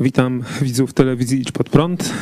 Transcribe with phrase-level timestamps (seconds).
[0.00, 2.14] Witam widzów telewizji Idź Pod Prąd.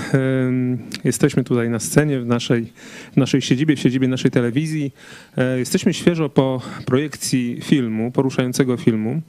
[1.04, 2.72] Jesteśmy tutaj na scenie w naszej,
[3.12, 4.92] w naszej siedzibie, w siedzibie naszej telewizji.
[5.36, 9.20] E, jesteśmy świeżo po projekcji filmu, poruszającego filmu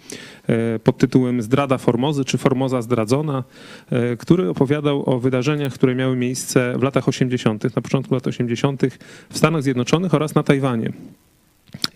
[0.47, 3.43] e, pod tytułem Zdrada Formozy czy Formoza zdradzona,
[3.91, 8.81] e, który opowiadał o wydarzeniach, które miały miejsce w latach 80., na początku lat 80.
[9.29, 10.91] w Stanach Zjednoczonych oraz na Tajwanie.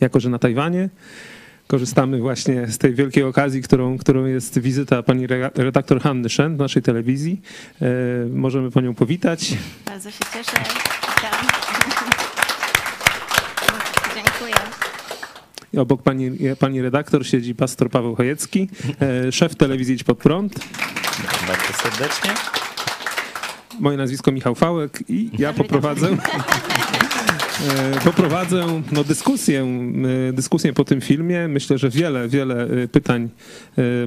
[0.01, 0.89] Jako, że na Tajwanie
[1.67, 6.59] korzystamy właśnie z tej wielkiej okazji, którą, którą jest wizyta pani redaktor Hanny Szen w
[6.59, 7.41] naszej telewizji.
[7.81, 7.85] E,
[8.29, 9.53] możemy panią powitać.
[9.85, 10.57] Bardzo się cieszę.
[11.15, 11.47] Witam.
[14.15, 14.55] Dziękuję.
[15.73, 18.69] I obok pani, pani redaktor siedzi pastor Paweł Chojecki,
[19.01, 20.59] e, szef telewizji Idź Pod Prąd.
[21.47, 22.31] Bardzo serdecznie.
[23.79, 26.07] Moje nazwisko Michał Fałek i ja poprowadzę
[28.03, 29.67] poprowadzę no, dyskusję,
[30.29, 31.47] e, dyskusję po tym filmie.
[31.47, 33.29] Myślę, że wiele, wiele e, pytań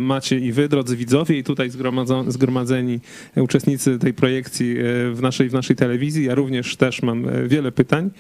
[0.01, 1.71] macie i wy, drodzy widzowie, i tutaj
[2.29, 3.01] zgromadzeni
[3.37, 4.75] uczestnicy tej projekcji
[5.13, 6.25] w naszej, w naszej telewizji.
[6.25, 8.11] Ja również też mam wiele pytań.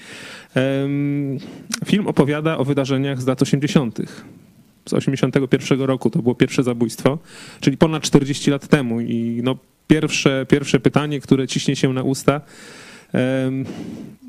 [1.86, 3.98] Film opowiada o wydarzeniach z lat 80.
[4.88, 7.18] Z 81 roku to było pierwsze zabójstwo,
[7.60, 9.00] czyli ponad 40 lat temu.
[9.00, 12.40] I no, pierwsze, pierwsze pytanie, które ciśnie się na usta,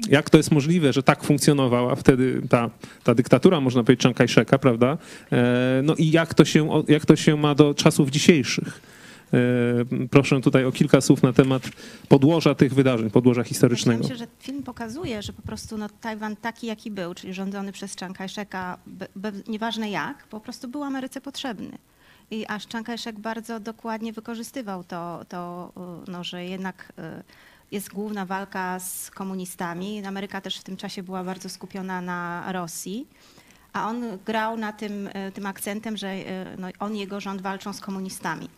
[0.10, 2.70] jak to jest możliwe, że tak funkcjonowała wtedy ta,
[3.04, 4.98] ta dyktatura, można powiedzieć, Czankajszeka, prawda?
[5.32, 8.82] E, no i jak to, się, jak to się ma do czasów dzisiejszych?
[9.34, 11.64] E, proszę tutaj o kilka słów na temat
[12.10, 14.04] podłoża tych wydarzeń, podłoża historycznego.
[14.04, 17.95] Myślę, że film pokazuje, że po prostu no, Tajwan taki, jaki był, czyli rządzony przez
[17.95, 18.18] Chiang
[19.48, 21.78] nieważne jak, po prostu był Ameryce potrzebny.
[22.32, 22.88] I aż Chiang
[23.20, 25.72] bardzo dokładnie wykorzystywał to, to
[26.08, 27.23] no, że jednak e,
[27.72, 30.05] jest główna walka z komunistami.
[30.05, 33.08] Ameryka też w tym czasie była bardzo skupiona na Rosji.
[33.73, 37.42] A on grał na tym, e, tym akcentem, że e, no, on i jego rząd
[37.42, 38.49] walczą z komunistami.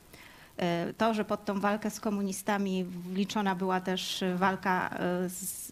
[0.58, 4.98] E, to, że pod tą walkę z komunistami wliczona była też walka
[5.28, 5.72] z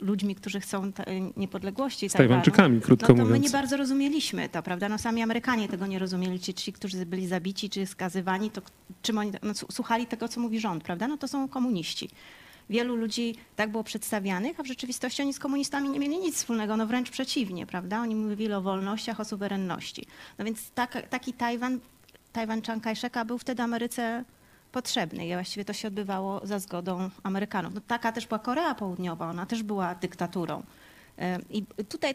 [0.00, 0.92] ludźmi, którzy chcą
[1.36, 2.08] niepodległości.
[2.08, 3.30] Z Tajwańczykami, krótko no, to mówiąc.
[3.30, 4.88] My nie bardzo rozumieliśmy to, prawda?
[4.88, 6.40] No sami Amerykanie tego nie rozumieli.
[6.40, 8.62] Ci, ci którzy byli zabici czy skazywani, to
[9.02, 11.08] czym oni, no, słuchali tego, co mówi rząd, prawda?
[11.08, 12.10] No to są komuniści.
[12.70, 16.76] Wielu ludzi tak było przedstawianych, a w rzeczywistości oni z komunistami nie mieli nic wspólnego,
[16.76, 18.00] no wręcz przeciwnie, prawda?
[18.00, 20.06] Oni mówili o wolnościach, o suwerenności.
[20.38, 21.80] No więc tak, taki Tajwan,
[22.32, 24.24] Tajwan Chiang Kai-sheka był wtedy Ameryce
[24.76, 27.74] potrzebny i właściwie to się odbywało za zgodą Amerykanów.
[27.74, 30.62] No, taka też była Korea Południowa, ona też była dyktaturą.
[31.50, 32.14] I tutaj,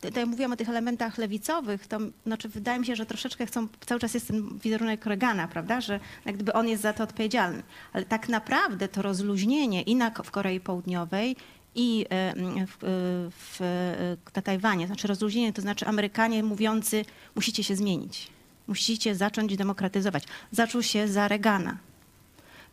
[0.00, 4.00] tutaj mówiłam o tych elementach lewicowych, to znaczy wydaje mi się, że troszeczkę chcą, cały
[4.00, 7.62] czas jest ten wizerunek Reagana, prawda, że jak gdyby on jest za to odpowiedzialny.
[7.92, 11.36] Ale tak naprawdę to rozluźnienie i na, w Korei Południowej
[11.74, 12.06] i
[12.66, 12.76] w,
[13.30, 13.60] w,
[14.36, 18.35] na Tajwanie, znaczy rozluźnienie, to znaczy Amerykanie mówiący musicie się zmienić
[18.68, 20.24] Musicie zacząć demokratyzować.
[20.52, 21.76] Zaczął się za Reagana.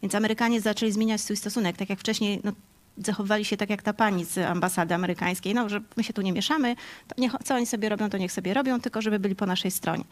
[0.01, 1.77] Więc Amerykanie zaczęli zmieniać swój stosunek.
[1.77, 2.51] Tak jak wcześniej no,
[2.97, 6.31] zachowywali się tak jak ta pani z ambasady amerykańskiej, no, że my się tu nie
[6.31, 6.75] mieszamy,
[7.17, 10.03] niech, co oni sobie robią, to niech sobie robią, tylko żeby byli po naszej stronie.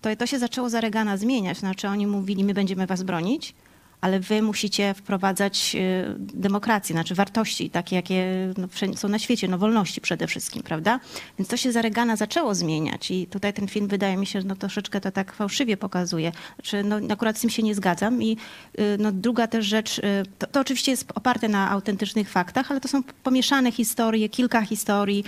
[0.00, 1.58] To, to się zaczęło za Reagana zmieniać.
[1.58, 3.54] Znaczy oni mówili, my będziemy was bronić,
[4.00, 8.24] ale wy musicie wprowadzać y, demokrację, znaczy wartości takie, jakie
[8.56, 11.00] no, są na świecie, no wolności przede wszystkim, prawda?
[11.38, 14.46] Więc to się za Reagana zaczęło zmieniać i tutaj ten film wydaje mi się, że
[14.46, 16.32] no, troszeczkę to tak fałszywie pokazuje.
[16.54, 18.36] Znaczy, no, akurat z tym się nie zgadzam i
[18.80, 20.02] y, no, druga też rzecz, y,
[20.38, 25.24] to, to oczywiście jest oparte na autentycznych faktach, ale to są pomieszane historie, kilka historii,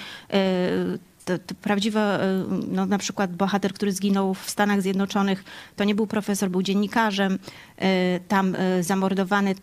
[1.28, 5.44] to, to e, no, na przykład bohater, który zginął w Stanach Zjednoczonych,
[5.77, 7.39] to nie był profesor, był dziennikarzem.
[7.78, 9.55] E, tam e, zamordowany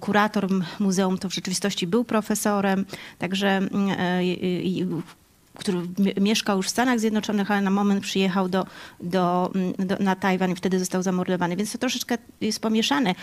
[0.00, 0.48] kurator
[0.80, 2.84] muzeum to w rzeczywistości był profesorem,
[3.18, 3.60] także
[5.54, 5.78] który
[6.20, 8.66] mieszkał już w Stanach Zjednoczonych, ale na moment przyjechał do,
[9.00, 11.56] do, do, na Tajwan i wtedy został zamordowany.
[11.56, 13.14] Więc to troszeczkę jest pomieszane.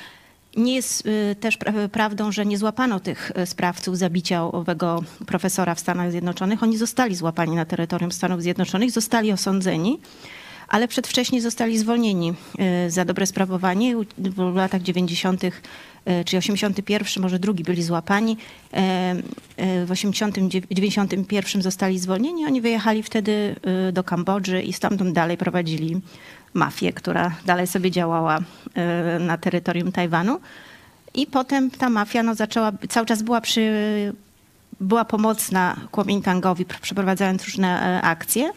[0.57, 1.57] Nie jest y, też
[1.91, 6.63] prawdą, że nie złapano tych y, sprawców zabicia owego profesora w Stanach Zjednoczonych.
[6.63, 9.99] Oni zostali złapani na terytorium Stanów Zjednoczonych, zostali osądzeni,
[10.67, 12.33] ale przedwcześnie zostali zwolnieni
[12.87, 13.95] y, za dobre sprawowanie.
[14.17, 15.41] W latach 90.,
[16.25, 18.37] czy 81, może drugi byli złapani.
[19.85, 19.91] W
[20.71, 22.45] 91 zostali zwolnieni.
[22.45, 23.55] Oni wyjechali wtedy
[23.93, 26.01] do Kambodży i stamtąd dalej prowadzili
[26.53, 28.41] mafię, która dalej sobie działała e,
[29.19, 30.39] na terytorium Tajwanu.
[31.13, 33.71] I potem ta mafia no, zaczęła, cały czas była przy,
[34.79, 38.51] była pomocna Kuomintangowi, przeprowadzając różne e, akcje,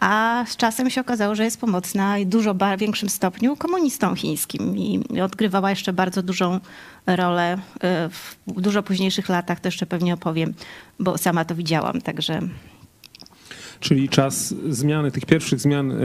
[0.00, 5.20] a z czasem się okazało, że jest pomocna w dużo większym stopniu komunistom chińskim i
[5.20, 6.60] odgrywała jeszcze bardzo dużą
[7.06, 7.58] rolę e,
[8.08, 10.54] w dużo późniejszych latach, to jeszcze pewnie opowiem,
[11.00, 12.40] bo sama to widziałam, także
[13.80, 15.96] czyli czas zmiany, tych pierwszych zmian e,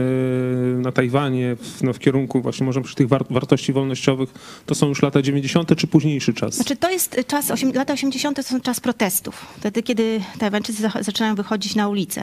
[0.78, 4.34] na Tajwanie w, no, w kierunku właśnie może przy tych war wartości wolnościowych,
[4.66, 5.76] to są już lata 90.
[5.76, 6.54] czy późniejszy czas?
[6.54, 8.36] Znaczy to jest czas, lata 80.
[8.36, 12.22] to są czas protestów, wtedy kiedy Tajwańczycy zaczynają wychodzić na ulicę.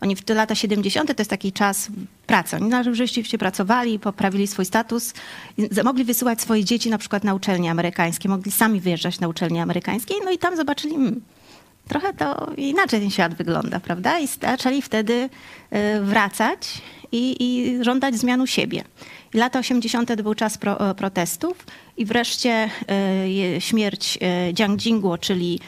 [0.00, 1.16] Oni w te lata 70.
[1.16, 1.88] to jest taki czas
[2.26, 2.56] pracy.
[2.56, 5.14] Oni rzeczywiście pracowali, poprawili swój status,
[5.84, 10.14] mogli wysyłać swoje dzieci na przykład na uczelnie amerykańskie, mogli sami wyjeżdżać na uczelnie amerykańskie,
[10.24, 11.20] no i tam zobaczyli, hmm,
[11.88, 14.18] trochę to inaczej ten świat wygląda, prawda?
[14.18, 16.82] I zaczęli wtedy y, wracać
[17.12, 18.84] i, i żądać zmianu siebie.
[19.34, 20.08] I lata 80.
[20.08, 22.70] to był czas pro, protestów i wreszcie
[23.56, 24.18] y, śmierć
[24.50, 25.60] y, Jiang Jingguo, czyli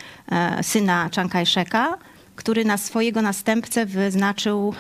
[0.63, 1.95] syna Chiang Kai-sheka,
[2.37, 4.75] który na swojego następcę wyznaczył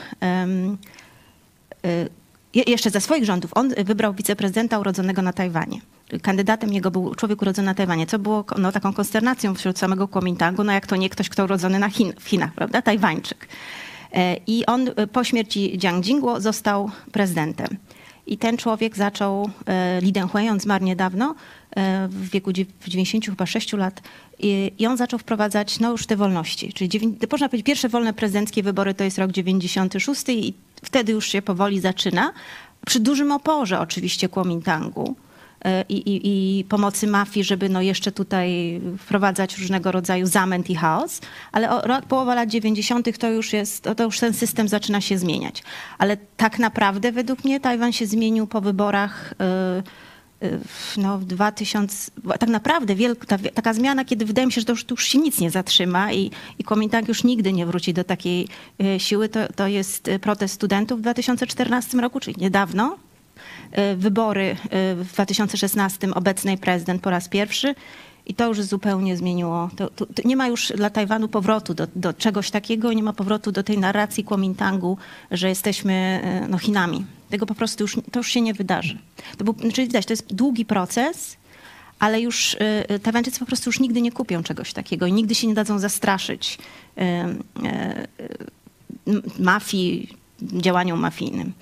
[2.54, 3.50] jeszcze ze swoich rządów.
[3.54, 5.80] On wybrał wiceprezydenta urodzonego na Tajwanie
[6.22, 10.64] kandydatem jego był człowiek urodzony na Tajwanie, co było no, taką konsternacją wśród samego Kuomintangu,
[10.64, 13.48] no jak to nie ktoś, kto urodzony na Chin, w Chinach, prawda, Tajwańczyk.
[14.12, 17.76] E, I on e, po śmierci Jiang Jingguo został prezydentem.
[18.26, 21.34] I ten człowiek zaczął, e, Li Denghui, on zmarł niedawno,
[22.08, 22.52] w wieku
[22.86, 24.02] 96 lat,
[24.78, 26.72] i on zaczął wprowadzać no już te wolności.
[26.72, 30.54] Czyli można powiedzieć, pierwsze wolne prezydenckie wybory to jest rok 96 i
[30.84, 32.32] wtedy już się powoli zaczyna.
[32.86, 35.16] Przy dużym oporze oczywiście Kuomintangu
[35.88, 36.20] i, i,
[36.58, 41.20] i, pomocy mafii, żeby no jeszcze tutaj wprowadzać różnego rodzaju zamęt i chaos,
[41.52, 43.18] ale o, połowa lat 90.
[43.18, 45.62] to już jest, to, już ten system zaczyna się zmieniać.
[45.98, 49.34] Ale tak naprawdę według mnie Tajwan się zmienił po wyborach
[50.42, 50.60] y, y,
[50.96, 54.72] no, w 2000, tak naprawdę wielka, ta, taka zmiana, kiedy wydaje mi się, że to
[54.72, 58.04] już, to już się nic nie zatrzyma i, i Kuomintang już nigdy nie wróci do
[58.04, 58.48] takiej
[58.82, 62.96] y, siły, to, to jest protest studentów w 2014 roku, czyli niedawno,
[63.96, 67.74] wybory e, w 2016 obecnej prezydent po raz pierwszy.
[68.26, 69.70] I to już zupełnie zmieniło.
[69.76, 73.12] To, to, to nie ma już dla Tajwanu powrotu do, do, czegoś takiego, nie ma
[73.12, 74.98] powrotu do tej narracji Kuomintangu,
[75.30, 77.04] że jesteśmy e, no, Chinami.
[77.30, 78.98] Tego po prostu już, to już się nie wydarzy.
[79.38, 81.36] To był, czyli widać, to jest długi proces,
[82.00, 85.46] ale już y, Tajwańczycy po prostu już nigdy nie kupią czegoś takiego i nigdy się
[85.46, 86.58] nie dadzą zastraszyć
[86.98, 87.02] y,
[89.08, 90.08] y, mafii,
[90.42, 91.52] działaniom mafijnym.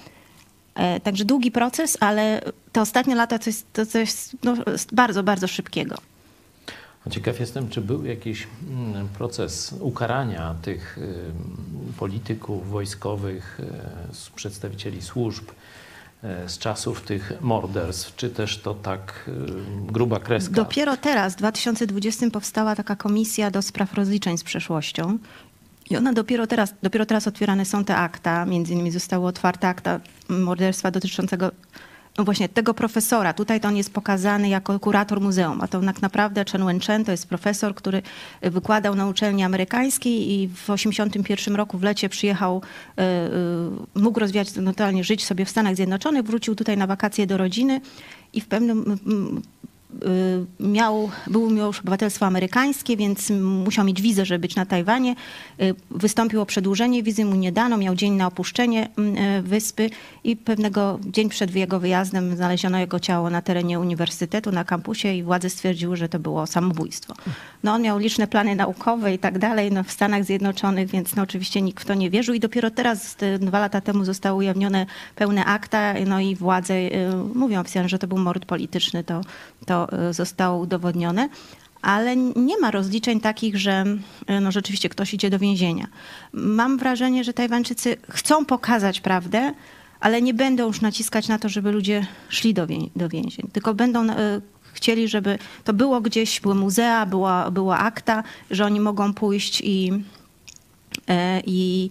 [0.78, 2.40] E, także długi proces, ale
[2.72, 4.10] te ostatnie lata to jest to coś
[4.44, 4.54] no,
[4.92, 5.94] bardzo, bardzo szybkiego.
[7.10, 10.98] Ciekaw jestem, czy był jakiś mm, proces ukarania tych
[11.98, 15.44] polityków wojskowych, e, przedstawicieli służb
[16.22, 19.30] e, z czasów tych morderstw, czy też to tak
[19.86, 20.54] gruba kreska?
[20.54, 25.18] Dopiero teraz, w 2020 powstała taka komisja do spraw rozliczeń z przeszłością
[25.90, 30.00] i ona dopiero teraz, dopiero teraz otwierane są te akta, między innymi zostało otwarte akta
[30.28, 31.50] morderstwa dotyczącego
[32.18, 33.32] no właśnie tego profesora.
[33.32, 37.10] Tutaj to on jest pokazany jako kurator muzeum, a to tak naprawdę Chen Wenchen to
[37.10, 38.02] jest profesor, który
[38.42, 42.62] wykładał na uczelni amerykańskiej i w 1981 roku w lecie przyjechał,
[42.98, 43.30] e, e,
[43.94, 47.80] mógł rozwijać, totalnie żyć sobie w Stanach Zjednoczonych, wrócił tutaj na wakacje do rodziny
[48.32, 48.98] i w pewnym
[50.60, 55.14] miał, był już obywatelstwo amerykańskie, więc musiał mieć wizę, żeby być na Tajwanie.
[55.60, 58.88] Y, wystąpił o przedłużenie wizy, mu nie dano, miał dzień na opuszczenie
[59.38, 59.90] y, wyspy
[60.24, 65.22] i pewnego dzień przed jego wyjazdem znaleziono jego ciało na terenie uniwersytetu, na kampusie i
[65.22, 67.14] władze stwierdziły, że to było samobójstwo.
[67.62, 71.22] No on miał liczne plany naukowe i tak dalej no, w Stanach Zjednoczonych, więc no,
[71.22, 74.86] oczywiście nikt w to nie wierzył i dopiero teraz, dwa lata temu zostały ujawnione
[75.16, 76.74] pełne akta, no i władze
[77.34, 79.20] mówią oficjalnie, że to był mord polityczny, to,
[79.66, 79.77] to
[80.10, 81.28] Y, zostało udowodnione,
[81.82, 83.84] ale nie ma rozliczeń takich, że
[84.30, 85.86] y, no rzeczywiście ktoś idzie do więzienia.
[86.32, 89.52] Mam wrażenie, że Tajwańczycy chcą pokazać prawdę,
[90.00, 93.74] ale nie będą już naciskać na to, żeby ludzie szli do, wię do więzień, tylko
[93.74, 94.14] będą y,
[94.72, 99.92] chcieli, żeby to było gdzieś, były muzea, była, była akta, że oni mogą pójść i,
[101.46, 101.88] i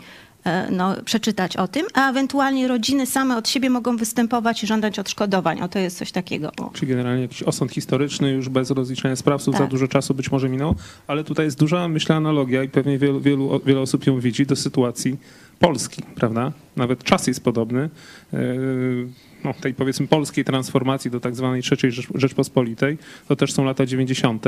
[0.71, 5.61] no, przeczytać o tym, a ewentualnie rodziny same od siebie mogą występować i żądać odszkodowań.
[5.61, 6.51] O, to jest coś takiego.
[6.59, 6.69] O.
[6.73, 9.63] Czyli generalnie jakiś osąd historyczny już bez rozliczenia sprawców tak.
[9.63, 10.75] za dużo czasu być może minął,
[11.07, 14.55] ale tutaj jest duża, myślę, analogia i pewnie wielu, wielu, wiele osób ją widzi do
[14.55, 15.17] sytuacji
[15.59, 16.51] Polski, prawda?
[16.75, 17.89] Nawet czas jest podobny.
[19.43, 24.45] No, tej powiedzmy polskiej transformacji do tak zwanej trzeciej Rzeczpospolitej, to też są lata 90.,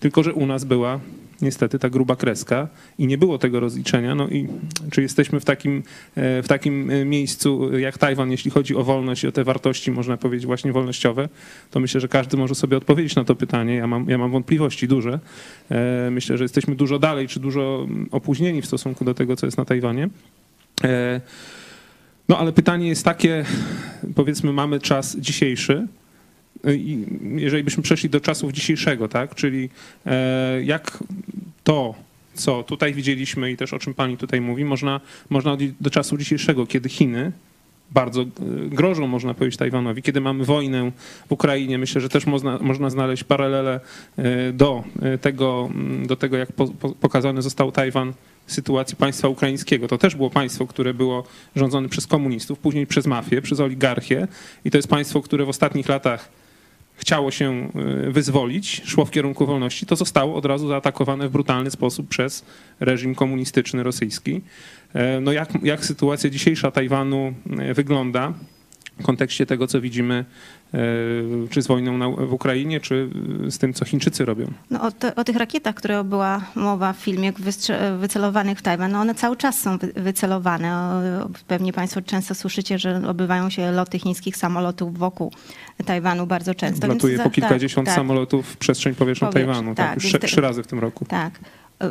[0.00, 1.00] tylko że u nas była
[1.42, 2.68] niestety ta gruba kreska
[2.98, 4.14] i nie było tego rozliczenia.
[4.14, 4.48] No i
[4.90, 5.82] czy jesteśmy w takim,
[6.14, 9.90] e, w takim e, miejscu jak Tajwan, jeśli chodzi o wolność i o te wartości,
[9.90, 11.28] można powiedzieć, właśnie wolnościowe,
[11.70, 13.74] to myślę, że każdy może sobie odpowiedzieć na to pytanie.
[13.74, 15.20] Ja mam, ja mam wątpliwości duże.
[15.70, 19.58] E, myślę, że jesteśmy dużo dalej, czy dużo opóźnieni w stosunku do tego, co jest
[19.58, 20.08] na Tajwanie.
[22.28, 23.44] No ale pytanie jest takie,
[24.14, 25.86] powiedzmy, mamy czas dzisiejszy,
[26.64, 29.68] i jeżeli byśmy przeszli do czasów dzisiejszego, tak, czyli
[30.06, 30.98] e, jak
[31.64, 31.94] to,
[32.34, 35.00] co tutaj widzieliśmy i też o czym pani tutaj mówi, można,
[35.30, 37.32] można do czasu dzisiejszego, kiedy Chiny
[37.94, 38.26] bardzo e,
[38.68, 40.02] grożą, można powiedzieć, Tajwanowi.
[40.02, 40.92] Kiedy mamy wojnę
[41.28, 43.80] w Ukrainie, myślę, że też można, można znaleźć paralele
[44.16, 48.12] e, do e, tego, mm, do tego jak po, po, pokazany został Tajwan
[48.46, 49.88] sytuacji państwa ukraińskiego.
[49.88, 51.24] To też było państwo, które było
[51.56, 54.28] rządzone przez komunistów, później przez mafię, przez oligarchię
[54.64, 56.28] i to jest państwo, które w ostatnich latach
[56.96, 57.68] chciało się
[58.08, 62.44] wyzwolić, szło w kierunku wolności, to zostało od razu zaatakowane w brutalny sposób przez
[62.80, 64.40] reżim komunistyczny rosyjski.
[64.94, 68.32] E, no jak, jak sytuacja dzisiejsza Tajwanu e, wygląda
[69.00, 70.24] w kontekście tego, co widzimy,
[70.74, 70.78] e,
[71.50, 73.10] czy z wojną w Ukrainie, czy
[73.48, 74.46] z tym, co Chińczycy robią?
[74.70, 77.32] No o, te, o tych rakietach, które była mowa w filmie,
[77.98, 81.00] wycelowanych w Tajwan, no one cały czas są wycelowane.
[81.46, 85.32] Pewnie Państwo często słyszycie, że odbywają się loty chińskich samolotów wokół
[85.86, 86.86] Tajwanu bardzo często.
[86.86, 90.62] Latuje po kilkadziesiąt tak, samolotów w przestrzeń powietrzną Powietrz, Tajwanu, tak, tak już trzy razy
[90.62, 91.04] w tym roku.
[91.04, 91.40] Tak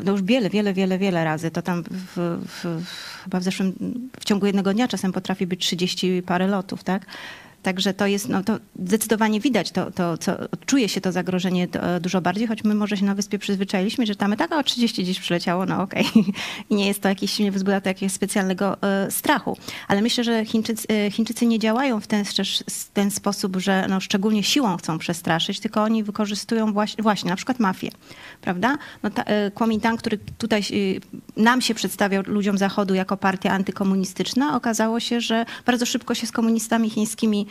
[0.03, 1.51] no już wiele, wiele, wiele, wiele razy.
[1.51, 2.83] To tam w, w,
[3.23, 3.73] chyba w zeszłym,
[4.19, 7.05] w ciągu jednego dnia czasem potrafi być 30 parę lotów, tak?
[7.63, 10.31] Także to jest, no to zdecydowanie widać, to, to, co,
[10.65, 11.67] czuje się to zagrożenie
[12.01, 15.19] dużo bardziej, choć my może się na wyspie przyzwyczailiśmy, że tam tak o 30 gdzieś
[15.19, 16.05] przyleciało, no okej.
[16.05, 16.23] Okay.
[16.69, 19.57] I nie jest to jakiś, nie wzbudza to jakiegoś specjalnego e, strachu.
[19.87, 22.25] Ale myślę, że Chińczycy, e, Chińczycy nie działają w ten,
[22.69, 27.35] w ten sposób, że no, szczególnie siłą chcą przestraszyć, tylko oni wykorzystują właśnie, właśnie na
[27.35, 27.89] przykład mafię,
[28.41, 28.77] prawda?
[29.03, 30.61] No ta, e, Kuomintang, który tutaj
[31.37, 36.31] nam się przedstawiał ludziom Zachodu jako partia antykomunistyczna, okazało się, że bardzo szybko się z
[36.31, 37.50] komunistami chińskimi E,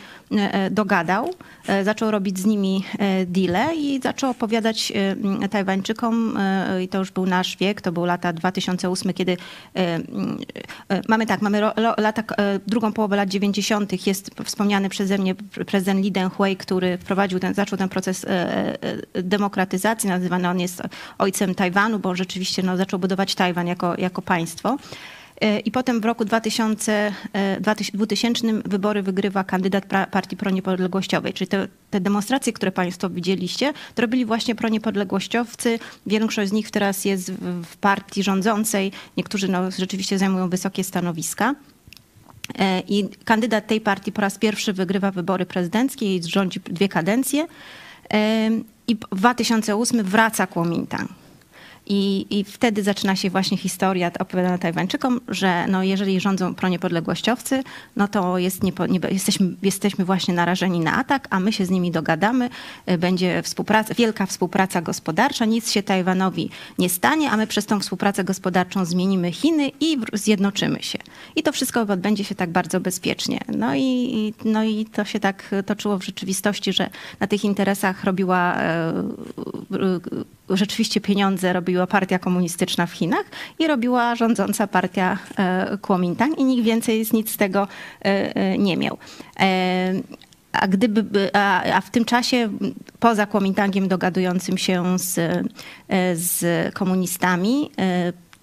[0.71, 1.33] dogadał,
[1.67, 2.83] e, zaczął robić z nimi
[3.25, 4.93] deale i zaczął opowiadać
[5.51, 6.39] Tajwańczykom,
[6.83, 9.37] i to już był nasz wiek, to był lata 2008, kiedy
[11.07, 11.61] mamy tak, mamy
[11.97, 12.23] lata,
[12.67, 14.07] drugą połowę lat 90.
[14.07, 15.35] jest wspomniany przeze mnie
[15.67, 18.25] prezydent Li Denghui, który wprowadził ten, zaczął ten proces
[19.13, 20.81] demokratyzacji, nazywany on jest
[21.17, 24.77] ojcem Tajwanu, bo rzeczywiście no, zaczął budować Tajwan jako, jako państwo.
[25.65, 27.13] I potem w roku 2000,
[27.93, 31.33] 2000 e, wybory wygrywa kandydat partii proniepodległościowej.
[31.33, 35.79] Czyli te, te demonstracje, które Państwo widzieliście, to robili właśnie proniepodległościowcy.
[36.05, 37.31] Większość z nich teraz jest
[37.63, 38.91] w partii rządzącej.
[39.17, 41.55] Niektórzy no, rzeczywiście zajmują wysokie stanowiska.
[42.59, 47.47] E, I kandydat tej partii po raz pierwszy wygrywa wybory prezydenckie i rządzi dwie kadencje.
[48.13, 48.49] E,
[48.87, 51.20] I w 2008 wraca Kuomintang.
[51.93, 57.63] I, I wtedy zaczyna się właśnie historia opowiadana Tajwańczykom, że no jeżeli rządzą proniepodległościowcy,
[57.95, 61.69] no to jest nie, nie, jesteśmy, jesteśmy właśnie narażeni na atak, a my się z
[61.69, 62.49] nimi dogadamy,
[62.89, 67.79] y, będzie współpraca, wielka współpraca gospodarcza, nic się Tajwanowi nie stanie, a my przez tą
[67.79, 70.99] współpracę gospodarczą zmienimy Chiny i zjednoczymy się.
[71.35, 73.39] I to wszystko odbędzie się tak bardzo bezpiecznie.
[73.47, 78.55] No i, no i to się tak toczyło w rzeczywistości, że na tych interesach robiła
[78.55, 78.93] e,
[80.57, 83.25] rzeczywiście pieniądze robiła partia komunistyczna w Chinach
[83.59, 87.67] i robiła rządząca partia e, Kuomintang i nikt więcej z nic z tego
[88.05, 88.97] e, e, nie miał.
[90.51, 92.49] A, gdyby, a, a, w tym czasie,
[92.99, 95.19] poza Kuomintangiem dogadującym się z,
[96.13, 97.71] z komunistami,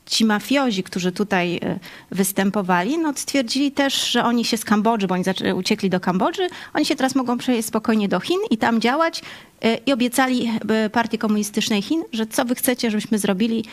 [0.09, 1.79] ci mafiozi, którzy tutaj e,
[2.11, 5.25] występowali, no stwierdzili też, że oni się z Kambodży, bo oni
[5.55, 9.23] uciekli do Kambodży, oni się teraz mogą przejść spokojnie do Chin i tam działać
[9.63, 13.65] e, i obiecali e, Partii Komunistycznej Chin, że co wy chcecie, żebyśmy zrobili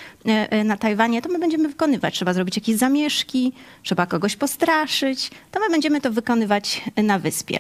[0.66, 2.14] na Tajwanie, to my będziemy wykonywać.
[2.14, 7.60] Trzeba zrobić jakieś zamieszki, trzeba kogoś postraszyć, to my będziemy to wykonywać na wyspie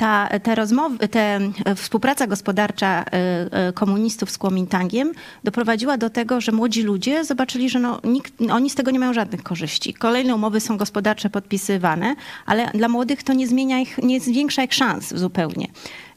[0.00, 1.40] ta, te rozmowy, te
[1.76, 5.12] współpraca gospodarcza e, e, komunistów z Kuomintangiem
[5.44, 9.12] doprowadziła do tego, że młodzi ludzie zobaczyli, że no, nikt, oni z tego nie mają
[9.12, 9.94] żadnych korzyści.
[9.94, 12.14] Kolejne umowy są gospodarcze podpisywane,
[12.46, 15.66] ale dla młodych to nie zmienia ich, nie zwiększa ich szans zupełnie.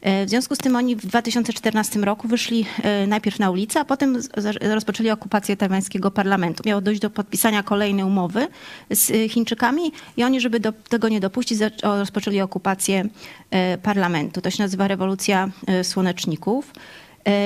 [0.03, 3.85] E, w związku z tym oni w 2014 roku wyszli e, najpierw na ulicę, a
[3.85, 4.17] potem
[4.61, 6.63] rozpoczęli okupację tajwańskiego parlamentu.
[6.65, 8.47] Miało dojść do podpisania kolejnej umowy
[8.89, 13.05] z e, Chińczykami i oni, żeby do tego nie dopuścić, rozpoczęli okupację
[13.83, 14.41] parlamentu.
[14.41, 15.49] To się nazywa rewolucja
[15.83, 16.73] słoneczników.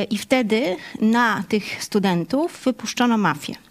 [0.10, 3.67] I wtedy na tych studentów wypuszczono mafię.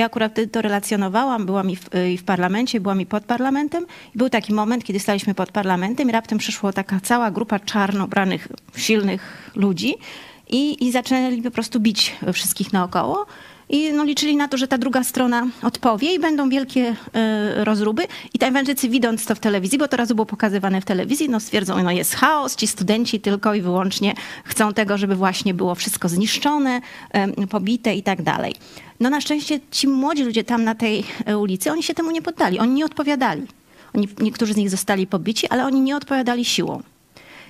[0.00, 3.86] Ja akurat to relacjonowałam, byłam i w, i w parlamencie, byłam i pod parlamentem.
[4.14, 8.04] I był taki moment, kiedy staliśmy pod parlamentem i raptem przyszła taka cała grupa czarno
[8.04, 9.94] ubranych, silnych ludzi
[10.48, 13.26] i, i zaczęli po prostu bić wszystkich naokoło.
[13.70, 18.02] I no, liczyli na to, że ta druga strona odpowie i będą wielkie y, rozruby.
[18.34, 21.82] I Tajwańczycy widząc to w telewizji, bo to razu było pokazywane w telewizji, no stwierdzą,
[21.82, 26.80] no jest chaos, ci studenci tylko i wyłącznie chcą tego, żeby właśnie było wszystko zniszczone,
[27.42, 28.54] y, pobite i tak dalej.
[29.00, 32.22] No na szczęście ci młodzi ludzie tam na tej e, ulicy, oni się temu nie
[32.22, 33.46] poddali, oni nie odpowiadali.
[33.94, 36.82] Oni, niektórzy z nich zostali pobici, ale oni nie odpowiadali siłą.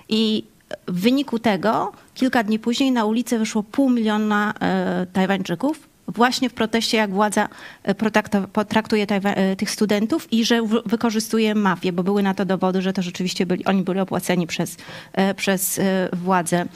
[0.09, 0.45] I
[0.89, 6.55] w wyniku tego kilka dni później na ulicę wyszło pół miliona e, Tajwańczyków właśnie w
[6.55, 7.49] proteście, jak władza
[8.53, 9.07] potraktuje
[9.59, 13.65] tych studentów i że wykorzystuje mafię, bo były na to dowody, że to rzeczywiście byli,
[13.65, 14.77] oni byli opłaceni przez,
[15.37, 15.81] przez
[16.13, 16.67] władzę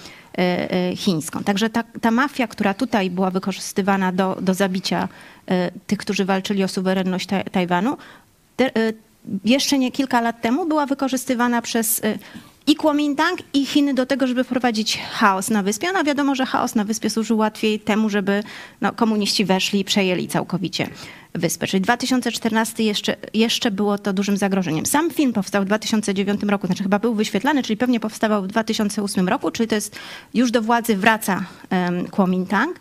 [0.97, 1.45] chińską.
[1.45, 5.09] Także ta, ta mafia, która tutaj była wykorzystywana do, do zabicia
[5.87, 7.97] tych, którzy walczyli o suwerenność Tajwanu,
[8.57, 8.71] te,
[9.45, 12.03] jeszcze nie kilka lat temu była wykorzystywana przez
[12.67, 15.93] i Kuomintang, i Chiny do tego, żeby wprowadzić chaos na wyspie.
[15.93, 18.43] No wiadomo, że chaos na wyspie służył łatwiej temu, żeby
[18.81, 20.89] no, komuniści weszli i przejęli całkowicie
[21.35, 21.67] wyspę.
[21.67, 24.87] Czyli 2014 jeszcze, jeszcze było to dużym zagrożeniem.
[24.87, 29.29] Sam film powstał w 2009 roku, znaczy chyba był wyświetlany, czyli pewnie powstawał w 2008
[29.29, 29.99] roku, czyli to jest
[30.35, 32.81] już do władzy wraca um, Kuomintang.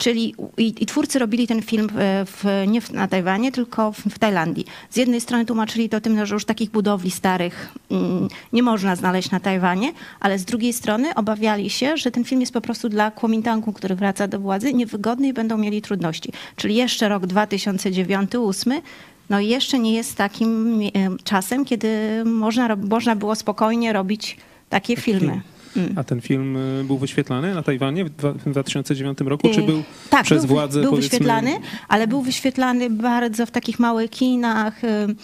[0.00, 1.88] Czyli i, i, twórcy robili ten film
[2.26, 4.64] w, nie na Tajwanie, tylko w, w, Tajlandii.
[4.90, 9.30] Z jednej strony tłumaczyli to tym, że już takich budowli starych mm, nie można znaleźć
[9.30, 13.10] na Tajwanie, ale z drugiej strony obawiali się, że ten film jest po prostu dla
[13.10, 16.32] Kuomintangu, który wraca do władzy, niewygodny i będą mieli trudności.
[16.56, 18.80] Czyli jeszcze rok 2009-2008
[19.30, 20.80] no jeszcze nie jest takim
[21.24, 24.36] czasem, kiedy można, można było spokojnie robić
[24.68, 25.40] takie filmy.
[25.76, 25.98] Mm.
[25.98, 30.24] A ten film y, był wyświetlany na Tajwanie w 2009 roku, czy y, był tak,
[30.24, 30.80] przez był, władze?
[30.80, 34.84] Był wyświetlany, ale był wyświetlany bardzo w takich małych kinach.
[34.84, 35.14] Y,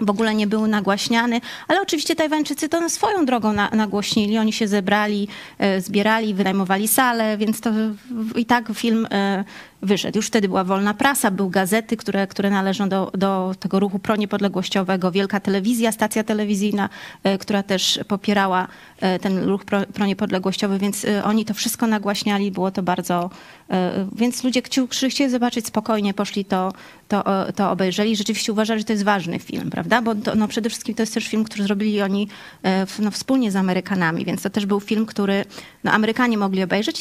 [0.00, 4.38] w ogóle nie był nagłaśniany, ale oczywiście Tajwańczycy to swoją drogą na, nagłośnili.
[4.38, 5.28] Oni się zebrali,
[5.78, 7.70] zbierali, wynajmowali salę, więc to
[8.36, 9.06] i tak film
[9.84, 10.18] wyszedł.
[10.18, 15.12] Już wtedy była wolna prasa, były gazety, które, które należą do, do tego ruchu proniepodległościowego,
[15.12, 16.88] wielka telewizja, stacja telewizyjna,
[17.24, 18.68] e, która też popierała
[19.00, 23.30] e, ten ruch pro, proniepodległościowy, więc e, oni to wszystko nagłaśniali, było to bardzo...
[24.12, 24.62] Więc ludzie
[25.08, 26.72] chcieli zobaczyć spokojnie, poszli to,
[27.08, 27.24] to,
[27.56, 28.16] to obejrzeli.
[28.16, 30.02] Rzeczywiście uważali, że to jest ważny film, prawda?
[30.02, 32.28] Bo to, no przede wszystkim to jest też film, który zrobili oni
[32.98, 35.44] no, wspólnie z Amerykanami, więc to też był film, który
[35.84, 37.00] no, Amerykanie mogli obejrzeć.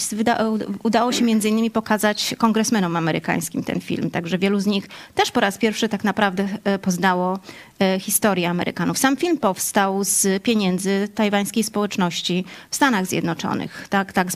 [0.84, 4.10] Udało się między innymi pokazać kongres kongresmenom amerykańskim ten film.
[4.10, 7.40] Także wielu z nich też po raz pierwszy tak naprawdę e, poznało
[7.80, 8.98] e, historię Amerykanów.
[8.98, 13.88] Sam film powstał z pieniędzy tajwańskiej społeczności w Stanach Zjednoczonych.
[13.90, 14.28] Tak, tak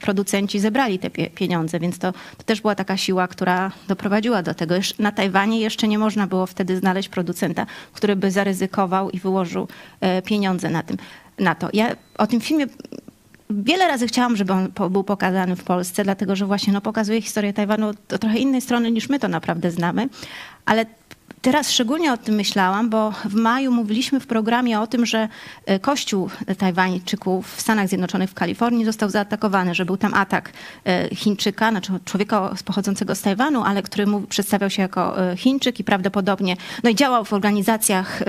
[0.00, 4.74] producenci zebrali te pieniądze, więc to, to też była taka siła, która doprowadziła do tego.
[4.98, 9.68] Na Tajwanie jeszcze nie można było wtedy znaleźć producenta, który by zaryzykował i wyłożył
[10.00, 10.96] e, pieniądze na tym
[11.38, 11.68] na to.
[11.72, 12.66] Ja o tym filmie
[13.50, 17.52] Wiele razy chciałam, żeby on był pokazany w Polsce, dlatego że właśnie no, pokazuje historię
[17.52, 20.08] Tajwanu do trochę innej strony niż my to naprawdę znamy,
[20.64, 20.86] ale
[21.44, 25.28] Teraz szczególnie o tym myślałam, bo w maju mówiliśmy w programie o tym, że
[25.66, 30.52] e, kościół Tajwańczyków w Stanach Zjednoczonych w Kalifornii został zaatakowany, że był tam atak
[30.84, 35.84] e, Chińczyka, znaczy człowieka pochodzącego z Tajwanu, ale który przedstawiał się jako e, Chińczyk i
[35.84, 38.22] prawdopodobnie no i działał w organizacjach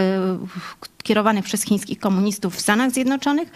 [1.05, 3.49] kierowanych przez chińskich komunistów w Stanach Zjednoczonych.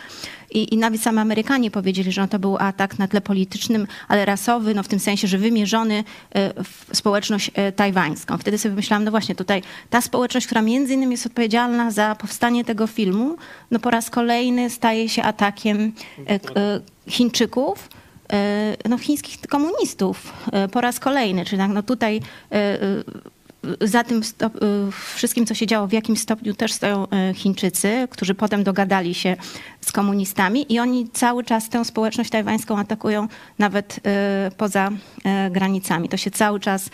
[0.51, 4.25] I, I nawet sami Amerykanie powiedzieli, że no to był atak na tle politycznym, ale
[4.25, 8.37] rasowy, no w tym sensie, że wymierzony e, w społeczność e, tajwańską.
[8.37, 12.65] Wtedy sobie myślałam, no właśnie tutaj ta społeczność, która między innymi jest odpowiedzialna za powstanie
[12.65, 13.35] tego filmu,
[13.71, 15.93] no po raz kolejny staje się atakiem
[16.27, 16.39] e,
[17.07, 17.89] Chińczyków
[18.89, 20.33] no, chińskich komunistów
[20.71, 21.45] po raz kolejny.
[21.45, 22.21] Czyli tak, no tutaj
[23.81, 28.35] za tym y, wszystkim, co się działo, w jakim stopniu też stoją y, Chińczycy, którzy
[28.35, 29.35] potem dogadali się
[29.81, 33.27] z komunistami i oni cały czas tę społeczność tajwańską atakują
[33.59, 34.01] nawet y,
[34.57, 34.89] poza
[35.51, 36.09] granicami.
[36.09, 36.89] To się cały czas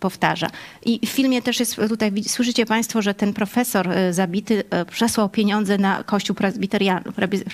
[0.00, 0.50] powtarza.
[0.84, 6.04] I w filmie też jest tutaj, słyszycie Państwo, że ten profesor zabity przesłał pieniądze na
[6.04, 7.02] kościół prezbiterian,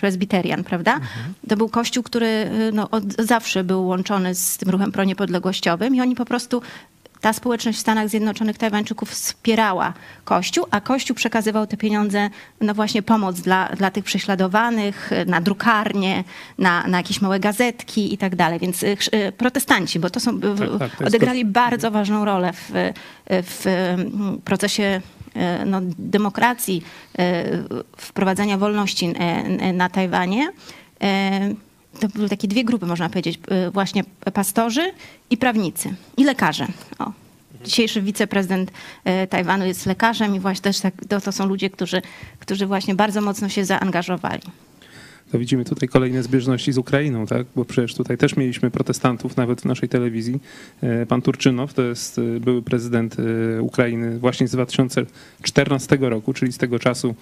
[0.00, 0.94] prezbiterian prawda?
[0.94, 1.34] Mhm.
[1.48, 6.14] To był kościół, który no, od zawsze był łączony z tym ruchem proniepodległościowym i oni
[6.14, 6.62] po prostu
[7.20, 9.92] ta społeczność w Stanach Zjednoczonych Tajwańczyków wspierała
[10.24, 16.24] Kościół, a Kościół przekazywał te pieniądze, no właśnie pomoc dla, dla tych prześladowanych, na drukarnie,
[16.58, 18.58] na, na jakieś małe gazetki i tak dalej.
[18.58, 21.50] Więc y, y, protestanci, bo to są, tak, tak, to odegrali to...
[21.50, 22.70] bardzo ważną rolę w,
[23.26, 25.00] w mm, procesie
[25.36, 26.82] y, no, demokracji,
[27.96, 29.14] wprowadzania wolności
[29.74, 30.52] na Tajwanie
[32.00, 34.92] to były takie dwie grupy, można powiedzieć, y, właśnie pastorzy
[35.30, 36.66] i prawnicy i lekarze.
[36.98, 37.12] O.
[37.64, 42.02] Dzisiejszy wiceprezydent y, Tajwanu jest lekarzem i właśnie też tak, to, to są ludzie, którzy,
[42.38, 44.42] którzy właśnie bardzo mocno się zaangażowali
[45.32, 47.46] to widzimy tutaj kolejne zbieżności z Ukrainą, tak?
[47.56, 50.40] bo przecież tutaj też mieliśmy protestantów nawet w naszej telewizji.
[50.82, 56.52] E, pan Turczynow to jest e, były prezydent e, Ukrainy właśnie z 2014 roku, czyli
[56.52, 57.14] z tego czasu,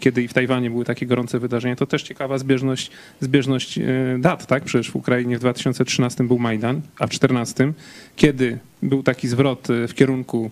[0.00, 1.76] kiedy i w Tajwanie były takie gorące wydarzenia.
[1.76, 2.90] To też ciekawa zbieżność,
[3.20, 3.78] zbieżność
[4.18, 4.64] dat, tak?
[4.64, 7.72] Przecież w Ukrainie w 2013 był Majdan, a w 2014,
[8.16, 10.50] kiedy był taki zwrot w kierunku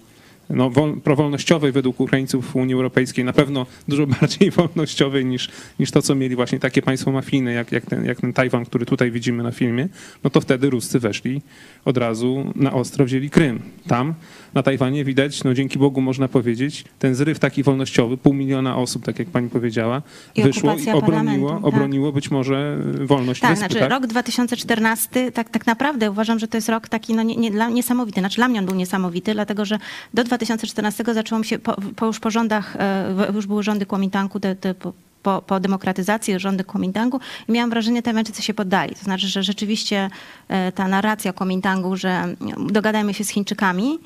[0.50, 6.02] no, wol, prowolnościowej według Ukraińców Unii Europejskiej, na pewno dużo bardziej wolnościowej niż, niż to,
[6.02, 9.42] co mieli właśnie takie państwo mafijne, jak, jak, ten, jak ten Tajwan, który tutaj widzimy
[9.42, 9.88] na filmie,
[10.24, 11.42] no to wtedy Ruscy weszli
[11.84, 13.62] od razu na ostro, wzięli Krym.
[13.86, 14.14] Tam
[14.54, 19.04] na Tajwanie widać, no dzięki Bogu można powiedzieć, ten zryw taki wolnościowy, pół miliona osób,
[19.04, 20.02] tak jak pani powiedziała,
[20.34, 21.64] I wyszło i obroniło, tak.
[21.64, 23.90] obroniło być może wolność Tak, wyspy, znaczy tak?
[23.90, 27.68] rok 2014, tak, tak naprawdę uważam, że to jest rok taki no, nie, nie, dla,
[27.68, 28.20] niesamowity.
[28.20, 29.78] Znaczy dla mnie on był niesamowity, dlatego że
[30.14, 34.56] do 2014 zaczęło się, po, po już po rządach, e, już były rządy Kuomintangu, te,
[34.56, 34.74] te,
[35.22, 38.94] po, po, demokratyzacji rządy Kuomintangu i miałam wrażenie, że Tajwańczycy się poddali.
[38.94, 40.10] To znaczy, że rzeczywiście
[40.48, 43.98] e, ta narracja Kuomintangu, że dogadajmy się z Chińczykami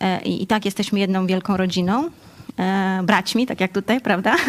[0.00, 2.10] e, i, i tak jesteśmy jedną wielką rodziną,
[3.02, 4.36] braćmi, tak jak tutaj, prawda?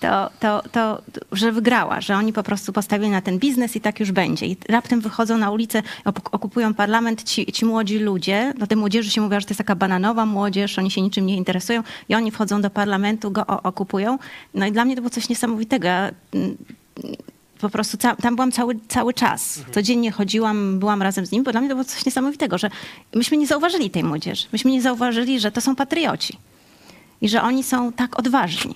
[0.00, 4.00] To, to, to, że wygrała, że oni po prostu postawili na ten biznes i tak
[4.00, 4.46] już będzie.
[4.46, 5.82] I raptem wychodzą na ulicę,
[6.32, 8.54] okupują parlament ci, ci młodzi ludzie.
[8.58, 11.36] Do tej młodzieży się mówi, że to jest taka bananowa młodzież, oni się niczym nie
[11.36, 14.18] interesują i oni wchodzą do parlamentu, go okupują.
[14.54, 15.88] No i dla mnie to było coś niesamowitego.
[15.88, 16.56] Ja, mm,
[17.60, 19.60] po prostu tam byłam cały, cały czas.
[19.72, 22.70] Codziennie chodziłam, byłam razem z nim, bo dla mnie to było coś niesamowitego, że
[23.14, 24.46] myśmy nie zauważyli tej młodzieży.
[24.52, 26.38] Myśmy nie zauważyli, że to są patrioci
[27.22, 28.74] i że oni są tak odważni.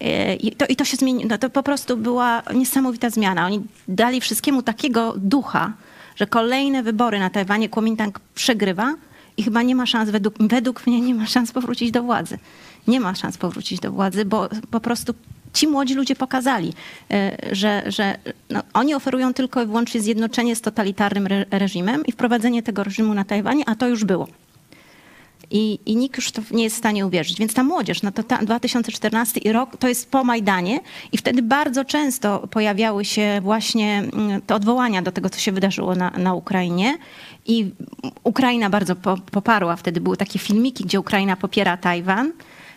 [0.00, 1.30] E, I to, I to się zmieniło.
[1.30, 3.46] No to po prostu była niesamowita zmiana.
[3.46, 5.72] Oni dali wszystkiemu takiego ducha,
[6.16, 8.94] że kolejne wybory na Tajwanie Kuomintang przegrywa
[9.36, 12.38] i chyba nie ma szans, według, według mnie nie ma szans powrócić do władzy.
[12.86, 15.14] Nie ma szans powrócić do władzy, bo po prostu
[15.52, 16.72] ci młodzi ludzie pokazali,
[17.10, 18.18] e, że, że
[18.50, 23.14] no, oni oferują tylko i wyłącznie zjednoczenie z totalitarnym re, reżimem i wprowadzenie tego reżimu
[23.14, 24.28] na Tajwanie, a to już było.
[25.50, 27.38] I, I nikt już to nie jest w stanie uwierzyć.
[27.38, 30.80] Więc ta młodzież, no to ta 2014 rok to jest po Majdanie
[31.12, 35.94] i wtedy bardzo często pojawiały się właśnie mm, te odwołania do tego, co się wydarzyło
[35.94, 36.98] na, na Ukrainie.
[37.46, 37.70] I
[38.24, 42.32] Ukraina bardzo po, poparła, wtedy były takie filmiki, gdzie Ukraina popiera Tajwan.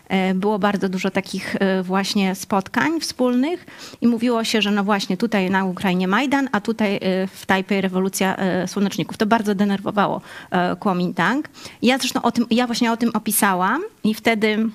[0.10, 3.66] E, Było bardzo dużo takich e, właśnie spotkań wspólnych
[4.02, 7.82] i mówiło się, że no właśnie tutaj na Ukrainie Majdan, a tutaj e, w Tajpej
[7.82, 8.38] rewolucja
[8.68, 9.18] słoneczników.
[9.18, 10.22] To bardzo denerwowało
[10.80, 11.50] Kuomintang.
[11.82, 14.70] Ja zresztą o tym, ja właśnie o tym opisałam i wtedy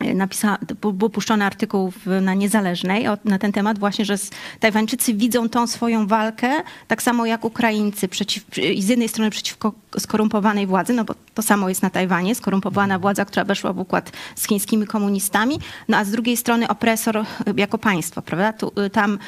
[0.00, 0.58] napisała,
[0.92, 4.16] był puszczony artykuł na Niezależnej na ten temat właśnie, że
[4.60, 6.50] Tajwańczycy widzą tą swoją walkę
[6.88, 8.44] tak samo jak Ukraińcy przeciw,
[8.78, 13.24] z jednej strony przeciwko skorumpowanej władzy, no bo to samo jest na Tajwanie, skorumpowana władza,
[13.24, 17.24] która weszła w układ z chińskimi komunistami, no a z drugiej strony opresor y,
[17.56, 18.52] jako państwo, prawda?
[18.52, 19.18] Tu, y, tam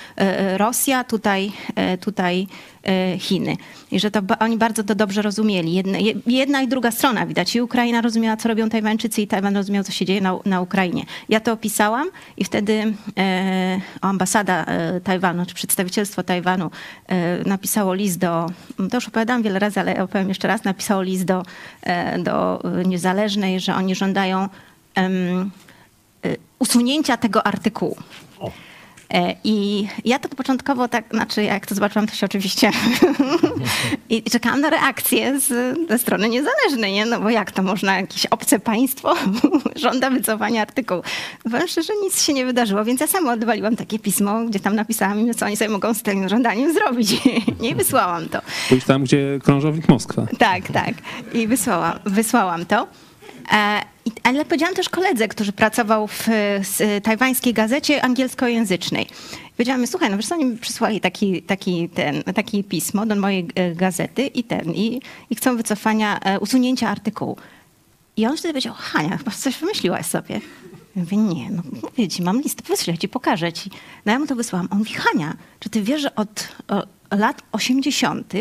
[0.57, 1.53] Rosja, tutaj,
[2.01, 2.47] tutaj
[3.19, 3.57] Chiny.
[3.91, 5.75] I że to oni bardzo to dobrze rozumieli.
[5.75, 7.57] Jedna, je- jedna i druga strona widać.
[7.57, 11.05] I Ukraina rozumiała, co robią Tajwańczycy i Tajwan rozumiał, co się dzieje na, na Ukrainie.
[11.29, 16.71] Ja to opisałam i wtedy e, ambasada e, Tajwanu, czy przedstawicielstwo Tajwanu
[17.07, 18.47] e, napisało list do,
[18.91, 21.43] to już opowiadałam wiele razy, ale opowiem jeszcze raz, napisało list do,
[21.83, 24.49] e, do e, Niezależnej, że oni żądają
[24.99, 25.11] e,
[26.59, 27.97] usunięcia tego artykułu.
[29.15, 32.71] E, I ja to początkowo tak, znaczy jak to zobaczyłam, to się oczywiście
[34.11, 37.07] i czekałam na reakcję z, ze strony niezależnej, nie?
[37.07, 39.15] No bo jak to można, jakieś obce państwo
[39.77, 41.03] żąda wycofania artykułu.
[41.43, 45.21] Powiem szczerze, nic się nie wydarzyło, więc ja sama odwaliłam takie pismo, gdzie tam napisałam
[45.21, 47.13] im, co oni sobie mogą z tym żądaniem zrobić.
[47.61, 48.41] nie wysłałam to.
[48.69, 50.27] Pójść tam, gdzie krążownik Moskwa.
[50.39, 50.95] Tak, tak.
[51.33, 52.87] I wysłałam, wysłałam to.
[53.53, 53.83] E,
[54.23, 59.07] Ale powiedziałam też koledze, który pracował w s- tajwańskiej gazecie angielskojęzycznej.
[59.57, 63.75] Powiedziałam, słuchaj, no wiesz co, oni przysłali taki, taki, ten, takie pismo do mojej e,
[63.75, 67.37] gazety i ten, i, i chcą wycofania, e, usunięcia artykułu.
[68.17, 70.35] I on wtedy powiedział, Hania, chyba coś wymyśliłaś sobie.
[70.97, 73.71] Ja mówię, nie, no mówię ci, mam listę, wyślę ci, pokażę ci.
[74.07, 74.69] No ja mu to wysłałam.
[74.71, 76.49] On mówi, Hania, czy ty wiesz, że od
[77.11, 78.33] lat 80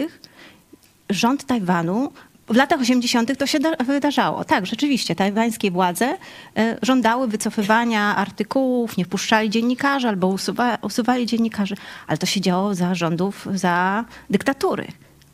[1.09, 2.11] rząd Tajwanu
[2.47, 3.37] w latach 80.
[3.37, 4.43] to się da- wydarzało.
[4.43, 6.17] Tak, rzeczywiście, tajwańskie władze
[6.57, 11.75] e, żądały wycofywania artykułów, nie wpuszczali dziennikarzy albo usuwa, usuwali dziennikarzy,
[12.07, 14.87] ale to się działo za rządów, za dyktatury.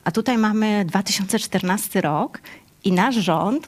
[0.03, 2.39] A tutaj mamy 2014 rok
[2.83, 3.67] i nasz rząd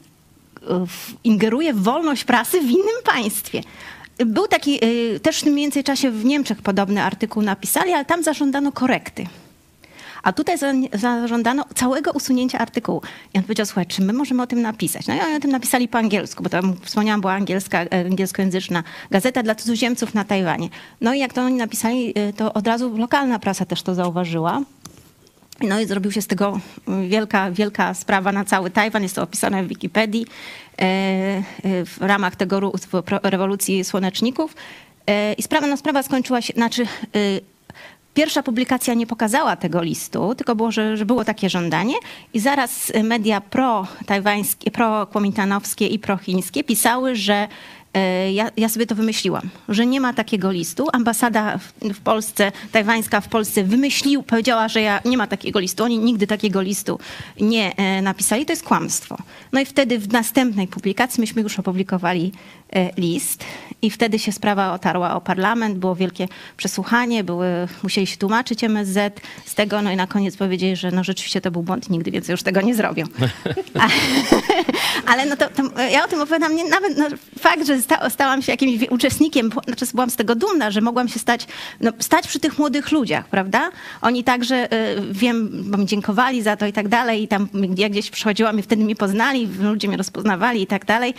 [0.62, 0.86] e,
[1.24, 3.60] ingeruje w wolność prasy w innym państwie.
[4.26, 8.04] Był taki, e, też w tym mniej więcej czasie w Niemczech podobny artykuł napisali, ale
[8.04, 9.26] tam zażądano korekty.
[10.26, 13.02] A tutaj za- zażądano całego usunięcia artykułu.
[13.34, 15.06] I on powiedział, słuchaj, czy my możemy o tym napisać?
[15.06, 18.82] No i oni o tym napisali po angielsku, bo tam wspomniałam, była angielska, e, angielskojęzyczna
[19.10, 20.68] gazeta dla cudzoziemców na Tajwanie.
[21.00, 24.62] No i jak to oni napisali, e, to od razu lokalna prasa też to zauważyła.
[25.60, 26.60] No i zrobił się z tego
[27.08, 29.02] wielka, wielka sprawa na cały Tajwan.
[29.02, 30.26] Jest to opisane w Wikipedii e,
[31.84, 32.72] w ramach tego
[33.22, 34.54] rewolucji słoneczników.
[35.38, 36.86] I sprawa, no, sprawa skończyła się, znaczy e,
[38.16, 41.94] Pierwsza publikacja nie pokazała tego listu, tylko było, że, że było takie żądanie
[42.34, 47.48] i zaraz media pro-tajwańskie, pro-kłomitanowskie i pro-chińskie pisały, że
[47.96, 50.86] E, ja, ja, sobie to wymyśliłam, że nie ma takiego listu.
[50.92, 51.58] Ambasada
[51.94, 55.84] w, Polsce, tajwańska w Polsce wymyślił, powiedziała, że ja, nie ma takiego listu.
[55.84, 56.98] Oni nigdy takiego listu
[57.40, 58.46] nie e, napisali.
[58.46, 59.16] To jest kłamstwo.
[59.52, 62.32] No i wtedy w następnej publikacji myśmy już opublikowali
[62.96, 63.44] list
[63.82, 67.46] i wtedy się sprawa otarła o parlament, było wielkie przesłuchanie, były,
[67.82, 71.50] musieli się tłumaczyć MSZ z tego, no i na koniec powiedzieli, że no rzeczywiście to
[71.50, 73.04] był błąd, nigdy więcej już tego nie zrobią.
[73.80, 73.88] A,
[75.12, 77.06] ale no to, to, ja o tym opowiadam, nie, nawet no,
[77.38, 81.18] fakt, że sta, stałam się jakimś uczestnikiem, znaczy byłam z tego dumna, że mogłam się
[81.18, 81.46] stać,
[81.80, 83.70] no, stać przy tych młodych ludziach, prawda?
[84.02, 87.92] Oni także, y, wiem, bo mi dziękowali za to i tak dalej i tam jak
[87.92, 91.14] gdzieś przychodziłam i wtedy mnie poznali, ludzie mnie rozpoznawali i tak dalej,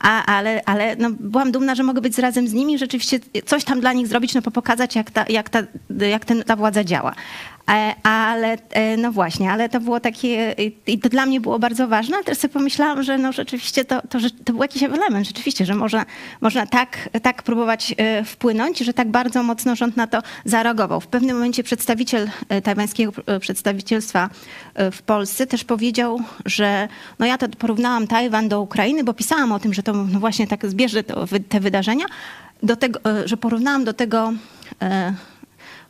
[0.00, 3.80] A, ale, ale no, byłam dumna, że mogę być razem z nimi, rzeczywiście coś tam
[3.80, 5.62] dla nich zrobić, no, pokazać jak ta, jak ta,
[6.10, 7.14] jak ten, ta władza działa.
[7.68, 10.54] E, ale e, no właśnie, ale to było takie,
[10.86, 14.02] i to dla mnie było bardzo ważne, ale też sobie pomyślałam, że no rzeczywiście to,
[14.02, 16.06] to, to był jakiś element, rzeczywiście, że można,
[16.40, 21.00] można tak, tak próbować e, wpłynąć, że tak bardzo mocno rząd na to zareagował.
[21.00, 22.30] W pewnym momencie przedstawiciel
[22.64, 24.30] tajwańskiego przedstawicielstwa
[24.92, 29.58] w Polsce też powiedział, że no ja to porównałam Tajwan do Ukrainy, bo pisałam o
[29.58, 32.04] tym, że to no właśnie tak zbierze to, te wydarzenia,
[32.62, 34.32] do tego, że porównałam do tego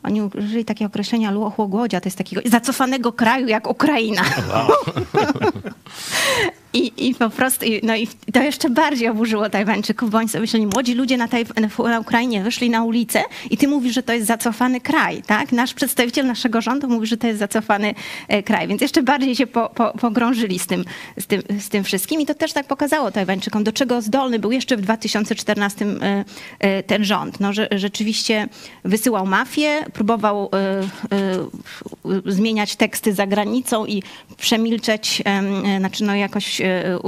[0.03, 4.21] oni użyli takiego określenia chłogłodzia, to jest takiego zacofanego kraju jak Ukraina.
[4.53, 4.67] Wow.
[6.73, 10.67] I, I po prostu, no i to jeszcze bardziej oburzyło Tajwańczyków, bo oni sobie myśleli,
[10.67, 14.27] młodzi ludzie na, Tajw- na Ukrainie wyszli na ulicę i ty mówisz, że to jest
[14.27, 15.51] zacofany kraj, tak?
[15.51, 17.93] Nasz przedstawiciel naszego rządu mówi, że to jest zacofany
[18.27, 20.85] e, kraj, więc jeszcze bardziej się po, po, pogrążyli z tym,
[21.19, 24.51] z, tym, z tym wszystkim i to też tak pokazało Tajwańczykom, do czego zdolny był
[24.51, 26.25] jeszcze w 2014 e,
[26.59, 27.39] e, ten rząd.
[27.39, 28.47] No, że rzeczywiście
[28.83, 30.49] wysyłał mafię, próbował
[32.25, 34.03] zmieniać teksty za granicą i
[34.37, 35.23] przemilczeć,
[35.79, 36.99] znaczy no jakoś E,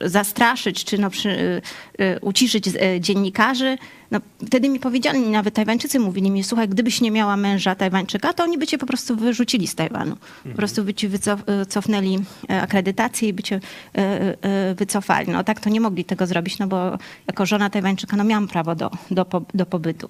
[0.00, 1.62] zastraszyć, czy no przy,
[1.98, 3.78] e, uciszyć e, dziennikarzy.
[4.10, 8.44] No, wtedy mi powiedziano, nawet Tajwańczycy mówili mi, słuchaj, gdybyś nie miała męża Tajwańczyka, to
[8.44, 10.16] oni by cię po prostu wyrzucili z Tajwanu.
[10.16, 10.56] Po mhm.
[10.56, 13.60] prostu by ci wycofnęli akredytację i by cię
[14.76, 15.28] wycofali.
[15.32, 18.74] No tak to nie mogli tego zrobić, no bo jako żona Tajwańczyka no miałam prawo
[18.74, 20.08] do, do, do pobytu.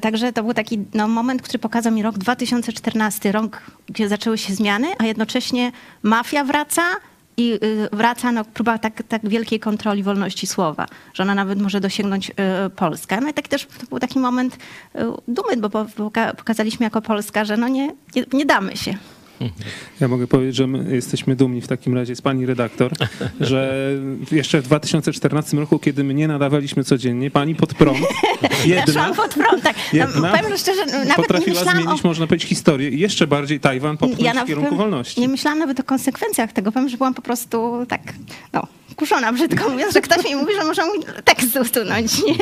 [0.00, 4.54] Także to był taki no, moment, który pokazał mi rok 2014, rok, gdzie zaczęły się
[4.54, 6.82] zmiany, a jednocześnie mafia wraca,
[7.40, 11.80] i y, wraca no, próba tak, tak wielkiej kontroli wolności słowa, że ona nawet może
[11.80, 12.34] dosięgnąć y,
[12.76, 13.20] Polskę.
[13.20, 14.98] No i tak też to był taki moment y,
[15.28, 15.86] dumy, bo
[16.36, 18.94] pokazaliśmy jako Polska, że no nie, nie, nie damy się.
[20.00, 22.92] Ja mogę powiedzieć, że my jesteśmy dumni w takim razie z pani redaktor,
[23.40, 23.92] że
[24.32, 27.98] jeszcze w 2014 roku, kiedy my nie nadawaliśmy codziennie, pani pod prąd
[28.64, 29.76] jedna, pod prąd, tak.
[29.76, 32.08] No, jedna powiem szczerze, nawet potrafiła zmienić, o...
[32.08, 35.20] można powiedzieć, historię i jeszcze bardziej Tajwan popchnąć ja w kierunku wolności.
[35.20, 36.72] Nie myślałam nawet o konsekwencjach tego.
[36.72, 38.00] Powiem, że byłam po prostu tak,
[38.52, 38.66] no,
[39.00, 42.24] kuszona, brzydko mówiąc, że ktoś mi mówi, że muszę mój tekst usunąć.
[42.24, 42.34] Nie?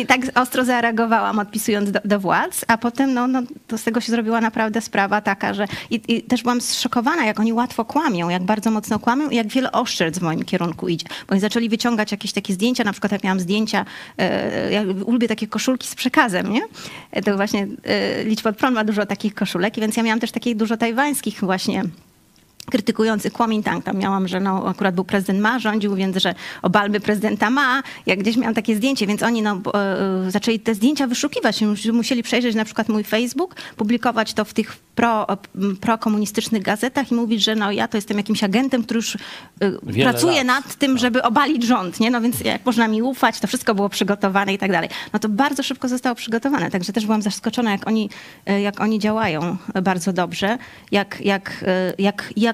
[0.00, 4.00] I tak ostro zareagowałam, odpisując do, do władz, a potem no, no, to z tego
[4.00, 8.28] się zrobiła naprawdę sprawa taka, że i, i też byłam zszokowana, jak oni łatwo kłamią,
[8.28, 11.06] jak bardzo mocno kłamią i jak wiele oszczerstw w moim kierunku idzie.
[11.08, 13.84] Bo oni zaczęli wyciągać jakieś takie zdjęcia, na przykład jak miałam zdjęcia,
[14.18, 16.60] e, ja lubię takie koszulki z przekazem, nie?
[17.24, 17.66] To właśnie
[18.32, 21.84] e, pod prąd ma dużo takich koszulek, więc ja miałam też takich dużo tajwańskich właśnie
[22.70, 23.84] krytykujący Kuomintang.
[23.84, 27.82] Tam miałam, że no, akurat był prezydent Ma, rządził, więc że obalmy prezydenta Ma.
[28.06, 31.60] Jak gdzieś miałam takie zdjęcie, więc oni no, e, zaczęli te zdjęcia wyszukiwać.
[31.92, 35.26] Musieli przejrzeć na przykład mój Facebook, publikować to w tych pro,
[35.80, 39.16] prokomunistycznych gazetach i mówić, że no, ja to jestem jakimś agentem, który już
[39.60, 40.46] e, pracuje lat.
[40.46, 42.00] nad tym, żeby obalić rząd.
[42.00, 42.10] Nie?
[42.10, 44.90] No więc jak można mi ufać, to wszystko było przygotowane i tak dalej.
[45.12, 46.70] No to bardzo szybko zostało przygotowane.
[46.70, 48.10] Także też byłam zaskoczona, jak oni,
[48.46, 50.58] e, jak oni działają bardzo dobrze,
[50.90, 51.64] jak, jak,
[51.98, 52.51] jak, jak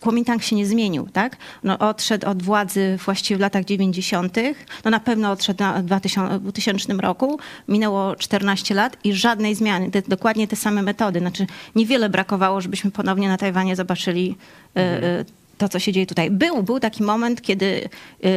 [0.00, 1.36] Kuomintang się nie zmienił, tak?
[1.62, 4.36] No, odszedł od władzy właściwie w latach 90.,
[4.84, 10.48] no na pewno odszedł w 2000 roku, minęło 14 lat i żadnej zmiany, te, dokładnie
[10.48, 11.18] te same metody.
[11.18, 14.36] Znaczy niewiele brakowało, żebyśmy ponownie na Tajwanie zobaczyli
[14.74, 15.24] mhm.
[15.58, 16.30] to, co się dzieje tutaj.
[16.30, 17.88] Był, był taki moment, kiedy
[18.24, 18.28] e,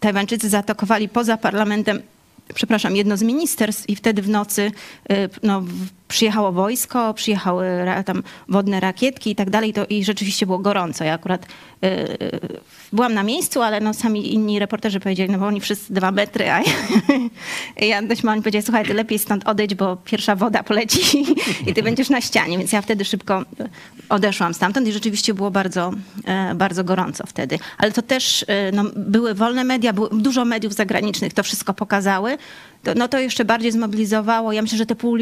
[0.00, 2.02] Tajwańczycy zaatakowali poza parlamentem
[2.54, 4.72] przepraszam, jedno z ministerstw i wtedy w nocy
[5.42, 5.62] no,
[6.10, 7.66] przyjechało wojsko, przyjechały
[8.06, 11.04] tam wodne rakietki i tak dalej to, i rzeczywiście było gorąco.
[11.04, 11.46] Ja akurat
[11.84, 12.40] y, y,
[12.92, 16.50] byłam na miejscu, ale no, sami inni reporterzy powiedzieli, no bo oni wszyscy dwa metry,
[16.50, 21.26] a ja, ja dość mało powiedzieli, słuchaj, ty lepiej stąd odejdź, bo pierwsza woda poleci
[21.66, 22.58] i ty będziesz na ścianie.
[22.58, 23.44] Więc ja wtedy szybko
[24.08, 25.90] odeszłam stamtąd i rzeczywiście było bardzo,
[26.24, 27.58] e, bardzo gorąco wtedy.
[27.78, 32.38] Ale to też e, no, były wolne media, było dużo mediów zagranicznych to wszystko pokazały
[32.82, 34.52] to, no to jeszcze bardziej zmobilizowało.
[34.52, 35.18] Ja myślę, że te pół,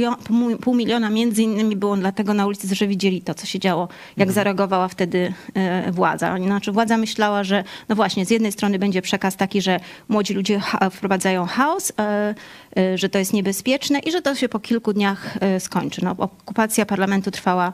[0.61, 4.33] pół, miliona między innymi było dlatego na ulicy, że widzieli to, co się działo, jak
[4.33, 6.37] zareagowała wtedy e, władza.
[6.37, 10.61] Znaczy władza myślała, że no właśnie, z jednej strony będzie przekaz taki, że młodzi ludzie
[10.90, 12.35] wprowadzają chaos, e,
[12.77, 16.05] e, że to jest niebezpieczne i że to się po kilku dniach skończy.
[16.05, 17.73] No, okupacja parlamentu trwała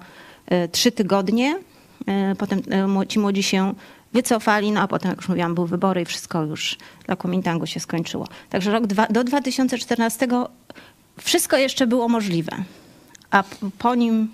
[0.72, 1.58] trzy tygodnie.
[2.38, 2.62] Potem
[3.08, 3.74] ci młodzi się
[4.14, 7.80] wycofali, no a potem, jak już mówiłam, były wybory i wszystko już dla Kuomintangu się
[7.80, 8.28] skończyło.
[8.50, 10.28] Także rok dwa, do 2014
[11.20, 12.52] wszystko jeszcze było możliwe,
[13.30, 13.44] a
[13.78, 14.28] po nim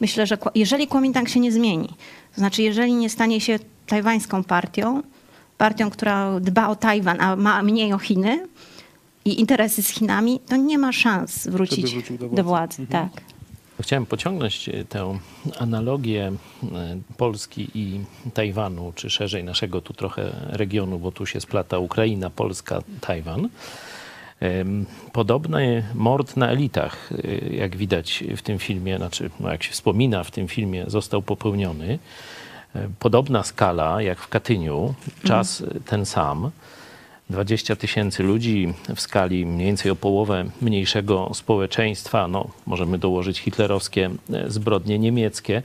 [0.00, 1.88] myślę, że jeżeli Kuomintang się nie zmieni,
[2.34, 5.02] to znaczy jeżeli nie stanie się tajwańską partią,
[5.58, 8.46] partią, która dba o Tajwan, a ma mniej o Chiny
[9.24, 12.36] i interesy z Chinami, to nie ma szans wrócić do władzy.
[12.36, 13.08] Do władzy mhm.
[13.10, 13.33] Tak.
[13.80, 15.18] Chciałem pociągnąć e, tę
[15.58, 16.36] analogię e,
[17.16, 18.00] Polski i
[18.34, 23.48] Tajwanu, czy szerzej naszego tu trochę regionu, bo tu się splata Ukraina, Polska, Tajwan.
[25.12, 30.24] Podobny mord na elitach, e, jak widać w tym filmie, znaczy, no jak się wspomina
[30.24, 31.98] w tym filmie, został popełniony.
[32.98, 35.82] Podobna skala jak w Katyniu, czas mhm.
[35.82, 36.50] ten sam.
[37.30, 42.28] 20 tysięcy ludzi w skali mniej więcej o połowę mniejszego społeczeństwa.
[42.28, 45.62] No, możemy dołożyć hitlerowskie e, zbrodnie niemieckie,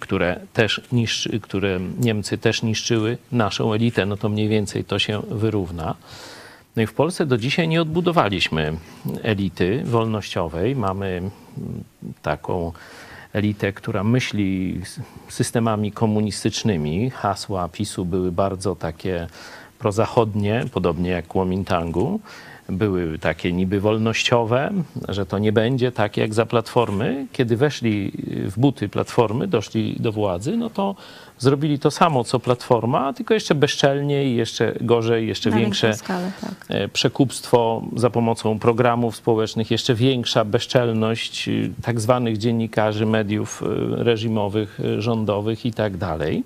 [0.00, 5.22] które też niszczy, które Niemcy też niszczyły naszą elitę, no to mniej więcej to się
[5.30, 5.94] wyrówna.
[6.76, 8.76] No i w Polsce do dzisiaj nie odbudowaliśmy
[9.22, 10.76] elity wolnościowej.
[10.76, 11.32] Mamy mm,
[12.22, 12.72] taką
[13.32, 14.80] elitę, która myśli
[15.28, 17.10] systemami komunistycznymi.
[17.10, 19.26] Hasła PiSu były bardzo takie
[19.78, 22.20] prozachodnie, podobnie jak Kuomintangu,
[22.68, 24.70] były takie niby wolnościowe,
[25.08, 27.26] że to nie będzie tak jak za Platformy.
[27.32, 30.94] Kiedy weszli w buty Platformy, doszli do władzy, no to
[31.38, 36.54] zrobili to samo co Platforma, tylko jeszcze bezczelniej, jeszcze gorzej, jeszcze Na większe skalę, tak.
[36.68, 43.66] E, przekupstwo za pomocą programów społecznych, jeszcze większa bezczelność y, tak zwanych dziennikarzy, mediów y,
[44.04, 46.44] reżimowych, y, rządowych i tak dalej.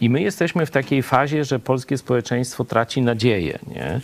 [0.00, 3.58] I my jesteśmy w takiej fazie, że polskie społeczeństwo traci nadzieję.
[3.66, 4.00] Nie?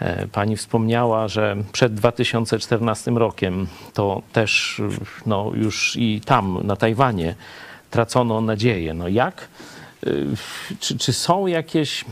[0.00, 4.82] E, pani wspomniała, że przed 2014 rokiem to też
[5.26, 7.34] no, już i tam, na Tajwanie,
[7.90, 8.94] tracono nadzieję.
[8.94, 9.48] No jak?
[10.06, 10.10] E,
[10.80, 12.04] czy, czy są jakieś,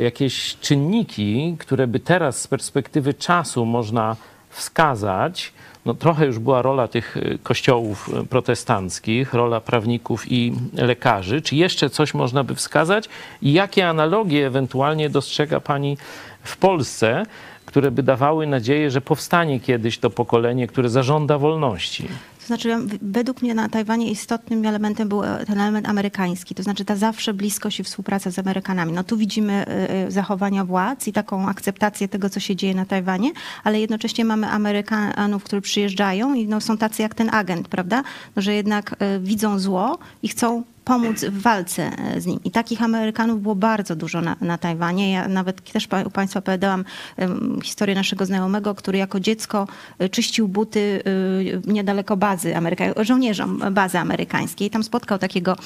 [0.00, 4.16] jakieś czynniki, które by teraz z perspektywy czasu można
[4.50, 5.52] wskazać,
[5.86, 11.42] no, trochę już była rola tych y, kościołów y, protestanckich, rola prawników i lekarzy.
[11.42, 13.08] Czy jeszcze coś można by wskazać?
[13.42, 15.96] I jakie analogie ewentualnie dostrzega Pani
[16.42, 17.22] w Polsce,
[17.66, 22.08] które by dawały nadzieję, że powstanie kiedyś to pokolenie, które zażąda wolności?
[22.44, 26.84] To znaczy, według mnie na Tajwanie istotnym elementem był e, ten element amerykański, to znaczy
[26.84, 28.92] ta zawsze bliskość i współpraca z Amerykanami.
[28.92, 32.86] No tu widzimy e, e, zachowania władz i taką akceptację tego, co się dzieje na
[32.86, 33.30] Tajwanie,
[33.64, 38.02] ale jednocześnie mamy Amerykanów, którzy przyjeżdżają i no, są tacy jak ten agent, prawda?
[38.36, 42.40] No, że jednak widzą zło i chcą pomóc w walce e, z nim.
[42.44, 45.12] I takich Amerykanów było bardzo dużo na, na Tajwanie.
[45.12, 46.84] Ja nawet też u Państwa opowiadałam
[47.62, 49.68] historię naszego znajomego, który jako dziecko
[49.98, 51.02] e, czyścił buty
[51.66, 54.70] e, niedaleko bazy amerykańskiej, żołnierzom bazy amerykańskiej.
[54.70, 55.56] Tam spotkał takiego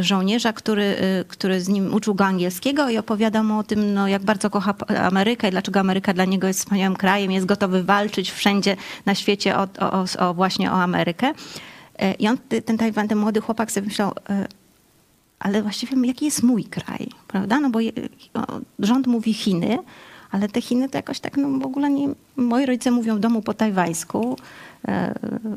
[0.00, 0.96] żołnierza, który,
[1.28, 4.74] który z nim uczył go angielskiego i opowiadał mu o tym, no, jak bardzo kocha
[5.02, 8.76] Amerykę i dlaczego Ameryka dla niego jest wspaniałym krajem, jest gotowy walczyć wszędzie
[9.06, 11.32] na świecie o, o, o właśnie o Amerykę.
[12.00, 14.46] E, I on, ten Tajwan, ten młody chłopak sobie myślał, e,
[15.38, 17.60] ale właściwie jaki jest mój kraj, prawda?
[17.60, 17.78] No bo
[18.78, 19.78] rząd mówi Chiny,
[20.30, 22.08] ale te Chiny to jakoś tak no w ogóle nie...
[22.36, 24.36] Moi rodzice mówią w domu po tajwańsku,
[24.88, 25.14] e,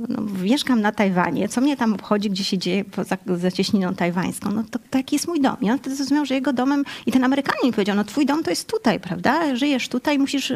[0.10, 4.63] no, mieszkam na Tajwanie, co mnie tam obchodzi, gdzie się dzieje poza zacieśniną tajwańską, no
[4.71, 5.58] to taki jest mój dom.
[5.62, 8.49] I on wtedy zrozumiał, że jego domem, i ten Amerykanin powiedział, no twój dom to
[8.49, 9.56] jest tutaj, prawda?
[9.56, 10.53] Żyjesz tutaj, musisz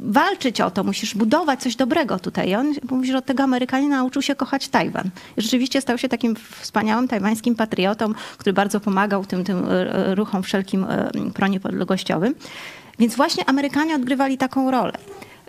[0.00, 2.48] walczyć o to, musisz budować coś dobrego tutaj.
[2.48, 5.10] I on mówi, że od tego Amerykanina nauczył się kochać Tajwan.
[5.36, 10.42] I rzeczywiście stał się takim wspaniałym tajwańskim patriotą, który bardzo pomagał tym, tym e, ruchom
[10.42, 12.34] wszelkim e, proniepodległościowym.
[12.98, 14.92] Więc właśnie Amerykanie odgrywali taką rolę.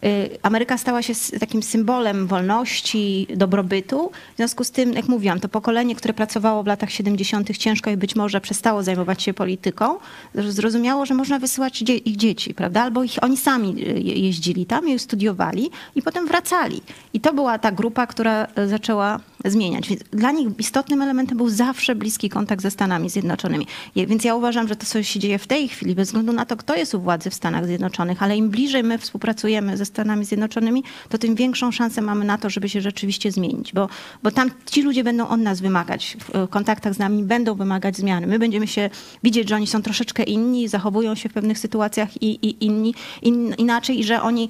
[0.03, 4.11] Y, Ameryka stała się takim symbolem wolności, dobrobytu.
[4.33, 7.97] W związku z tym, jak mówiłam, to pokolenie, które pracowało w latach 70., ciężko i
[7.97, 9.97] być może przestało zajmować się polityką,
[10.35, 12.81] zrozumiało, że można wysyłać ich dzieci, prawda?
[12.81, 16.81] Albo ich, oni sami y, jeździli tam i studiowali i potem wracali.
[17.13, 19.89] I to była ta grupa, która y, zaczęła zmieniać.
[19.89, 23.67] Więc dla nich istotnym elementem był zawsze bliski kontakt ze Stanami Zjednoczonymi.
[23.95, 26.57] Więc ja uważam, że to, co się dzieje w tej chwili, bez względu na to,
[26.57, 30.83] kto jest u władzy w Stanach Zjednoczonych, ale im bliżej my współpracujemy ze Stanami Zjednoczonymi,
[31.09, 33.89] to tym większą szansę mamy na to, żeby się rzeczywiście zmienić, bo,
[34.23, 38.27] bo tam ci ludzie będą od nas wymagać, w kontaktach z nami będą wymagać zmiany.
[38.27, 38.89] My będziemy się
[39.23, 43.53] widzieć, że oni są troszeczkę inni, zachowują się w pewnych sytuacjach i, i inni, in,
[43.57, 44.49] inaczej i że oni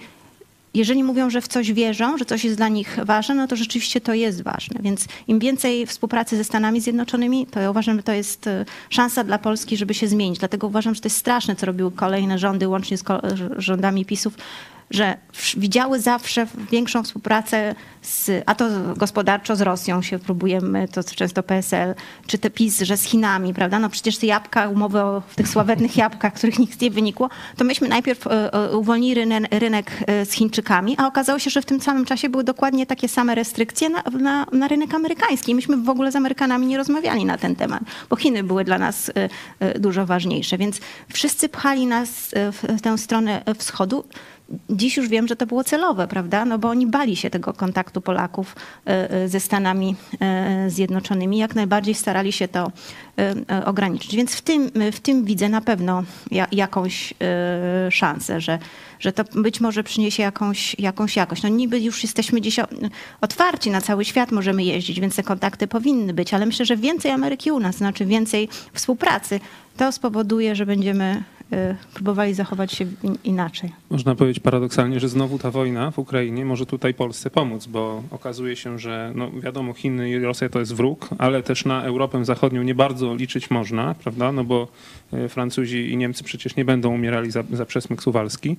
[0.74, 4.01] jeżeli mówią, że w coś wierzą, że coś jest dla nich ważne, no to rzeczywiście
[4.01, 4.80] to jest ważne.
[4.84, 9.24] Więc im więcej współpracy ze Stanami Zjednoczonymi, to ja uważam, że to jest e, szansa
[9.24, 10.39] dla Polski, żeby się zmienić.
[10.39, 13.03] Dlatego uważam, że to jest straszne, co robiły kolejne rządy, łącznie z
[13.57, 14.34] rządami PiSów,
[14.92, 15.18] że
[15.58, 18.66] widziały zawsze większą współpracę, z, a to
[18.98, 21.96] gospodarczo z Rosją się próbujemy, to często PSL,
[22.28, 23.80] czy te PiS, że z Chinami, prawda?
[23.80, 27.88] No przecież te jabłka, umowy o tych sławetnych jabłkach, których nic nie wynikło, to myśmy
[27.88, 32.06] najpierw e, e, uwolnili rynek, rynek z Chińczykami, a okazało się, że w tym samym
[32.06, 35.56] czasie były dokładnie takie same restrykcje na, na, na rynek amerykański.
[35.56, 39.12] Myśmy w ogóle z Amerykanami nie rozmawiali na ten temat, bo Chiny były dla nas
[39.60, 40.80] e, dużo ważniejsze, więc
[41.14, 44.04] wszyscy pchali nas w tę stronę wschodu
[44.70, 46.45] dziś już wiem, że to było celowe, prawda?
[46.45, 48.56] No bo oni bali się tego kontaktu Polaków
[48.88, 51.38] e, e, ze Stanami e, Zjednoczonymi.
[51.38, 52.72] Jak najbardziej starali się to
[53.66, 54.16] ograniczyć.
[54.16, 56.04] Więc w tym, w tym widzę na pewno
[56.52, 57.14] jakąś
[57.89, 58.60] szansę, że,
[58.99, 61.43] że to być może przyniesie jakąś, jakąś jakość.
[61.43, 62.60] No niby już jesteśmy dziś
[63.22, 67.12] otwarci na cały świat, możemy jeździć, więc te kontakty powinny być, ale myślę, że więcej
[67.12, 69.39] Ameryki u nas, znaczy więcej współpracy,
[69.78, 71.24] to spowoduje, że będziemy
[71.93, 72.86] próbowali zachować się
[73.24, 73.72] inaczej.
[73.89, 78.56] Można powiedzieć paradoksalnie, że znowu ta wojna w Ukrainie może tutaj Polsce pomóc, bo okazuje
[78.56, 82.64] się, że no wiadomo, Chiny i Rosja to jest wróg, ale też na Europę Zachodnią
[82.64, 84.32] nie bardzo liczyć można, prawda?
[84.32, 84.68] No bo
[85.14, 88.58] y, Francuzi i Niemcy przecież nie będą umierali za, za przesmyk suwalski.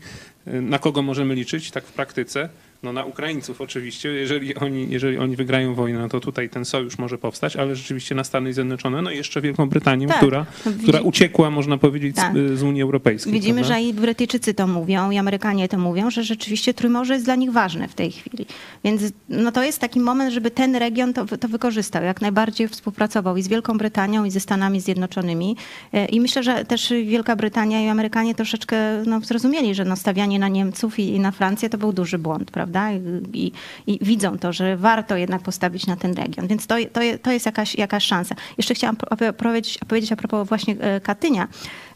[0.49, 2.49] Y, na kogo możemy liczyć tak w praktyce?
[2.83, 6.99] No na Ukraińców oczywiście, jeżeli oni, jeżeli oni wygrają wojnę, no to tutaj ten sojusz
[6.99, 10.17] może powstać, ale rzeczywiście na Stany Zjednoczone, no i jeszcze Wielką Brytanię, tak.
[10.17, 10.47] która,
[10.83, 12.35] która uciekła, można powiedzieć, tak.
[12.35, 13.33] z, z, Unii Europejskiej.
[13.33, 13.75] Widzimy, prawda?
[13.75, 17.53] że i Brytyjczycy to mówią, i Amerykanie to mówią, że rzeczywiście Trójmorze jest dla nich
[17.53, 18.47] ważne w tej chwili.
[18.85, 23.37] Więc no to jest taki moment, żeby ten region to, to wykorzystał, jak najbardziej współpracował
[23.37, 25.57] i z Wielką Brytanią, i ze Stanami Zjednoczonymi.
[25.93, 28.77] E, I myślę, że też Wielka Brytania i Amerykanie troszeczkę
[29.07, 32.51] no, zrozumieli, że no, stawianie na Niemców i, i na Francję to był duży błąd,
[32.51, 32.72] prawda?
[32.73, 32.93] Prawda?
[33.33, 33.53] I,
[33.87, 36.47] I, widzą to, że warto jednak postawić na ten region.
[36.47, 38.35] Więc to, to, to jest jakaś, jakaś szansa.
[38.59, 38.97] Jeszcze chciałam
[39.29, 41.49] opowiedzieć, opowiedzieć a propos właśnie e, Katynia.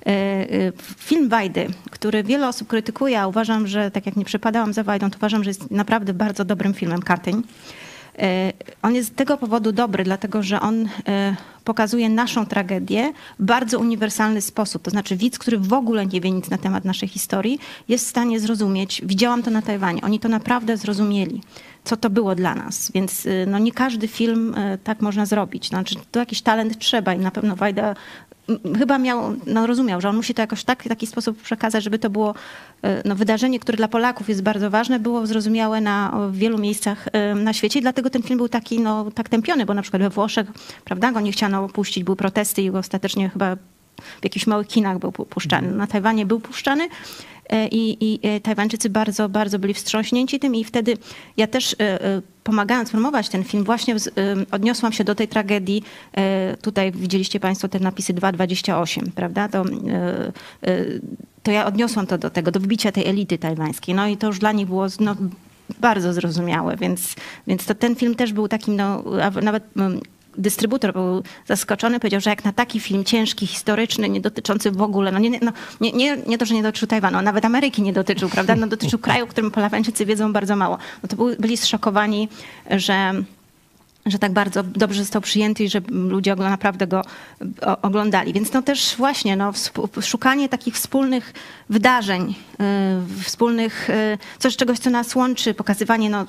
[0.06, 0.46] E, e,
[0.98, 5.10] film Wajdy, który wiele osób krytykuje, a uważam, że tak jak nie przepadałam za Wajdą,
[5.10, 7.42] to uważam, że jest naprawdę bardzo dobrym filmem Katyń.
[8.18, 8.52] E,
[8.82, 13.78] on jest z tego powodu dobry, dlatego że on e, pokazuje naszą tragedię w bardzo
[13.78, 14.82] uniwersalny sposób.
[14.82, 17.58] To znaczy widz, który w ogóle nie wie nic na temat naszej historii,
[17.88, 19.02] jest w stanie zrozumieć.
[19.04, 20.02] Widziałam to na Tajwanie.
[20.02, 21.40] Oni to naprawdę zrozumieli
[21.84, 22.92] co to było dla nas.
[22.94, 24.54] Więc e, no, nie każdy film
[24.84, 25.68] tak można zrobić.
[25.68, 27.94] Znaczy, to jakiś talent trzeba i na pewno Wajda
[28.78, 31.98] chyba miał, no rozumiał, że on musi to jakoś tak, w taki sposób przekazać, żeby
[31.98, 32.34] to było
[32.82, 37.34] e, no, wydarzenie, które dla Polaków jest bardzo ważne, było zrozumiałe na wielu miejscach e,
[37.34, 37.78] na świecie.
[37.78, 40.46] I dlatego ten film był taki, no, tak tępiony, bo na przykład we Włoszech,
[40.84, 43.56] prawda, go nie chciano puścić, były protesty i ostatecznie chyba
[44.20, 45.70] w jakichś małych kinach był puszczany.
[45.70, 46.88] Na Tajwanie był puszczany,
[47.50, 50.96] E, i, i e, Tajwańczycy bardzo, bardzo byli wstrząśnięci tym i wtedy
[51.36, 53.96] ja też e, pomagając promować ten film, właśnie
[54.50, 55.82] odniosłam się do tej tragedii.
[56.62, 59.48] Tutaj widzieliście Państwo te napisy 2.28, prawda?
[59.48, 59.64] To,
[61.42, 63.94] to ja odniosłam to do tego, do wbicia tej elity tajwańskiej.
[63.94, 65.16] No i to już dla nich było no,
[65.80, 67.14] bardzo zrozumiałe, więc,
[67.46, 69.04] więc to ten film też był takim, no,
[69.42, 69.64] nawet
[70.38, 75.12] dystrybutor był zaskoczony, powiedział, że jak na taki film ciężki, historyczny, nie dotyczący w ogóle,
[75.12, 78.28] no nie, no, nie, nie, nie to, że nie dotyczył Tajwanu, nawet Ameryki nie dotyczył,
[78.28, 78.56] prawda?
[78.56, 80.78] No dotyczył kraju, o którym Polawańczycy wiedzą bardzo mało.
[81.02, 82.28] No to byli zszokowani,
[82.70, 83.14] że
[84.06, 87.02] że tak bardzo dobrze został przyjęty i że ludzie naprawdę go
[87.82, 88.32] oglądali.
[88.32, 89.52] Więc no też właśnie no,
[90.02, 91.32] szukanie takich wspólnych
[91.70, 92.34] wydarzeń,
[93.20, 96.26] y, wspólnych, y, coś czegoś, co nas łączy, pokazywanie no,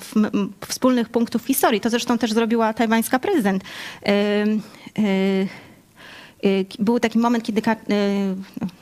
[0.67, 1.81] wspólnych punktów historii.
[1.81, 3.63] To zresztą też zrobiła tajwańska prezydent.
[6.47, 8.35] Y, był taki moment, kiedy y,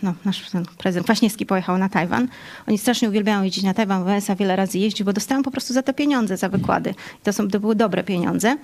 [0.03, 0.43] no, nasz
[0.77, 2.27] prezydent Kwaśniewski pojechał na Tajwan.
[2.67, 5.83] Oni strasznie uwielbiają jeździć na Tajwan, Wałęsa wiele razy jeździł, bo dostają po prostu za
[5.83, 6.95] to pieniądze, za wykłady.
[7.23, 8.57] To, są, to były dobre pieniądze.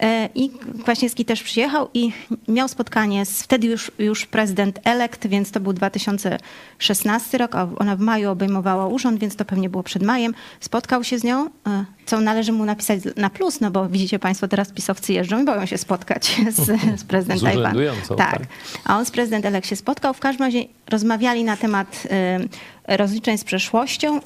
[0.00, 0.50] E, I
[0.82, 2.12] Kwaśniewski też przyjechał i
[2.48, 7.96] miał spotkanie z wtedy już, już prezydent elekt, więc to był 2016 rok, a ona
[7.96, 10.34] w maju obejmowała urząd, więc to pewnie było przed majem.
[10.60, 14.48] Spotkał się z nią, e, co należy mu napisać na plus, no bo widzicie Państwo,
[14.48, 16.64] teraz pisowcy jeżdżą i boją się spotkać z,
[17.00, 17.80] z prezydentem Tajwanu.
[18.08, 18.16] Tak.
[18.16, 18.42] tak.
[18.84, 20.14] A on z prezydent elekt się spotkał.
[20.14, 24.20] W każdym razie rozmawiali na temat e, rozliczeń z przeszłością.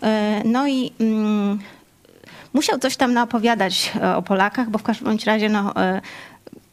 [0.45, 1.59] No i mm,
[2.53, 5.75] musiał coś tam naopowiadać o Polakach, bo w każdym razie no,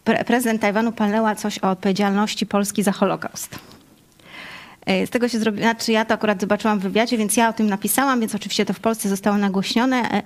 [0.04, 3.60] prezydent Tajwanu palnęła coś o odpowiedzialności Polski za Holokaust.
[5.06, 7.70] Z tego się zrobiło, znaczy ja to akurat zobaczyłam w wywiadzie, więc ja o tym
[7.70, 10.24] napisałam, więc oczywiście to w Polsce zostało nagłośnione.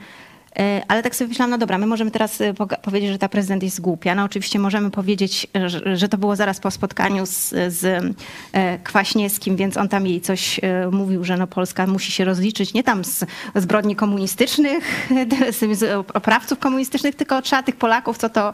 [0.60, 3.64] E, ale tak sobie myślałam, no dobra, my możemy teraz e, powiedzieć, że ta prezydent
[3.64, 4.16] jest głupia.
[4.16, 8.06] No oczywiście możemy powiedzieć, że, że to było zaraz po spotkaniu z, z,
[8.54, 10.60] e, Kwaśniewskim, więc on tam jej coś
[10.92, 13.26] mówił, że no Polska musi się rozliczyć nie tam z
[13.56, 15.08] zbrodni komunistycznych,
[15.72, 18.54] z oprawców komunistycznych, tylko trzeba tych Polaków, co to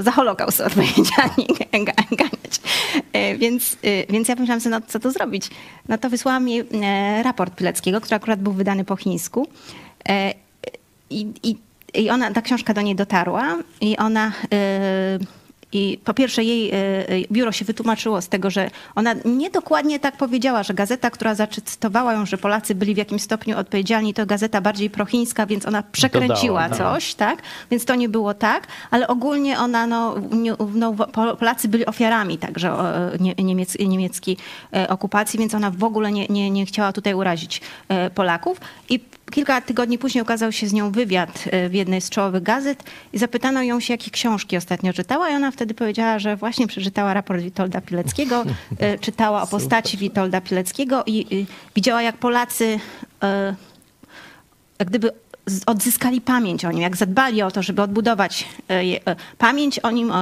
[0.00, 1.46] za Holokaust odpowiedzialni
[2.16, 2.60] ganiać.
[3.38, 3.76] Więc,
[4.08, 5.50] więc ja pomyślałam sobie, no co to zrobić?
[5.88, 6.62] No to wysłałam mi
[7.22, 9.46] raport Pileckiego, który akurat był wydany po chińsku
[11.10, 11.56] i, i,
[11.94, 14.32] i ona, ta książka do niej dotarła i ona...
[14.50, 15.26] Yy,
[15.72, 20.62] i po pierwsze jej y, biuro się wytłumaczyło z tego, że ona niedokładnie tak powiedziała,
[20.62, 24.90] że gazeta, która zacytowała ją, że Polacy byli w jakimś stopniu odpowiedzialni, to gazeta bardziej
[24.90, 27.42] prochińska, więc ona przekręciła Dodała, coś, tak?
[27.70, 30.14] Więc to nie było tak, ale ogólnie ona, no,
[30.74, 30.94] no
[31.36, 32.76] Polacy byli ofiarami także
[33.38, 34.36] niemiec, niemieckiej
[34.72, 38.60] e, okupacji, więc ona w ogóle nie, nie, nie chciała tutaj urazić e, Polaków.
[38.88, 39.00] I
[39.30, 43.18] kilka tygodni później ukazał się z nią wywiad e, w jednej z czołowych gazet i
[43.18, 47.40] zapytano ją się, jakie książki ostatnio czytała i ona wtedy powiedziała, że właśnie przeczytała raport
[47.40, 48.44] Witolda Pileckiego,
[48.78, 52.80] e, czytała o postaci Witolda Pileckiego i widziała, jak Polacy
[53.22, 53.54] e,
[54.78, 55.10] jak gdyby
[55.66, 60.12] odzyskali pamięć o nim, jak zadbali o to, żeby odbudować e, pamięć o nim,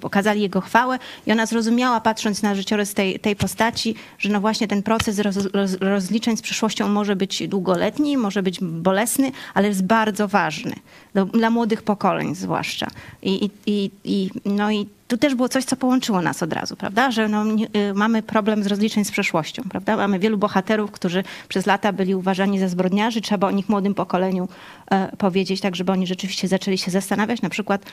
[0.00, 0.98] pokazali jego chwałę.
[1.26, 5.36] I ona zrozumiała, patrząc na życiorys tej, tej postaci, że no właśnie ten proces roz,
[5.36, 10.74] roz, rozliczeń z przyszłością może być długoletni, może być bolesny, ale jest bardzo ważny,
[11.14, 12.86] do, dla młodych pokoleń zwłaszcza.
[13.22, 17.10] I, i, i, no i tu też było coś, co połączyło nas od razu, prawda?
[17.10, 19.96] Że no, nie, y, mamy problem z rozliczeń z przeszłością, prawda?
[19.96, 24.48] Mamy wielu bohaterów, którzy przez lata byli uważani za zbrodniarzy, trzeba o nich młodym pokoleniu
[24.90, 27.84] e, powiedzieć, tak żeby oni rzeczywiście zaczęli się zastanawiać, na przykład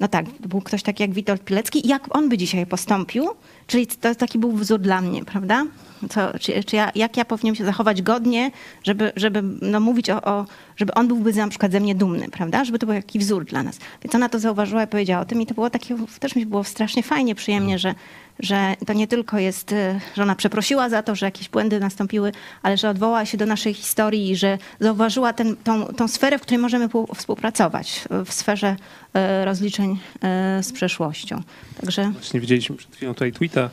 [0.00, 3.28] no tak, był ktoś taki jak Witold Pilecki, jak on by dzisiaj postąpił,
[3.66, 5.66] czyli to taki był wzór dla mnie, prawda?
[6.10, 8.50] Co, czy, czy ja, jak ja powinienem się zachować godnie,
[8.84, 10.46] żeby, żeby no, mówić o, o,
[10.76, 12.64] żeby on byłby na przykład ze mnie dumny, prawda?
[12.64, 13.78] Żeby to był jakiś wzór dla nas.
[14.04, 16.64] Więc ona to zauważyła i powiedziała o tym i to było takie, też mi było
[16.64, 17.94] strasznie fajnie, przyjemnie, że,
[18.40, 22.32] że to nie tylko jest, y, że ona przeprosiła za to, że jakieś błędy nastąpiły,
[22.62, 26.42] ale że odwołała się do naszej historii i że zauważyła ten, tą, tą sferę, w
[26.42, 28.76] której możemy współpracować, w sferze
[29.40, 29.98] y, rozliczeń
[30.60, 31.42] y, z przeszłością.
[31.80, 32.10] Także...
[32.10, 33.70] Właśnie widzieliśmy przed chwilą tutaj tweeta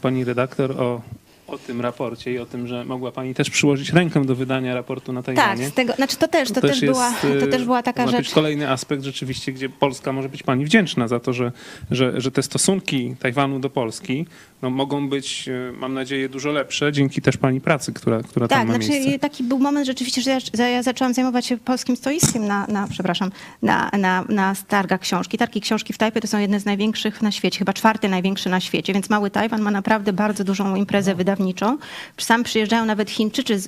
[0.00, 1.02] pani redaktor o
[1.48, 5.12] o tym raporcie i o tym, że mogła pani też przyłożyć rękę do wydania raportu
[5.12, 5.62] na Tajwanie.
[5.62, 8.04] Tak, z tego, znaczy to też, to, to też, jest, była, to też była taka
[8.04, 8.30] to rzecz.
[8.30, 11.52] kolejny aspekt rzeczywiście, gdzie Polska może być pani wdzięczna za to, że,
[11.90, 14.26] że, że te stosunki Tajwanu do Polski
[14.62, 18.58] no, mogą być, e, mam nadzieję, dużo lepsze dzięki też pani pracy, która, która tak,
[18.58, 19.18] tam ma znaczy, miejsce.
[19.18, 23.30] taki był moment rzeczywiście, że ja, ja zaczęłam zajmować się polskim stoiskiem na, na przepraszam,
[23.62, 25.38] na, na, na targach książki.
[25.38, 28.60] Targi książki w Tajpie to są jedne z największych na świecie, chyba czwarty największy na
[28.60, 31.37] świecie, więc mały Tajwan ma naprawdę bardzo dużą imprezę wydawniczą.
[32.18, 33.58] Sam przyjeżdżają nawet Chińczycy,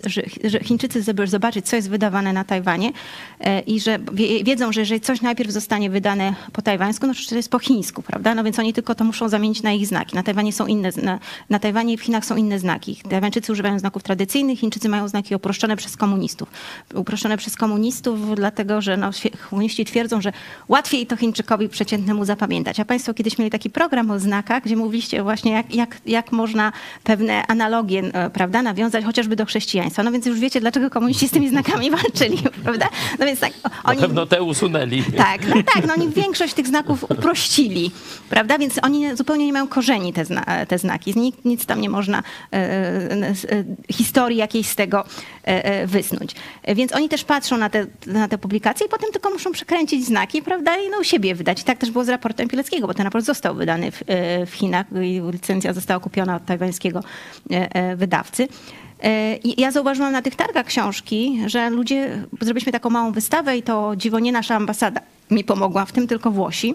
[0.64, 2.92] Chińczycy, żeby zobaczyć, co jest wydawane na Tajwanie
[3.40, 3.98] e, i że
[4.44, 8.34] wiedzą, że jeżeli coś najpierw zostanie wydane po tajwańsku, no to jest po chińsku, prawda?
[8.34, 10.16] No więc oni tylko to muszą zamienić na ich znaki.
[10.16, 11.18] Na Tajwanie są inne, na,
[11.50, 12.96] na Tajwanie i w Chinach są inne znaki.
[13.10, 16.50] Tajwańczycy używają znaków tradycyjnych, Chińczycy mają znaki uproszczone przez komunistów.
[16.94, 19.10] Uproszczone przez komunistów, dlatego że no,
[19.50, 20.32] komuniści twierdzą, że
[20.68, 22.80] łatwiej to Chińczykowi przeciętnemu zapamiętać.
[22.80, 26.72] A państwo kiedyś mieli taki program o znakach, gdzie mówiliście właśnie, jak, jak, jak można
[27.04, 30.02] pewne analogie e, prawda, nawiązać chociażby do chrześcijaństwa.
[30.02, 32.88] No więc już wiecie, dlaczego komuniści z tymi znakami walczyli, prawda?
[33.18, 33.52] No więc tak,
[33.84, 34.00] oni...
[34.00, 35.02] Na pewno te usunęli.
[35.02, 37.90] Tak, no tak, no oni większość tych znaków uprościli,
[38.28, 38.58] prawda?
[38.58, 41.18] Więc oni zupełnie nie mają korzeni te, zna te znaki.
[41.18, 43.34] Nikt, nic tam nie można e, e,
[43.92, 45.04] historii jakiejś z tego
[45.44, 46.34] e, wysnuć.
[46.68, 50.42] Więc oni też patrzą na te, na te publikacje i potem tylko muszą przekręcić znaki,
[50.42, 50.76] prawda?
[50.76, 51.60] I no u siebie wydać.
[51.60, 54.02] I tak też było z raportem Pileckiego, bo ten raport został wydany w,
[54.46, 57.02] w Chinach i licencja została kupiona od tajwańskiego
[57.96, 58.48] wydawcy.
[59.02, 63.62] E, I ja zauważyłam na tych targach książki, że ludzie, zrobiliśmy taką małą wystawę i
[63.62, 66.74] to dziwo nie nasza ambasada mi pomogła, w tym tylko Włosi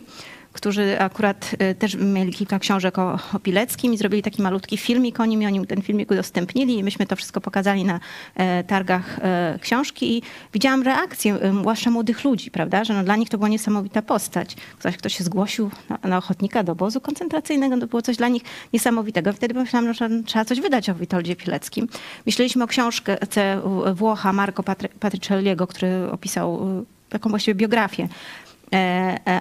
[0.56, 5.20] którzy akurat y, też mieli kilka książek o, o Pileckim i zrobili taki malutki filmik
[5.20, 8.00] o nim i oni ten filmik udostępnili i myśmy to wszystko pokazali na
[8.36, 10.22] e, targach e, książki i
[10.54, 14.56] widziałam reakcję, e, zwłaszcza młodych ludzi, prawda, że no dla nich to była niesamowita postać.
[14.80, 18.44] Ktoś, kto się zgłosił na, na ochotnika do obozu koncentracyjnego, to było coś dla nich
[18.74, 19.34] niesamowitego.
[19.34, 21.88] Wtedy pomyślałam, że trzeba coś wydać o Witoldzie Pileckim.
[22.26, 23.62] Myśleliśmy o książce
[23.94, 24.64] Włocha Marco
[25.00, 28.08] Patricelliego, który opisał taką właściwie biografię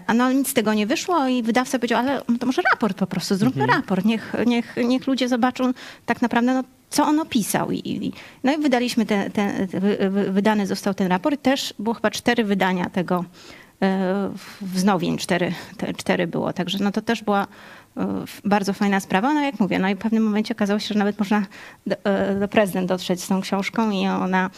[0.06, 3.06] a no nic z tego nie wyszło i wydawca powiedział, ale to może raport po
[3.06, 3.80] prostu, zróbmy mhm.
[3.80, 5.72] raport, niech, niech, niech ludzie zobaczą
[6.06, 6.62] tak naprawdę, no,
[6.94, 7.72] co on opisał.
[7.72, 8.12] I,
[8.44, 9.68] no i wydaliśmy ten, ten,
[10.30, 11.42] wydany został ten raport.
[11.42, 13.24] Też było chyba cztery wydania tego
[13.82, 14.30] e,
[14.60, 15.52] wznowień, cztery,
[15.96, 16.52] cztery było.
[16.52, 17.46] Także no to też była
[17.96, 18.06] e,
[18.44, 19.34] bardzo fajna sprawa.
[19.34, 21.42] No jak mówię, no i w pewnym momencie okazało się, że nawet można
[21.86, 24.50] do, e, do prezydent dotrzeć z tą książką i ona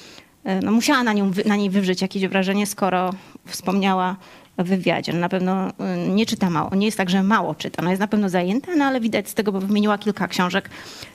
[0.62, 3.11] no musiała na, nią, na niej wywrzeć jakieś wrażenie, skoro
[3.47, 4.16] wspomniała
[4.64, 5.12] wywiadzie.
[5.12, 5.72] No na pewno y,
[6.09, 6.74] nie czyta mało.
[6.74, 7.82] Nie jest tak, że mało czyta.
[7.82, 10.70] No jest na pewno zajęta, no ale widać z tego, bo wymieniła kilka książek,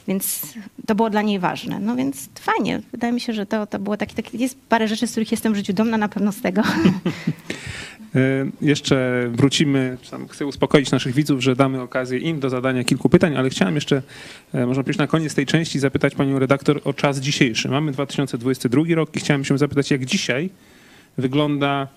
[0.07, 0.53] więc
[0.87, 1.79] to było dla niej ważne.
[1.79, 2.81] No więc fajnie.
[2.91, 5.53] Wydaje mi się, że to, to było takie, takie, jest parę rzeczy, z których jestem
[5.53, 6.61] w życiu dumna na pewno z tego.
[8.15, 9.97] Y, jeszcze wrócimy,
[10.29, 14.01] chcę uspokoić naszych widzów, że damy okazję im do zadania kilku pytań, ale chciałem jeszcze,
[14.53, 17.69] e, można powiedzieć, na koniec tej części zapytać panią redaktor o czas dzisiejszy.
[17.69, 20.49] Mamy 2022 rok i chciałem się zapytać, jak dzisiaj
[21.17, 21.87] wygląda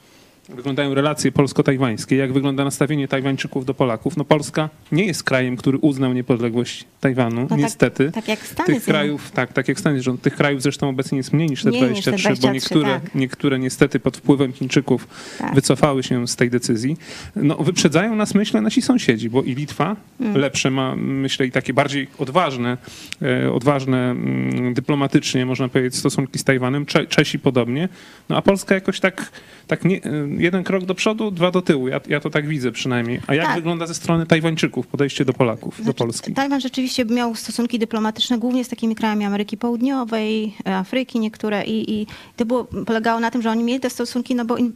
[0.48, 4.16] wyglądają relacje polsko-tajwańskie, jak wygląda nastawienie Tajwańczyków do Polaków.
[4.16, 8.04] No Polska nie jest krajem, który uznał niepodległość Tajwanu, no tak- niestety.
[8.04, 10.18] Tak, tak, jak Stany Tych krajów, tak, tak jak Stany Zjednoczone.
[10.18, 13.14] Tych krajów zresztą obecnie jest mniej niż te 23, niż te 23 bo niektóre, tak.
[13.14, 15.54] niektóre niestety pod wpływem Chińczyków tak.
[15.54, 16.96] wycofały się z tej decyzji.
[17.36, 20.36] No wyprzedzają nas, myślę, nasi sąsiedzi, bo i Litwa mm.
[20.36, 22.76] lepsze ma, myślę, i takie bardziej odważne,
[23.22, 26.86] e, odważne mm, dyplomatycznie, można powiedzieć, stosunki z Tajwanem.
[26.86, 27.88] Czesi podobnie.
[28.28, 29.30] No a Polska jakoś tak,
[29.66, 30.00] tak nie,
[30.40, 31.88] jeden krok do przodu, dwa do tyłu.
[31.88, 33.20] Ja, ja to tak widzę przynajmniej.
[33.26, 33.54] A jak tak.
[33.54, 36.34] wygląda ze strony Tajwańczyków podejście do Polaków, znaczy, do Polski?
[36.34, 42.06] Tajwan rzeczywiście miał stosunki dyplomatyczne głównie z takimi krajami Ameryki Południowej, Afryki niektóre i, i
[42.36, 44.72] to było, polegało na tym, że oni mieli te stosunki, no bo in,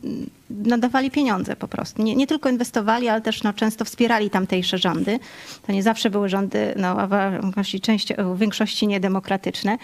[0.51, 2.03] nadawali pieniądze po prostu.
[2.03, 5.18] Nie, nie tylko inwestowali, ale też no, często wspierali tamtejsze rządy.
[5.66, 9.78] To nie zawsze były rządy, no, w, części, w większości niedemokratyczne.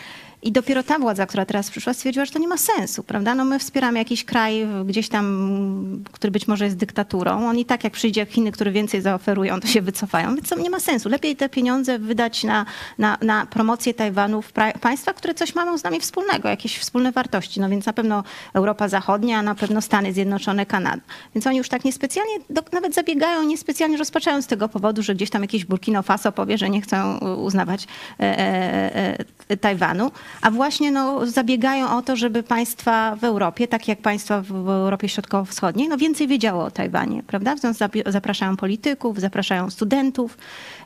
[0.45, 3.35] I dopiero ta władza, która teraz przyszła, stwierdziła, że to nie ma sensu, prawda?
[3.35, 7.49] No my wspieramy jakiś kraj gdzieś tam, który być może jest dyktaturą.
[7.49, 10.35] Oni tak jak przyjdzie Chiny, które więcej zaoferują, to się wycofają.
[10.35, 11.09] Więc to nie ma sensu.
[11.09, 12.67] Lepiej te pieniądze wydać na,
[12.99, 17.61] na, na promocję Tajwanu w państwach, które coś mają z nami wspólnego, jakieś wspólne wartości.
[17.61, 21.03] No więc na pewno Europa Zachodnia, na pewno Stany Zjednoczone, Kanada.
[21.35, 22.35] Więc oni już tak niespecjalnie,
[22.73, 26.71] nawet zabiegają, niespecjalnie rozpaczają z tego powodu, że gdzieś tam jakieś Burkina Faso powie, że
[26.71, 27.87] nie chcą uznawać
[28.21, 30.11] e, e, e, Tajwanu
[30.43, 35.09] a właśnie no, zabiegają o to, żeby państwa w Europie, tak jak państwa w Europie
[35.09, 37.55] Środkowo-Wschodniej, no więcej wiedziało o Tajwanie, prawda?
[37.63, 40.39] Więc zapraszają polityków, zapraszają studentów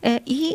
[0.02, 0.54] e, i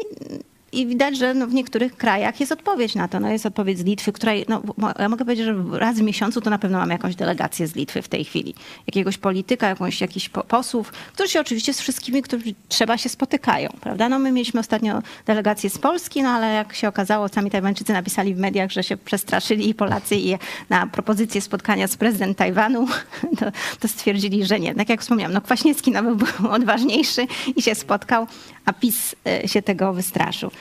[0.74, 3.20] i widać, że no w niektórych krajach jest odpowiedź na to.
[3.20, 4.62] No jest odpowiedź z Litwy, której, no,
[5.00, 8.02] ja mogę powiedzieć, że raz w miesiącu to na pewno mam jakąś delegację z Litwy
[8.02, 8.56] w tej chwili.
[8.88, 14.10] Jakiegoś polityka, jakąś, jakichś posłów, którzy się oczywiście z wszystkimi, którzy trzeba się spotykają, prawda?
[14.10, 18.36] No my mieliśmy ostatnio delegację z Polski, no ale jak się okazało, sami Tajwańczycy napisali
[18.36, 20.38] w mediach, że się przestraszyli i Polacy i
[20.70, 22.88] na propozycję spotkania z prezydent Tajwanu,
[23.40, 23.46] to,
[23.80, 24.76] to stwierdzili, że nie.
[24.76, 28.28] Tak jak wspomniałam, no Kwaśniewski nawet był odważniejszy i się spotkał,
[28.66, 30.52] a PiS e, się tego wystraszył.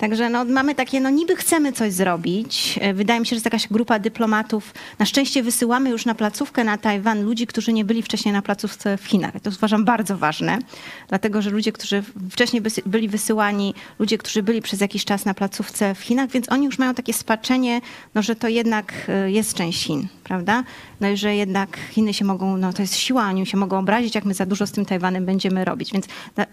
[0.00, 2.78] Także no, mamy takie, no niby chcemy coś zrobić.
[2.80, 4.74] E, wydaje mi się, że jest jakaś grupa dyplomatów.
[4.98, 8.96] Na szczęście wysyłamy już na placówkę na Tajwan ludzi, którzy nie byli wcześniej na placówce
[8.96, 9.32] w Chinach.
[9.42, 10.58] To uważam bardzo ważne,
[11.08, 15.94] dlatego że ludzie, którzy wcześniej byli wysyłani, ludzie, którzy byli przez jakiś czas na placówce
[15.94, 17.80] w Chinach, więc oni już mają takie spaczenie,
[18.14, 20.64] no, że to jednak e, jest część Chin, prawda?
[21.00, 24.14] No i że jednak Chiny się mogą, no to jest siła, oni się mogą obrazić,
[24.14, 25.92] jak my za dużo z tym Tajwanem będziemy robić.
[25.92, 26.06] Więc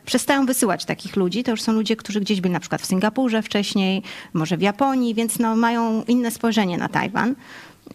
[0.06, 1.44] przestają wysyłać takich ludzi.
[1.44, 5.14] To już są ludzie, którzy gdzieś byli na przykład w Singapurze wcześniej, może w Japonii,
[5.14, 7.36] więc no mają inne spojrzenie na Tajwan.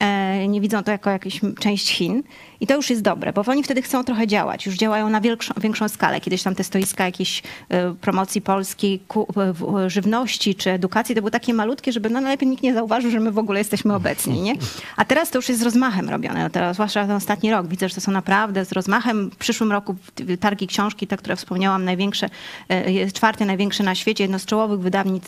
[0.00, 2.22] E, nie widzą to jako jakąś część Chin.
[2.62, 4.66] I to już jest dobre, bo oni wtedy chcą trochę działać.
[4.66, 6.20] Już działają na większą, większą skalę.
[6.20, 9.02] Kiedyś tam te stoiska jakiejś e, promocji polskiej
[9.86, 13.32] żywności czy edukacji to były takie malutkie, żeby no najlepiej nikt nie zauważył, że my
[13.32, 14.42] w ogóle jesteśmy obecni.
[14.42, 14.54] Nie?
[14.96, 16.42] A teraz to już jest z rozmachem robione.
[16.42, 17.66] No teraz, zwłaszcza ten ostatni rok.
[17.66, 19.30] Widzę, że to są naprawdę z rozmachem.
[19.30, 19.96] W przyszłym roku
[20.40, 22.28] targi książki, te, które wspomniałam, największe,
[22.68, 25.24] e, czwarte największe na świecie, jedno z czołowych wydawnic,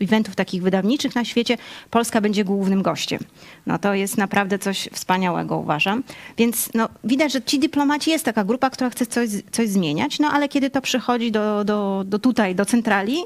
[0.00, 1.56] eventów takich wydawniczych na świecie.
[1.90, 3.20] Polska będzie głównym gościem.
[3.66, 6.02] No to jest naprawdę coś wspaniałego, uważam.
[6.38, 10.28] Więc no, widać, że ci dyplomaci jest taka grupa, która chce coś, coś zmieniać, no
[10.28, 13.16] ale kiedy to przychodzi do, do, do tutaj, do centrali,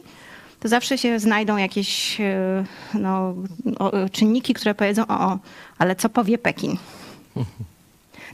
[0.61, 3.35] to zawsze się znajdą jakieś e, no,
[4.13, 5.39] czynniki, które powiedzą, o, o,
[5.79, 6.77] ale co powie Pekin?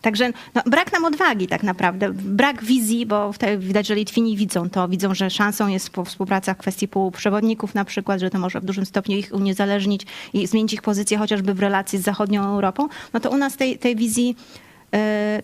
[0.03, 4.89] Także no, brak nam odwagi tak naprawdę, brak wizji, bo widać, że Litwini widzą to,
[4.89, 8.87] widzą, że szansą jest współpraca w kwestii półprzewodników na przykład, że to może w dużym
[8.87, 13.31] stopniu ich uniezależnić i zmienić ich pozycję chociażby w relacji z zachodnią Europą, no to
[13.31, 14.66] u nas tej, tej wizji E,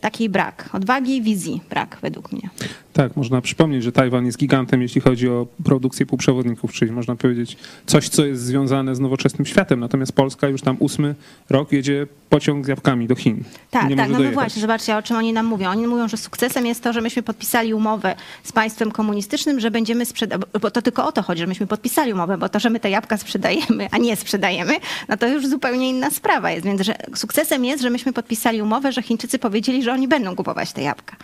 [0.00, 0.68] takiej brak.
[0.72, 2.48] Odwagi wizji brak według mnie.
[2.92, 7.56] Tak, można przypomnieć, że Tajwan jest gigantem, jeśli chodzi o produkcję półprzewodników, czyli można powiedzieć
[7.86, 9.80] coś, co jest związane z nowoczesnym światem.
[9.80, 11.14] Natomiast Polska już tam ósmy
[11.50, 13.44] rok jedzie pociąg z jabłkami do Chin.
[13.70, 15.70] Tak, tak, no, właśnie, zobaczcie, o czym oni nam mówią.
[15.70, 20.06] Oni mówią, że sukcesem jest to, że myśmy podpisali umowę z państwem komunistycznym, że będziemy
[20.06, 22.80] sprzedawać, bo to tylko o to chodzi, że myśmy podpisali umowę, bo to, że my
[22.80, 24.72] te jabłka sprzedajemy, a nie sprzedajemy,
[25.08, 26.66] no to już zupełnie inna sprawa jest.
[26.66, 30.72] Więc że sukcesem jest, że myśmy podpisali umowę, że Chińczycy powiedzieli, że oni będą kupować
[30.72, 31.16] te jabłka.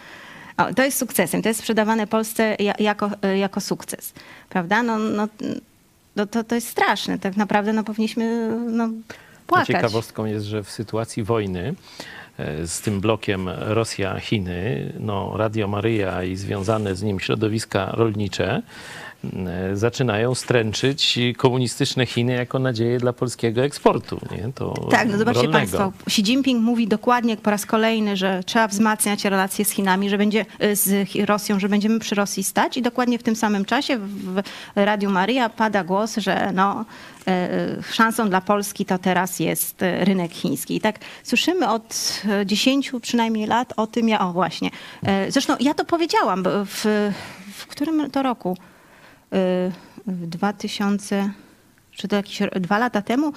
[0.59, 4.13] O, to jest sukcesem, to jest sprzedawane Polsce ja- jako, jako sukces,
[4.49, 4.83] prawda?
[4.83, 5.29] No, no,
[6.17, 8.95] no to, to jest straszne, tak naprawdę no, powinniśmy no, No,
[9.47, 9.67] płakać.
[9.67, 11.75] Ciekawostką jest, że w sytuacji wojny
[12.39, 18.63] e, z tym blokiem Rosja-Chiny, no, Radio Maryja i związane z nim środowiska rolnicze e,
[19.75, 24.21] zaczynają stręczyć komunistyczne Chiny jako nadzieję dla polskiego eksportu.
[24.31, 24.53] Nie?
[24.55, 25.59] To Tak, no zobaczcie rolnego.
[25.59, 30.19] Państwo, Xi Jinping mówi dokładnie po raz kolejny, że trzeba wzmacniać relacje z Chinami, że
[30.19, 33.99] będzie y, z Rosją, że będziemy przy Rosji stać i dokładnie w tym samym czasie
[33.99, 34.43] w
[34.75, 36.85] Radiu Maryja pada głos, że no,
[37.79, 40.77] y, szansą dla Polski to teraz jest rynek chiński.
[40.77, 44.71] I tak słyszymy od y, 10 przynajmniej lat o tym, ja, o właśnie.
[45.29, 47.11] Zresztą ja to powiedziałam w,
[47.55, 48.57] w którym to roku?
[49.33, 49.73] Y,
[50.07, 51.31] W 2000,
[51.91, 53.33] czy to jakieś dwa lata temu,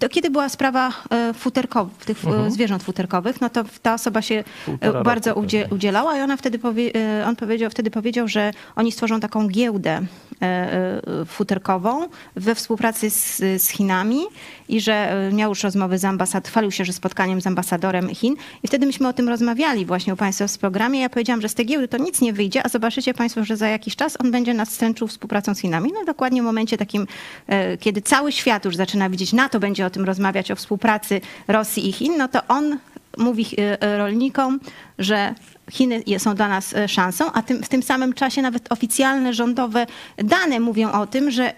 [0.00, 4.34] To kiedy była sprawa e, futerkowych, tych e, zwierząt futerkowych, no to ta osoba się
[4.34, 6.92] e, Półtora bardzo udzie, udzielała i ona wtedy powie,
[7.26, 10.00] on powiedział, wtedy powiedział, że oni stworzą taką giełdę
[11.26, 14.20] futerkową we współpracy z, z Chinami
[14.68, 18.68] i że miał już rozmowy z ambasadorem, chwalił się, że spotkaniem z ambasadorem Chin i
[18.68, 21.00] wtedy myśmy o tym rozmawiali właśnie u Państwa w programie.
[21.00, 23.68] Ja powiedziałam, że z tej giełdy to nic nie wyjdzie, a zobaczycie Państwo, że za
[23.68, 25.90] jakiś czas on będzie nas stręczył współpracą z Chinami.
[25.94, 27.06] No dokładnie w momencie takim,
[27.80, 31.92] kiedy cały świat już zaczyna widzieć, NATO będzie o tym rozmawiać, o współpracy Rosji i
[31.92, 32.78] Chin, no to on
[33.18, 34.60] mówi e, e, rolnikom,
[34.98, 35.34] że
[35.70, 39.86] Chiny są dla nas e, szansą, a tym, w tym samym czasie nawet oficjalne rządowe
[40.18, 41.52] dane mówią o tym, że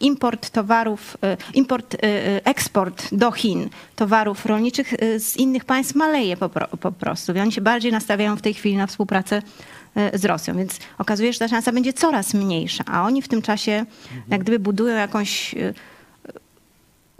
[0.00, 1.16] import towarów,
[1.54, 1.96] import,
[2.44, 6.48] eksport do Chin towarów rolniczych z innych państw maleje po,
[6.80, 7.32] po prostu.
[7.32, 9.42] I oni się bardziej nastawiają w tej chwili na współpracę
[10.14, 13.42] z Rosją, więc okazuje się, że ta szansa będzie coraz mniejsza, a oni w tym
[13.42, 13.86] czasie
[14.28, 15.54] jak gdyby budują jakąś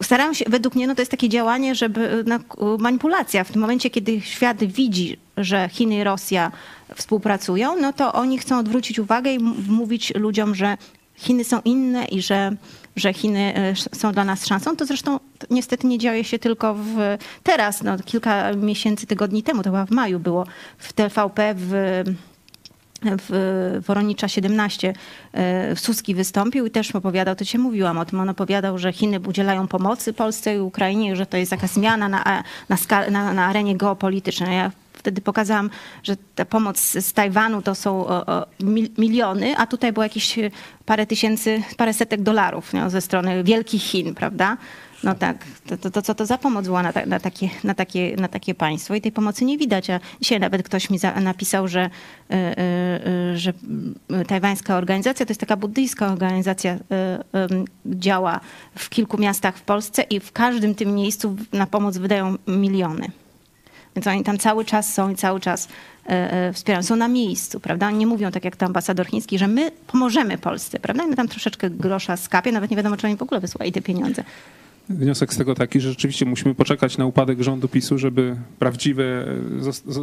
[0.03, 2.39] starają się, według mnie, no to jest takie działanie, żeby no,
[2.79, 3.45] manipulacja.
[3.45, 6.53] W tym momencie, kiedy świat widzi, że Chiny i Rosja
[6.95, 9.39] współpracują, no to oni chcą odwrócić uwagę i
[9.69, 10.77] mówić ludziom, że
[11.17, 12.57] Chiny są inne i że,
[12.97, 14.77] że Chiny sz- są dla nas szansą.
[14.77, 15.21] To zresztą
[15.51, 16.97] niestety nie dzieje się tylko w,
[17.43, 20.47] teraz, no, kilka miesięcy, tygodni temu, to chyba w maju było
[20.79, 22.03] w TVP w
[23.19, 24.95] w Woronicza 17
[25.33, 29.21] e, Suski wystąpił i też opowiadał, to cię mówiłam o tym, on opowiadał, że Chiny
[29.21, 33.77] udzielają pomocy Polsce i Ukrainie, że to jest jakaś zmiana na, na, na, na arenie
[33.77, 34.57] geopolitycznej.
[34.57, 35.71] Ja wtedy pokazałam,
[36.03, 38.07] że ta pomoc z Tajwanu to są
[38.99, 40.39] miliony, a tutaj było jakieś
[40.87, 44.57] parę tysięcy, parę setek dolarów no, ze strony wielkich Chin, prawda?
[45.05, 47.75] No tak, to, to, to co to za pomoc była na, ta, na, takie, na,
[47.75, 49.91] takie, na takie państwo i tej pomocy nie widać.
[49.91, 51.91] A dzisiaj nawet ktoś mi za, napisał, że,
[52.31, 52.35] y,
[53.35, 53.53] y, że
[54.27, 56.79] tajwańska organizacja to jest taka buddyjska organizacja, y,
[57.87, 58.41] działa
[58.79, 63.11] w kilku miastach w Polsce i w każdym tym miejscu na pomoc wydają miliony.
[63.97, 65.69] Więc oni tam cały czas są i cały czas
[66.53, 66.83] wspierają.
[66.83, 67.87] Są na miejscu, prawda?
[67.87, 71.05] Oni nie mówią tak jak to ambasador chiński, że my pomożemy Polsce, prawda?
[71.05, 73.83] I my tam troszeczkę grosza skapie, nawet nie wiadomo, czy oni w ogóle wysłali te
[73.83, 74.25] pieniądze.
[74.89, 79.27] Wniosek z tego taki, że rzeczywiście musimy poczekać na upadek rządu PiSu, żeby prawdziwe,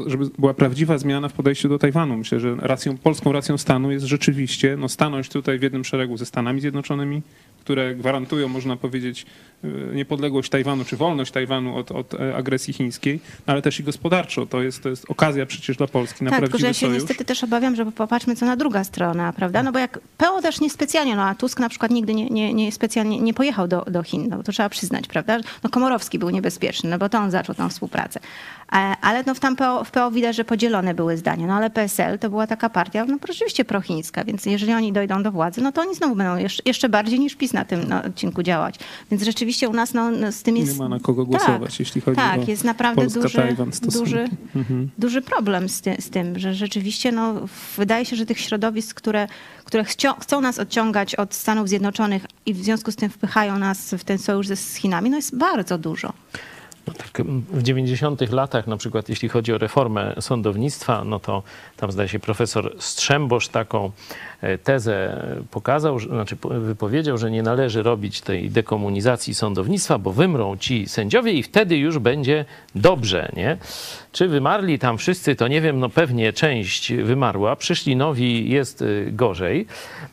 [0.08, 2.18] żeby była prawdziwa zmiana w podejściu do Tajwanu.
[2.18, 6.26] Myślę, że racją, polską racją stanu jest rzeczywiście no, stanąć tutaj w jednym szeregu ze
[6.26, 7.22] Stanami Zjednoczonymi,
[7.60, 9.26] które gwarantują, można powiedzieć,
[9.64, 14.46] e, niepodległość Tajwanu czy wolność Tajwanu od, od e, agresji chińskiej, ale też i gospodarczo.
[14.46, 16.80] To jest, to jest okazja przecież dla Polski na tak, tylko prawdziwy że ja się
[16.80, 16.98] sojusz.
[16.98, 19.64] niestety też obawiam, że popatrzmy, co na druga strona, prawda?
[19.64, 22.72] No bo jak PO też niespecjalnie, no a Tusk na przykład nigdy nie, nie, nie
[22.72, 25.40] specjalnie nie pojechał do, do Chin, no to trzeba przyznać, prawda?
[25.64, 28.20] No Komorowski był niebezpieczny, no bo to on zaczął tą współpracę.
[28.72, 31.70] E, Ale no w, tam PO, w PO widać, że podzielone były zdania, no ale
[31.70, 35.72] PSL to była taka partia, no rzeczywiście prochińska, więc jeżeli oni dojdą do władzy, no
[35.72, 38.76] to oni znowu będą jeszcze, jeszcze bardziej niż PiS na tym no, odcinku działać.
[39.12, 40.74] Więc rzeczywiście u nas no, no, z tym jest...
[40.74, 44.12] Nie ma na kogo głosować, jeśli chodzi tak, o jest naprawdę duży, Polska-Tajwan stosunki.
[44.12, 44.90] duży, Mhm.
[44.98, 47.34] duży problem z, ty, z tym, że rzeczywiście no,
[47.78, 49.28] wydaje się, że tych środowisk, które,
[49.74, 54.04] które chcą nas odciągać od Stanów Zjednoczonych i w związku z tym wpychają nas w
[54.04, 56.14] ten sojusz z Chinami, no jest bardzo dużo.
[56.88, 57.22] No tak,
[57.52, 61.44] w 90 latach, na przykład jeśli chodzi o reformę sądownictwa, no to
[61.78, 63.92] tam zdaje się profesor Strzembosz taką
[64.64, 71.32] tezę pokazał, znaczy wypowiedział, że nie należy robić tej dekomunizacji sądownictwa, bo wymrą ci sędziowie
[71.32, 73.58] i wtedy już będzie dobrze, nie?
[74.12, 79.10] Czy wymarli tam wszyscy, to nie wiem, no pewnie część wymarła, przyszli nowi, jest y,
[79.12, 79.66] gorzej.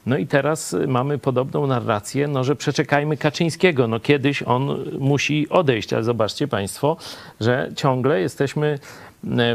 [0.07, 5.93] No i teraz mamy podobną narrację, no że przeczekajmy Kaczyńskiego, no kiedyś on musi odejść,
[5.93, 6.97] ale zobaczcie Państwo,
[7.41, 8.78] że ciągle jesteśmy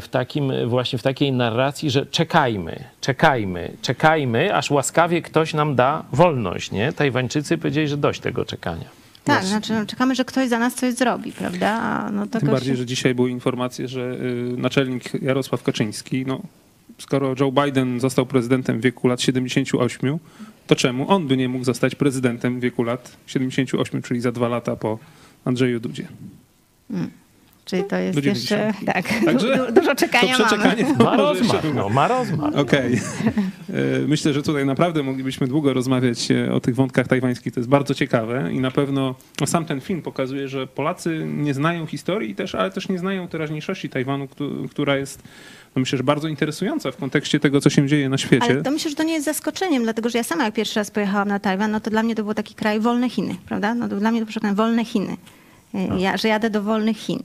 [0.01, 6.03] w takim, właśnie w takiej narracji, że czekajmy, czekajmy, czekajmy, aż łaskawie ktoś nam da
[6.11, 6.93] wolność, nie?
[6.93, 8.85] Tajwańczycy powiedzieli, że dość tego czekania.
[9.23, 12.11] Tak, znaczy no, czekamy, że ktoś za nas coś zrobi, prawda?
[12.11, 12.77] No, Tym bardziej, się...
[12.77, 16.41] że dzisiaj były informacje, że y, naczelnik Jarosław Kaczyński, no,
[16.97, 20.19] skoro Joe Biden został prezydentem w wieku lat 78,
[20.67, 24.47] to czemu on by nie mógł zostać prezydentem w wieku lat 78, czyli za dwa
[24.47, 24.99] lata po
[25.45, 26.07] Andrzeju Dudzie?
[26.91, 27.11] Hmm.
[27.65, 30.75] Czyli to jest jeszcze tak, Także dużo czekania to mamy.
[31.03, 32.55] Ma rozmach, no, ma rozmach.
[32.55, 32.99] Okej.
[33.21, 33.33] Okay.
[34.03, 37.53] E, myślę, że tutaj naprawdę moglibyśmy długo rozmawiać e, o tych wątkach tajwańskich.
[37.53, 41.53] To jest bardzo ciekawe i na pewno no, sam ten film pokazuje, że Polacy nie
[41.53, 44.27] znają historii, też, ale też nie znają teraźniejszości Tajwanu,
[44.71, 45.23] która jest
[45.75, 48.45] no myślę, że bardzo interesująca w kontekście tego, co się dzieje na świecie.
[48.45, 50.91] Ale to myślę, że to nie jest zaskoczeniem, dlatego że ja sama jak pierwszy raz
[50.91, 53.75] pojechałam na Tajwan, no to dla mnie to był taki kraj wolne Chiny, prawda?
[53.75, 55.17] No to dla mnie to było wolne Chiny.
[55.75, 57.19] E, ja, że jadę do wolnych Chin.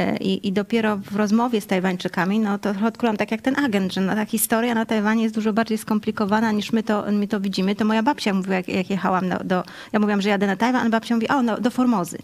[0.00, 3.92] E, I, I, dopiero w rozmowie z Tajwańczykami, no to odkryłam tak jak ten agent,
[3.92, 7.40] że no, ta historia na Tajwanie jest dużo bardziej skomplikowana niż my to, my to
[7.40, 7.74] widzimy.
[7.74, 10.86] To moja babcia mówiła, jak, jak jechałam do, do, ja mówiłam, że jadę na Tajwan,
[10.86, 12.18] a babcia mówi, o, no, do Formozy.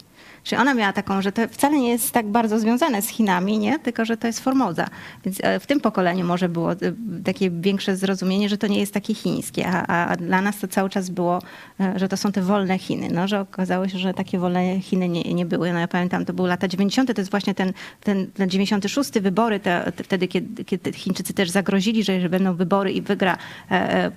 [0.47, 3.79] Czyli ona miała taką, że to wcale nie jest tak bardzo związane z Chinami, nie?
[3.79, 4.87] tylko że to jest Formoza.
[5.25, 6.77] Więc e, w tym pokoleniu może było e,
[7.25, 10.89] takie większe zrozumienie, że to nie jest takie chińskie, a, a dla nas to cały
[10.89, 11.41] czas było,
[11.79, 13.09] e, że to są te wolne Chiny.
[13.11, 15.73] No, że okazało się, że takie wolne Chiny nie, nie były.
[15.73, 17.73] No ja pamiętam, to były lata 90., to jest właśnie ten,
[18.03, 22.55] ten, ten 96 wybory, te, te, wtedy kiedy, kiedy Chińczycy też zagrozili, że, że będą
[22.55, 23.37] wybory i wygra
[23.71, 24.11] e,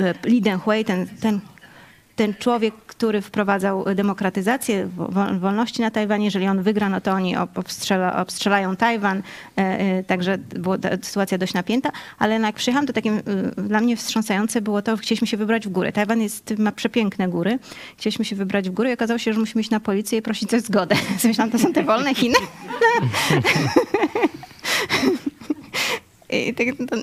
[0.00, 1.40] e, Li Denghui, ten, ten
[2.20, 4.88] ten człowiek, który wprowadzał demokratyzację,
[5.40, 9.22] wolności na Tajwanie, jeżeli on wygra, no to oni obstrzela, obstrzelają Tajwan,
[9.58, 13.22] e, e, także była sytuacja dość napięta, ale jak przyjechałam, to takim e,
[13.62, 15.92] dla mnie wstrząsające było to, chcieliśmy się wybrać w górę.
[15.92, 17.58] Tajwan jest, ma przepiękne góry.
[17.96, 20.54] Chcieliśmy się wybrać w górę i okazało się, że musimy iść na policję i prosić
[20.54, 20.96] o zgodę.
[21.24, 22.38] Myślałam, to są te wolne Chiny.
[26.32, 26.96] I tak, to,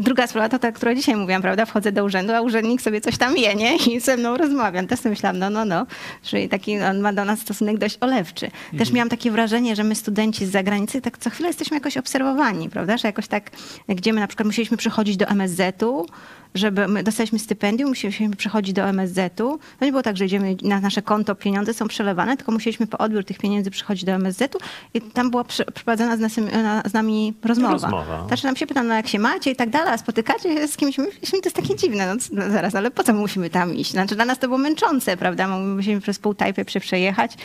[0.00, 1.66] druga sprawa to ta, która dzisiaj mówiłam, prawda?
[1.66, 3.76] Wchodzę do urzędu, a urzędnik sobie coś tam je, nie?
[3.76, 4.86] I ze mną rozmawiam.
[4.86, 5.86] Też sobie myślałam, no, no, no.
[6.22, 8.50] Czyli taki, on ma do nas stosunek dość olewczy.
[8.70, 8.94] Też mhm.
[8.94, 12.96] miałam takie wrażenie, że my studenci z zagranicy tak co chwilę jesteśmy jakoś obserwowani, prawda?
[12.96, 13.50] Że jakoś tak,
[13.88, 16.06] gdzie my na przykład musieliśmy przychodzić do MSZ-u,
[16.54, 19.58] żeby my dostaliśmy stypendium, musieliśmy przychodzić do MSZ-u.
[19.78, 22.98] To nie było tak, że idziemy na nasze konto, pieniądze są przelewane, tylko musieliśmy po
[22.98, 24.58] odbiór tych pieniędzy przychodzić do MSZ-u
[24.94, 26.32] i tam była przeprowadzana z, nas,
[26.84, 27.72] z nami rozmowa.
[27.72, 28.26] rozmowa.
[28.26, 30.76] Znaczy nam się pytam, no jak się macie i tak dalej, a spotykacie się z
[30.76, 33.74] kimś, myślimy, to jest takie dziwne, no, no, zaraz, ale po co my musimy tam
[33.74, 33.90] iść?
[33.90, 35.48] Znaczy dla nas to było męczące, prawda?
[35.48, 37.36] Musimy przez pół tajpy przejechać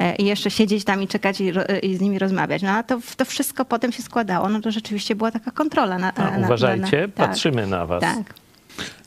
[0.00, 1.52] e, i jeszcze siedzieć tam i czekać i,
[1.82, 2.62] i, z nimi rozmawiać.
[2.62, 5.98] No a to, to wszystko potem się składało, no to rzeczywiście była taka kontrola.
[5.98, 8.00] Na, a, na, uważajcie, na, na, patrzymy tak, na was.
[8.00, 8.34] Tak.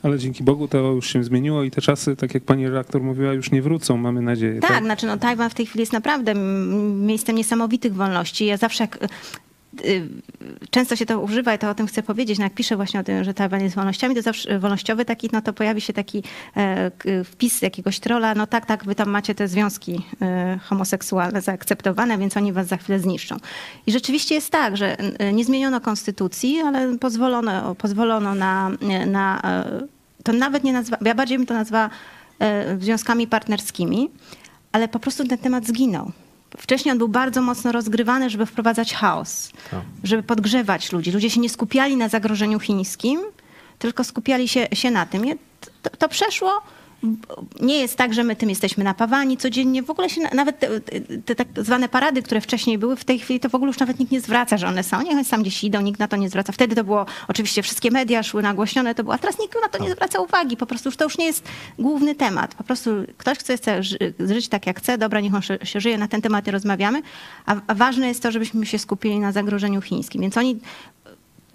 [0.02, 3.32] Ale dzięki Bogu to już się zmieniło i te czasy, tak jak pani redaktor mówiła,
[3.32, 4.60] już nie wrócą, mamy nadzieję.
[4.60, 4.84] Tak, tak?
[4.84, 6.34] znaczy no Tajwan w tej chwili jest naprawdę
[6.94, 8.46] miejscem niesamowitych wolności.
[8.46, 8.98] Ja zawsze jak
[10.70, 13.02] często się to używa i to o tym chcę powiedzieć, no jak piszę właśnie o
[13.02, 16.22] tym, że Tajwan jest wolnościami, to zawsze wolnościowy taki, no to pojawi się taki
[16.56, 16.90] e,
[17.24, 22.36] wpis jakiegoś trola, no tak, tak, wy tam macie te związki e, homoseksualne zaakceptowane, więc
[22.36, 23.36] oni was za chwilę zniszczą.
[23.86, 24.96] I rzeczywiście jest tak, że
[25.32, 28.70] nie zmieniono konstytucji, ale pozwolono, pozwolono na,
[29.06, 29.42] na
[30.24, 31.90] to nawet nie nazwa, ja bardziej bym to nazwała
[32.38, 34.10] e, związkami partnerskimi,
[34.72, 36.12] ale po prostu ten temat zginął.
[36.58, 39.80] Wcześniej on był bardzo mocno rozgrywany, żeby wprowadzać chaos, tak.
[40.04, 41.12] żeby podgrzewać ludzi.
[41.12, 43.20] Ludzie się nie skupiali na zagrożeniu chińskim,
[43.78, 45.24] tylko skupiali się, się na tym.
[45.82, 46.62] To, to przeszło
[47.60, 49.82] nie jest tak, że my tym jesteśmy napawani codziennie.
[49.82, 50.80] W ogóle się nawet te,
[51.24, 53.98] te, tak zwane parady, które wcześniej były, w tej chwili to w ogóle już nawet
[53.98, 55.02] nikt nie zwraca, że one są.
[55.02, 56.52] Niech sam gdzieś idą, nikt na to nie zwraca.
[56.52, 59.84] Wtedy to było, oczywiście wszystkie media szły nagłośnione, to było, a teraz nikt na to
[59.84, 60.56] nie zwraca uwagi.
[60.56, 61.44] Po prostu już to już nie jest
[61.78, 62.54] główny temat.
[62.54, 63.82] Po prostu ktoś chce, chce
[64.18, 67.02] żyć tak jak chce, dobra, niech on się, żyje, na ten temat rozmawiamy.
[67.46, 70.22] A, a ważne jest to, żebyśmy się skupili na zagrożeniu chińskim.
[70.22, 70.58] Więc oni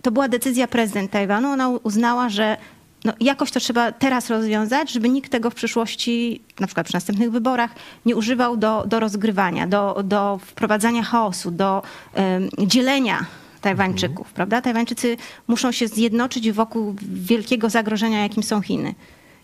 [0.02, 1.48] to była decyzja prezydent Tajwanu.
[1.50, 2.58] Ona uznała, że
[3.06, 7.32] no, jakoś to trzeba teraz rozwiązać, żeby nikt tego w przyszłości, na przykład przy następnych
[7.32, 7.72] wyborach,
[8.06, 11.82] nie używał do, do rozgrywania, do, do wprowadzania chaosu, do
[12.16, 13.26] um, dzielenia
[13.62, 14.36] Tajwańczyków, mhm.
[14.36, 14.62] prawda?
[14.62, 18.96] Tajwańczycy muszą się zjednoczyć wokół wielkiego zagrożenia, jakim są Chiny.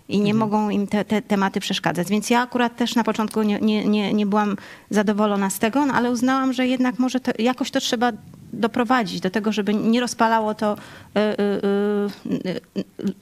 [0.10, 2.08] I nie mogą im te, te tematy przeszkadzać.
[2.08, 4.56] Więc ja akurat też na początku nie, nie, nie, nie byłam
[4.90, 8.12] zadowolona z tego, no ale uznałam, że jednak może to, jakoś to trzeba
[8.54, 12.60] doprowadzić do tego, żeby nie rozpalało to y, y, y,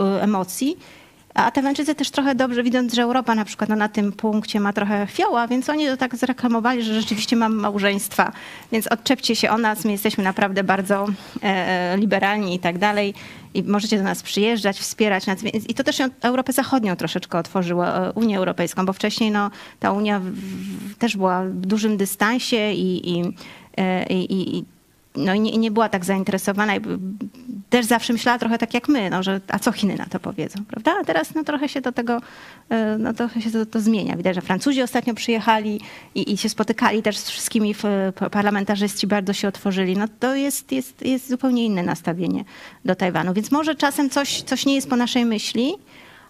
[0.02, 0.78] y, emocji.
[1.34, 4.74] A Taiwańczycy też trochę dobrze, widząc, że Europa na przykład no, na tym punkcie ma
[4.74, 8.32] trochę fioła, więc oni to tak zreklamowali, że rzeczywiście mamy małżeństwa.
[8.72, 11.08] Więc odczepcie się o nas, my jesteśmy naprawdę bardzo
[11.42, 13.14] e, liberalni i tak dalej.
[13.54, 15.24] I możecie do nas przyjeżdżać, wspierać
[15.68, 20.20] I to też Europę Zachodnią troszeczkę otworzyło, e, Unię Europejską, bo wcześniej no, ta Unia
[20.20, 23.36] w, w, też była w dużym dystansie i, i,
[23.78, 24.66] e, i, i
[25.16, 26.74] no nie, nie była tak zainteresowana
[27.70, 30.66] też zawsze myślała trochę tak jak my, no, że a co Chiny na to powiedzą,
[30.68, 30.94] prawda?
[31.02, 32.22] A teraz no, trochę się do tego,
[32.70, 34.18] e, no, trochę się to, to zmienia.
[34.18, 35.82] Widać, że Francuzi ostatnio przyjechali
[36.16, 39.98] i, i się spotykali też z wszystkimi p- parlamentarzyści, bardzo się otworzyli.
[39.98, 42.44] No to jest, jest, jest zupełnie inne nastawienie
[42.86, 43.34] do Tajwanu.
[43.34, 45.74] Więc może czasem coś, coś nie jest po naszej myśli,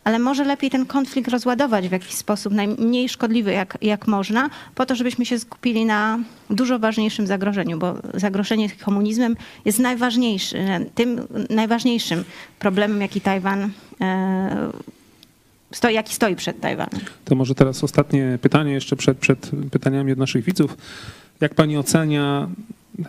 [0.04, 4.86] ale może lepiej ten konflikt rozładować w jakiś sposób najmniej szkodliwy jak, jak można, po
[4.86, 9.36] to, żebyśmy się skupili na dużo ważniejszym zagrożeniu, bo zagrożenie komunizmem
[9.66, 10.58] jest najważniejszy,
[10.96, 12.24] tym najważniejszym
[12.60, 14.72] problemem, jaki Tajwan e,
[15.72, 17.02] stoi, jaki stoi przed Tajwanem.
[17.26, 20.78] To może teraz ostatnie pytanie jeszcze przed, przed pytaniami od naszych widzów.
[21.42, 22.48] Jak pani ocenia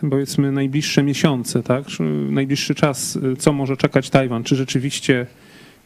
[0.09, 1.83] powiedzmy najbliższe miesiące, tak?
[2.29, 4.43] Najbliższy czas, co może czekać Tajwan?
[4.43, 5.25] Czy rzeczywiście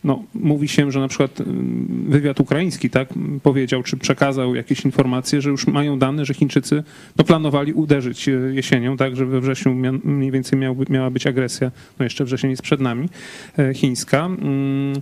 [0.03, 3.09] no, mówi się, że na przykład ym, wywiad ukraiński tak,
[3.43, 6.83] powiedział, czy przekazał jakieś informacje, że już mają dane, że Chińczycy
[7.17, 11.71] no, planowali uderzyć e, jesienią, tak, że we wrześniu mniej więcej miałby, miała być agresja,
[11.99, 13.09] no jeszcze wrzesień jest przed nami,
[13.57, 14.25] e, chińska.
[14.25, 14.93] Ym,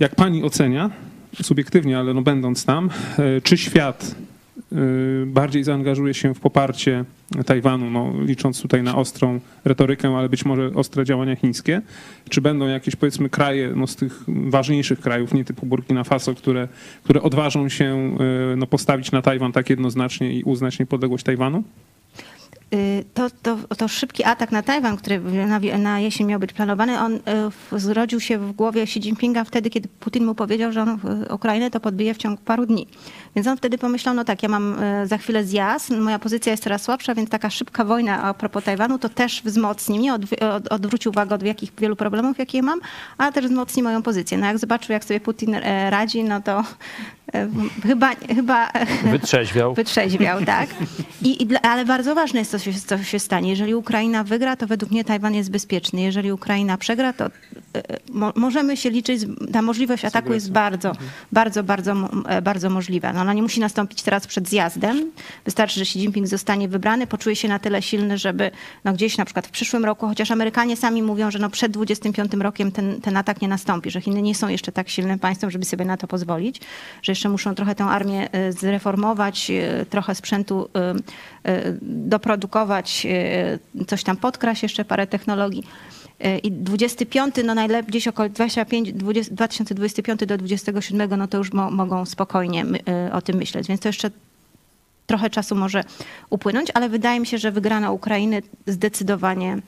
[0.00, 0.90] Jak pani ocenia,
[1.42, 2.90] subiektywnie, ale no będąc tam,
[3.42, 4.14] czy świat
[5.26, 7.04] bardziej zaangażuje się w poparcie
[7.46, 11.82] Tajwanu, no, licząc tutaj na ostrą retorykę, ale być może ostre działania chińskie?
[12.28, 16.68] Czy będą jakieś, powiedzmy, kraje no, z tych ważniejszych krajów, nie typu Burkina Faso, które,
[17.04, 18.16] które odważą się
[18.52, 21.62] e, no, postawić na Tajwan tak jednoznacznie i uznać niepodległość Tajwanu?
[22.74, 26.98] Y, To, to, to szybki atak na Tajwan, który na, na jesień miał być planowany,
[27.00, 27.20] on y,
[27.80, 30.88] zrodził się w głowie Xi Jinpinga wtedy, kiedy Putin mu powiedział, że on
[31.28, 32.86] y, Ukrainę to podbije w ciągu paru dni.
[33.36, 36.82] Więc on wtedy pomyślał, no tak, ja mam za chwilę zjazd, moja pozycja jest coraz
[36.82, 41.08] słabsza, więc taka szybka wojna a propos Tajwanu to też wzmocni mnie, odw- od, odwróci
[41.08, 42.80] uwagę od jakich wielu problemów, jakie mam,
[43.18, 44.38] a też wzmocni moją pozycję.
[44.38, 46.64] No jak zobaczył, jak sobie Putin e, radzi, no to
[47.34, 47.48] e,
[47.82, 48.68] chyba, chyba
[49.04, 49.74] Wytrzeźwiał.
[49.80, 50.68] wytrzeźwiał, tak?
[51.22, 53.50] I, i ale bardzo ważne jest, co się, co się stanie.
[53.50, 56.00] Jeżeli Ukraina wygra, to według mnie Tajwan jest bezpieczny.
[56.00, 57.30] Jeżeli Ukraina przegra, to e,
[58.12, 60.92] mo, możemy się liczyć, ta możliwość ataku jest bardzo,
[61.32, 63.12] bardzo, bardzo, mo- e, bardzo możliwa.
[63.12, 65.10] No, ona nie musi nastąpić teraz przed zjazdem.
[65.44, 68.50] Wystarczy, że Xi Jinping zostanie wybrany, poczuje się na tyle silny, żeby
[68.84, 72.32] no, gdzieś na przykład w przyszłym roku, chociaż Amerykanie sami mówią, że no, przed 25
[72.32, 75.64] rokiem ten, ten atak nie nastąpi, że Chiny nie są jeszcze tak silnym państwem, żeby
[75.64, 76.60] sobie na to pozwolić,
[77.02, 79.50] że jeszcze muszą trochę tę armię e, zreformować,
[79.90, 80.68] trochę sprzętu
[81.82, 83.06] doprodukować,
[83.76, 85.64] e, coś tam podkraść, jeszcze parę technologii.
[86.20, 91.52] E, I 25, no najlepiej gdzieś około 25, 20, 2025 do 27, no to już
[91.52, 93.68] mo, mogą spokojnie e, o tym myśleć.
[93.68, 94.10] Więc to jeszcze
[95.10, 95.84] trochę czasu może
[96.30, 99.58] upłynąć, ale wydaje mi się, że wygrana Ukrainy zdecydowanie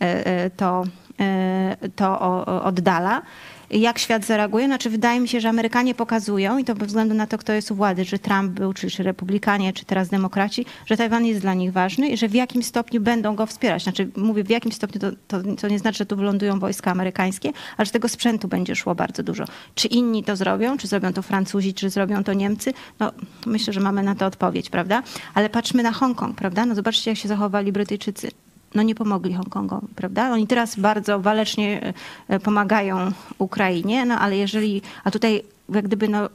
[0.00, 0.84] e, e, to,
[1.20, 2.20] e, to
[2.64, 3.22] oddala.
[3.70, 4.66] Jak świat zareaguje?
[4.66, 7.70] Znaczy, wydaje mi się, że Amerykanie pokazują, i to bez względu na to, kto jest
[7.70, 11.54] u władzy, czy Trump był, czy, czy Republikanie, czy teraz demokraci, że Tajwan jest dla
[11.54, 13.82] nich ważny i że w jakim stopniu będą go wspierać.
[13.82, 17.52] Znaczy, mówię w jakim stopniu, to, to, to nie znaczy, że tu wylądują wojska amerykańskie,
[17.76, 19.44] ale że tego sprzętu będzie szło bardzo dużo.
[19.74, 22.72] Czy inni to zrobią, czy zrobią to Francuzi, czy zrobią to Niemcy?
[23.00, 23.12] No,
[23.46, 25.02] myślę, że mamy na to odpowiedź, prawda?
[25.34, 26.66] Ale patrzmy na Hongkong, prawda?
[26.66, 28.30] No zobaczcie, jak się zachowali Brytyjczycy
[28.76, 30.30] no nie pomogli Hongkongowi, prawda?
[30.32, 31.94] Oni teraz bardzo walecznie e,
[32.28, 36.28] e, pomagają Ukrainie, no ale jeżeli, a tutaj jak gdyby no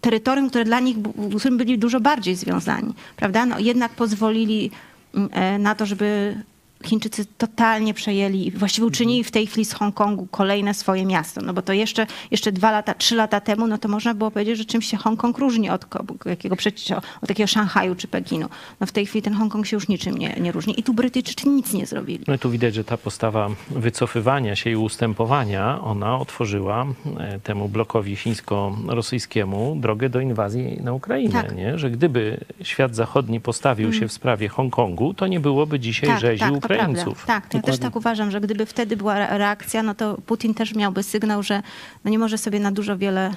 [0.00, 0.96] terytorium, które dla nich,
[1.36, 3.46] z którym byli dużo bardziej związani, prawda?
[3.46, 4.70] No jednak pozwolili
[5.14, 6.36] mm, e, na to, żeby
[6.84, 11.40] Chińczycy totalnie przejęli, właściwie uczynili w tej chwili z Hongkongu kolejne swoje miasto.
[11.40, 14.58] No bo to jeszcze, jeszcze dwa lata, trzy lata temu, no to można było powiedzieć,
[14.58, 15.86] że czymś się Hongkong różni od
[16.24, 16.90] jakiego przecież,
[17.22, 18.48] od takiego Szanghaju czy Pekinu.
[18.80, 20.80] No w tej chwili ten Hongkong się już niczym nie, nie różni.
[20.80, 22.24] I tu Brytyjczycy nic nie zrobili.
[22.28, 26.86] No i tu widać, że ta postawa wycofywania się i ustępowania, ona otworzyła
[27.18, 31.42] e, temu blokowi chińsko-rosyjskiemu drogę do inwazji na Ukrainę.
[31.42, 31.56] Tak.
[31.56, 31.78] Nie?
[31.78, 36.40] Że gdyby świat zachodni postawił się w sprawie Hongkongu, to nie byłoby dzisiaj Tak, rzezi
[36.40, 37.24] tak, Ukraińców.
[37.24, 37.26] prawda.
[37.26, 40.74] Tak, ja też tak uważam, że gdyby wtedy była re- reakcja, no to Putin też
[40.74, 41.62] miałby sygnał, że
[42.04, 43.30] no nie może sobie na dużo wiele,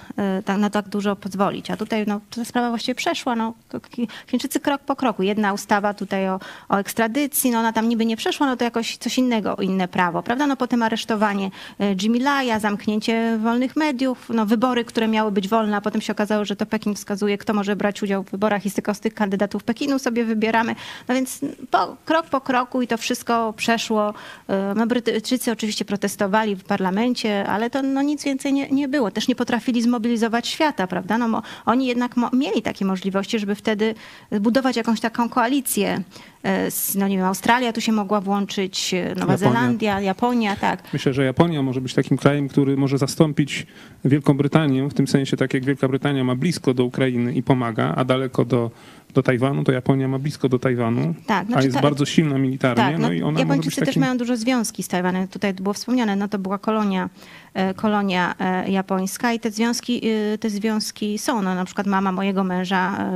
[0.45, 1.71] tak- na tak dużo pozwolić.
[1.71, 3.35] A tutaj no, ta sprawa właściwie przeszła.
[3.35, 5.23] No, Chi- Chińczycy krok po kroku.
[5.23, 8.97] Jedna ustawa tutaj o, o ekstradycji, no ona tam niby nie przeszła, no to jakoś
[8.97, 10.47] coś innego, inne prawo, prawda?
[10.47, 15.77] No potem aresztowanie e, Jimmy Laja, zamknięcie wolnych mediów, no wybory, które miały być wolne,
[15.77, 18.71] a potem się okazało, że to Pekin wskazuje, kto może brać udział w wyborach i
[18.71, 20.75] tylko z tych kandydatów Pekinu sobie wybieramy.
[21.07, 21.39] No więc
[21.71, 23.18] po, krok po kroku i to wszystko
[23.55, 24.13] przeszło.
[24.47, 29.11] E, No Brytyjczycy oczywiście protestowali w parlamencie, ale to no, nic więcej nie, nie było.
[29.11, 31.17] Też nie potrafili zmobilizować świata, prawda?
[31.17, 33.95] No, oni jednak mieli takie możliwości, żeby wtedy
[34.31, 36.03] budować jakąś taką koalicję.
[36.43, 39.37] E, z, No nie wiem, Australia tu się mogła włączyć, e, Nowa Japonia.
[39.37, 40.83] Zelandia, Japonia, tak.
[40.93, 43.67] Myślę, że Japonia może być takim krajem, który może zastąpić
[44.05, 47.93] Wielką Brytanię, w tym sensie tak jak Wielka Brytania ma blisko do Ukrainy i pomaga,
[47.95, 48.71] a daleko do,
[49.13, 52.37] do Tajwanu, to Japonia ma blisko do Tajwanu, Tak, a znaczy jest ta- bardzo silna
[52.37, 54.01] militarnie, Tak, no, no, i ona Japończycy też takim...
[54.01, 55.27] mają dużo związki z Tajwanem.
[55.27, 57.09] Tutaj było wspomniane, no to była kolonia,
[57.53, 60.01] e, kolonia e, japońska i te związki,
[60.33, 61.41] e, te związki są.
[61.41, 63.09] No, na przykład mama mojego męża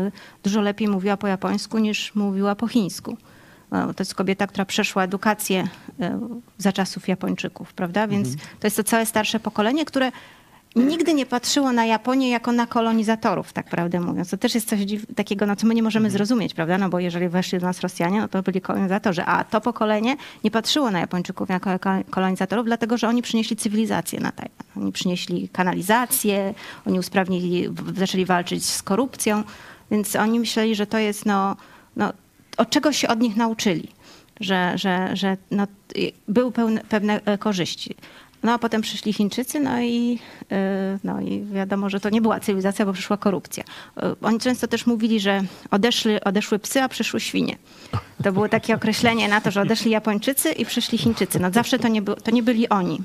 [0.44, 3.18] dużo lepiej mówiła po japońsku niż mówiła po chińsku.
[3.72, 5.68] No, To jest kobieta, która przeszła edukację
[6.58, 8.08] za czasów Japończyków, prawda?
[8.08, 8.48] Więc Mhm.
[8.60, 10.12] to jest to całe starsze pokolenie, które
[10.76, 14.30] nigdy nie patrzyło na Japonię jako na kolonizatorów, tak prawdę mówiąc.
[14.30, 14.80] To też jest coś
[15.16, 16.78] takiego, no, co my nie możemy zrozumieć, prawda?
[16.78, 20.52] No bo jeżeli weszli do nas Rosjanie, no to byli kolonizatorzy, a to pokolenie nie
[20.52, 24.64] patrzyło na Japończyków jako ko- kolonizatorów, dlatego że oni przynieśli cywilizację na Tajwan.
[24.78, 26.54] Oni przynieśli kanalizację,
[26.88, 29.44] oni usprawnili, zaczęli walczyć z korupcją,
[29.92, 31.56] więc oni myśleli, że to jest, no,
[31.96, 32.14] no
[32.58, 33.88] od czego się od nich nauczyli,
[34.40, 35.68] że, że, że no,
[36.28, 37.96] były pełne, pewne e, korzyści.
[38.44, 40.20] No a potem przyszli Chińczycy, no i,
[40.52, 40.56] y,
[41.04, 43.64] no i wiadomo, że to nie była cywilizacja, bo przyszła korupcja.
[43.64, 45.42] Y, Oni często też mówili, że
[45.72, 47.56] odeszli, odeszły psy, a przyszły świnie.
[48.24, 51.40] To było takie określenie na to, że odeszli Japończycy i przyszli Chińczycy.
[51.40, 53.02] No zawsze to nie, był, to nie byli oni.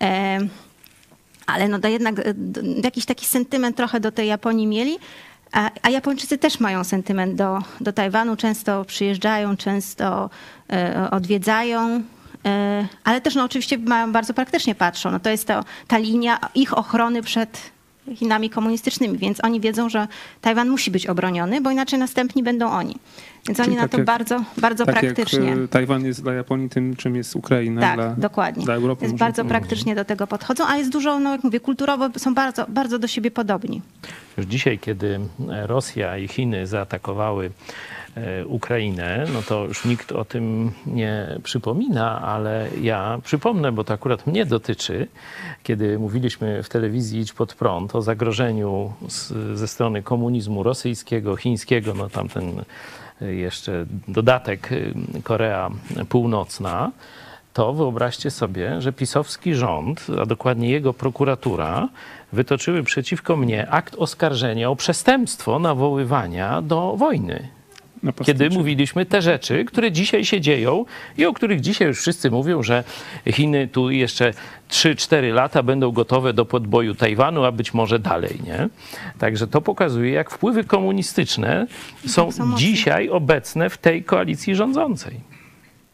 [0.00, 0.38] E,
[1.46, 4.98] ale no to jednak d- jakiś taki sentyment trochę do tej Japonii mieli.
[5.52, 10.30] A, a Japończycy też mają sentyment do, do Tajwanu, często przyjeżdżają, często
[10.72, 12.02] e, odwiedzają.
[12.46, 15.10] E, ale też no, oczywiście mają, bardzo praktycznie patrzą.
[15.10, 17.74] No, to jest to, ta linia ich ochrony przed
[18.14, 20.08] Chinami komunistycznymi, więc oni wiedzą, że
[20.40, 22.96] Tajwan musi być obroniony, bo inaczej następni będą oni.
[23.48, 25.48] Więc Czyli oni na tak to jak- bardzo, bardzo tak praktycznie.
[25.48, 28.64] jak e, Tajwan jest dla Japonii tym, czym jest Ukraina Tak, dla, dokładnie.
[28.64, 29.04] dla Europy.
[29.04, 32.66] Można bardzo praktycznie do tego podchodzą, a jest dużo, no jak mówię, kulturowo są bardzo,
[32.68, 33.82] bardzo do siebie podobni.
[34.36, 37.50] Już dzisiaj, kiedy Rosja i Chiny zaatakowały
[38.46, 44.26] Ukrainę, no to już nikt o tym nie przypomina, ale ja przypomnę, bo to akurat
[44.26, 45.08] mnie dotyczy,
[45.62, 51.94] kiedy mówiliśmy w telewizji Idź Pod Prąd o zagrożeniu z, ze strony komunizmu rosyjskiego, chińskiego,
[51.94, 52.64] no tamten
[53.22, 55.70] e, jeszcze dodatek e, Korea
[56.08, 56.90] Północna,
[57.52, 61.88] to wyobraźcie sobie, że pisowski rząd, a dokładnie jego prokuratura,
[62.32, 67.48] wytoczyły przeciwko mnie akt oskarżenia o przestępstwo nawoływania do wojny.
[68.24, 70.84] Kiedy mówiliśmy te rzeczy, które dzisiaj się dzieją
[71.18, 72.84] i o których dzisiaj już wszyscy mówią, że
[73.32, 74.32] Chiny tu jeszcze
[74.70, 78.68] 3-4 lata będą gotowe do podboju Tajwanu, a być może dalej, nie?
[79.18, 81.66] Także to pokazuje, jak wpływy komunistyczne
[82.06, 82.54] są mocne.
[82.56, 85.20] dzisiaj obecne w tej koalicji rządzącej.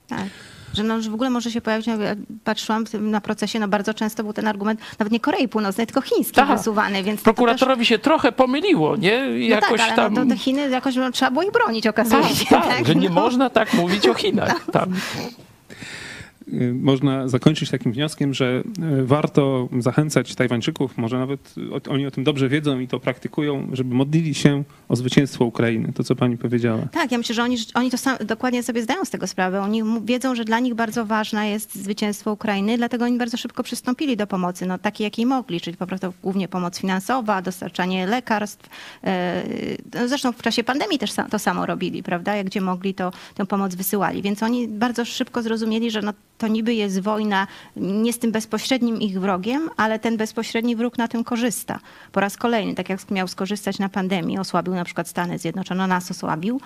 [0.08, 0.49] Tak.
[0.74, 3.94] Że no, że w ogóle może się pojawić, no, jak patrzyłam na procesie, no bardzo
[3.94, 6.58] często był ten argument, nawet nie Korei Północnej, tylko chiński Tak.
[6.58, 9.10] wysuwany, więc to Prokuratorowi się trochę pomyliło, nie?
[9.10, 10.14] też, Jakoś no tak, ale tam...
[10.14, 12.46] no, to te Chiny jakoś no, trzeba było ich bronić, okazuje Tak, się.
[12.46, 13.14] tak, że nie no.
[13.14, 14.64] można tak mówić o Chinach.
[14.72, 14.94] Tam.
[16.52, 18.62] Y, Można zakończyć takim wnioskiem, że
[19.00, 21.54] y, warto zachęcać Tajwańczyków, może nawet
[21.88, 26.04] oni o tym dobrze wiedzą i to praktykują, żeby modlili się o zwycięstwo Ukrainy, to
[26.04, 26.82] co pani powiedziała.
[26.92, 29.60] Tak, ja myślę, że oni, oni to sam, dokładnie sobie zdają z tego sprawę.
[29.60, 34.16] Oni wiedzą, że dla nich bardzo ważne jest zwycięstwo Ukrainy, dlatego oni bardzo szybko przystąpili
[34.16, 38.68] do pomocy, no takiej jakiej mogli, czyli po prostu głównie pomoc finansowa, dostarczanie lekarstw.
[39.04, 39.42] E,
[39.94, 42.36] no Zresztą w czasie pandemii też to samo robili, prawda?
[42.36, 44.22] Jak gdzie mogli, to tę pomoc wysyłali.
[44.22, 49.00] Więc oni bardzo szybko zrozumieli, że no, to niby jest wojna nie z tym bezpośrednim
[49.00, 51.80] ich wrogiem, ale ten bezpośredni wróg na tym korzysta.
[52.12, 56.10] Po raz kolejny, tak jak miał skorzystać na pandemii, osłabił na przykład Stany Zjednoczone, nas
[56.10, 56.60] osłabił,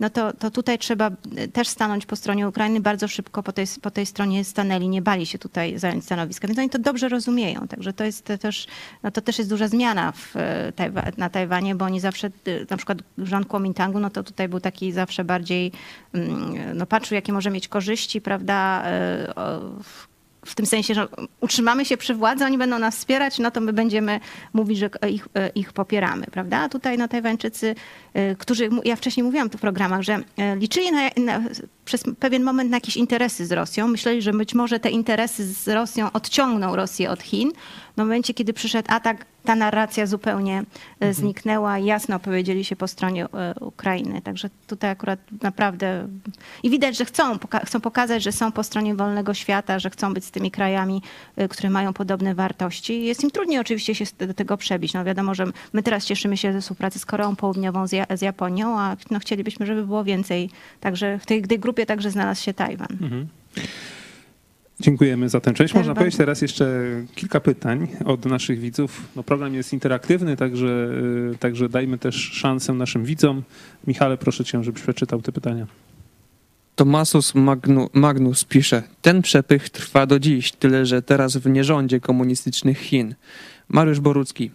[0.00, 2.80] no to, to tutaj trzeba e, też stanąć po stronie Ukrainy.
[2.80, 6.58] Bardzo szybko po tej, po tej stronie stanęli, nie bali się tutaj zająć stanowiska, więc
[6.58, 7.68] oni to dobrze rozumieją.
[7.68, 8.66] Także to jest też,
[9.02, 10.34] no to też jest duża zmiana w,
[10.76, 12.30] Tajwa- na Tajwanie, bo oni zawsze, e,
[12.70, 15.72] na przykład rząd Kuomintangu, no to tutaj był taki zawsze bardziej,
[16.12, 18.84] mm, no patrzył jakie może mieć korzyści, prawda,
[20.46, 21.08] w tym sensie, że
[21.40, 24.20] utrzymamy się przy władzy, oni będą nas wspierać, no to my będziemy
[24.52, 26.58] mówić, że ich, ich popieramy, prawda?
[26.58, 27.74] A tutaj no, Tajwańczycy,
[28.16, 30.22] y, którzy, ja wcześniej mówiłam tu w programach, że y,
[30.56, 31.40] liczyli na, na
[31.86, 33.88] przez pewien moment na jakieś interesy z Rosją.
[33.88, 37.52] Myśleli, że być może te interesy z Rosją odciągną Rosję od Chin.
[37.94, 41.14] W momencie, kiedy przyszedł atak, ta narracja zupełnie mhm.
[41.14, 43.26] zniknęła i jasno opowiedzieli się po stronie
[43.60, 44.22] Ukrainy.
[44.22, 46.08] Także tutaj akurat naprawdę
[46.62, 50.24] i widać, że chcą, chcą pokazać, że są po stronie wolnego świata, że chcą być
[50.24, 51.02] z tymi krajami,
[51.50, 53.04] które mają podobne wartości.
[53.04, 54.94] Jest im trudniej oczywiście się do tego przebić.
[54.94, 58.80] No wiadomo, że my teraz cieszymy się ze współpracy z Koreą Południową, z, z Japonią,
[58.80, 60.50] a no chcielibyśmy, żeby było więcej.
[60.80, 62.88] Także w tej, tej grupie także znalazł się Tajwan.
[63.00, 63.26] Mhm.
[64.80, 65.74] Dziękujemy za tę część.
[65.74, 66.66] Można powiedzieć teraz jeszcze
[67.14, 69.02] kilka pytań od naszych widzów.
[69.16, 70.90] No, program jest interaktywny, także,
[71.34, 73.42] y, także dajmy też szansę naszym widzom.
[73.86, 75.66] Michale, proszę cię, żebyś przeczytał te pytania.
[76.74, 82.78] Tomasus Magnu, Magnus pisze, ten przepych trwa do dziś, tyle że teraz w nierządzie komunistycznych
[82.78, 83.14] Chin.
[83.68, 84.50] Mariusz Borucki,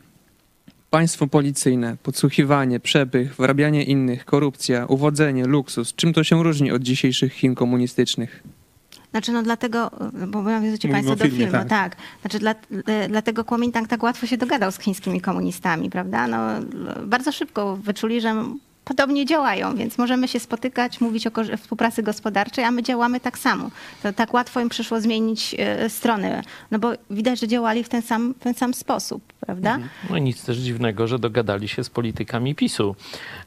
[0.91, 5.93] Państwo policyjne, podsłuchiwanie, przepych, wrabianie innych, korupcja, uwodzenie, luksus.
[5.95, 8.43] Czym to się różni od dzisiejszych Chin komunistycznych?
[9.11, 9.91] Znaczy no dlatego,
[10.27, 11.67] bo nawiązujecie Państwo do filmu, tak.
[11.69, 11.95] tak.
[12.21, 12.55] Znaczy dla,
[12.85, 16.27] e, dlatego Kuomintang tak łatwo się dogadał z chińskimi komunistami, prawda?
[16.27, 16.37] No,
[17.05, 18.45] bardzo szybko wyczuli, że
[18.85, 23.71] podobnie działają, więc możemy się spotykać, mówić o współpracy gospodarczej, a my działamy tak samo.
[24.03, 26.41] To tak łatwo im przyszło zmienić e, stronę,
[26.71, 29.75] no bo widać, że działali w ten sam, ten sam sposób, prawda?
[29.75, 29.89] Mhm.
[30.09, 32.95] No i nic też dziwnego, że dogadali się z politykami PiSu.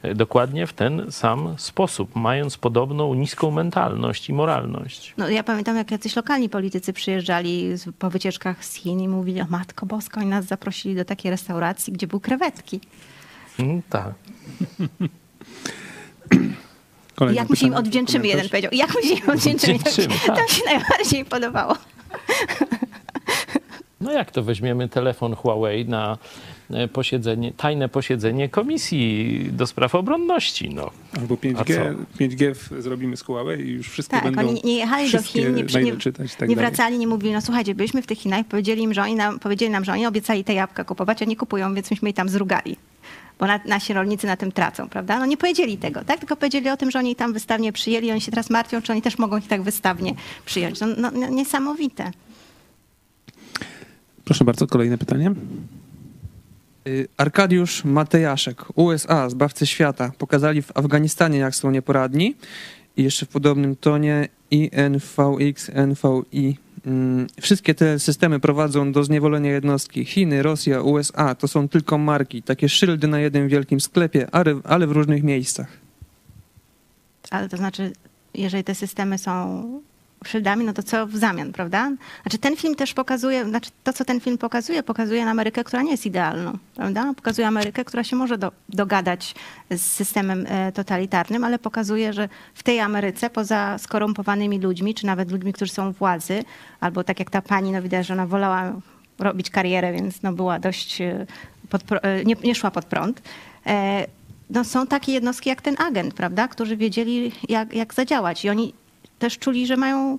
[0.02, 5.14] E, dokładnie w ten sam sposób, mając podobną niską mentalność i moralność.
[5.16, 9.46] No ja pamiętam, jak jacyś lokalni politycy przyjeżdżali po wycieczkach z Chin i mówili, o
[9.50, 12.80] Matko Bosko, i nas zaprosili do takiej restauracji, gdzie były krewetki.
[13.58, 14.14] Mm, tak.
[17.14, 18.70] Kolejne jak my się im odwdzięczymy, jeden powiedział.
[18.74, 19.78] Jak my się im odwdzięczymy?
[19.78, 19.84] To,
[20.26, 20.38] tak.
[20.38, 21.76] to się najbardziej podobało.
[24.04, 26.18] No jak to weźmiemy telefon Huawei na
[26.70, 30.74] e, posiedzenie, tajne posiedzenie Komisji do Spraw Obronności.
[30.74, 30.90] No.
[31.20, 35.22] Albo 5G, 5G zrobimy z Huawei i już wszystko tak, będą oni nie jechali do
[35.22, 38.46] Chin, nie, nie, czytać, tak nie wracali, nie mówili, no słuchajcie, byliśmy w tych Chinach,
[38.46, 41.36] powiedzieli im, że oni nam, powiedzieli nam, że oni obiecali te jabłka kupować, a nie
[41.36, 42.76] kupują, więc myśmy je tam zrugali
[43.38, 45.18] bo na, nasi rolnicy na tym tracą, prawda?
[45.18, 46.18] No nie powiedzieli tego, tak?
[46.18, 49.02] Tylko powiedzieli o tym, że oni tam wystawnie przyjęli, oni się teraz martwią, czy oni
[49.02, 50.80] też mogą ich tak wystawnie przyjąć.
[50.80, 52.10] No, no, no niesamowite.
[54.24, 55.32] Proszę bardzo, kolejne pytanie.
[56.88, 62.34] Y, Arkadiusz Matejaszek, USA, zbawcy świata, pokazali w Afganistanie, jak są nieporadni.
[62.96, 66.56] I jeszcze w podobnym tonie INVX, NVI
[67.40, 70.04] wszystkie te systemy prowadzą do zniewolenia jednostki.
[70.04, 74.28] Chiny, Rosja, USA to są tylko marki, takie szyldy na jednym wielkim sklepie,
[74.64, 75.68] ale w różnych miejscach.
[77.30, 77.92] Ale to znaczy,
[78.34, 79.64] jeżeli te systemy są
[80.28, 81.92] szyldami, no to co w zamian, prawda?
[82.22, 85.90] Znaczy ten film też pokazuje, znaczy to, co ten film pokazuje, pokazuje Amerykę, która nie
[85.90, 87.12] jest idealną, prawda?
[87.16, 89.34] Pokazuje Amerykę, która się może do, dogadać
[89.70, 95.30] z systemem e, totalitarnym, ale pokazuje, że w tej Ameryce, poza skorumpowanymi ludźmi, czy nawet
[95.30, 96.44] ludźmi, którzy są u władzy,
[96.80, 98.72] albo tak jak ta pani, no widać, że ona wolała
[99.18, 101.26] robić karierę, więc no była dość, e,
[101.70, 103.22] pod, e, nie, nie szła pod prąd,
[104.50, 108.44] no są takie jednostki jak ten agent, prawda, którzy wiedzieli, jak, jak zadziałać.
[108.44, 108.74] I oni
[109.18, 110.18] też czuli, że mają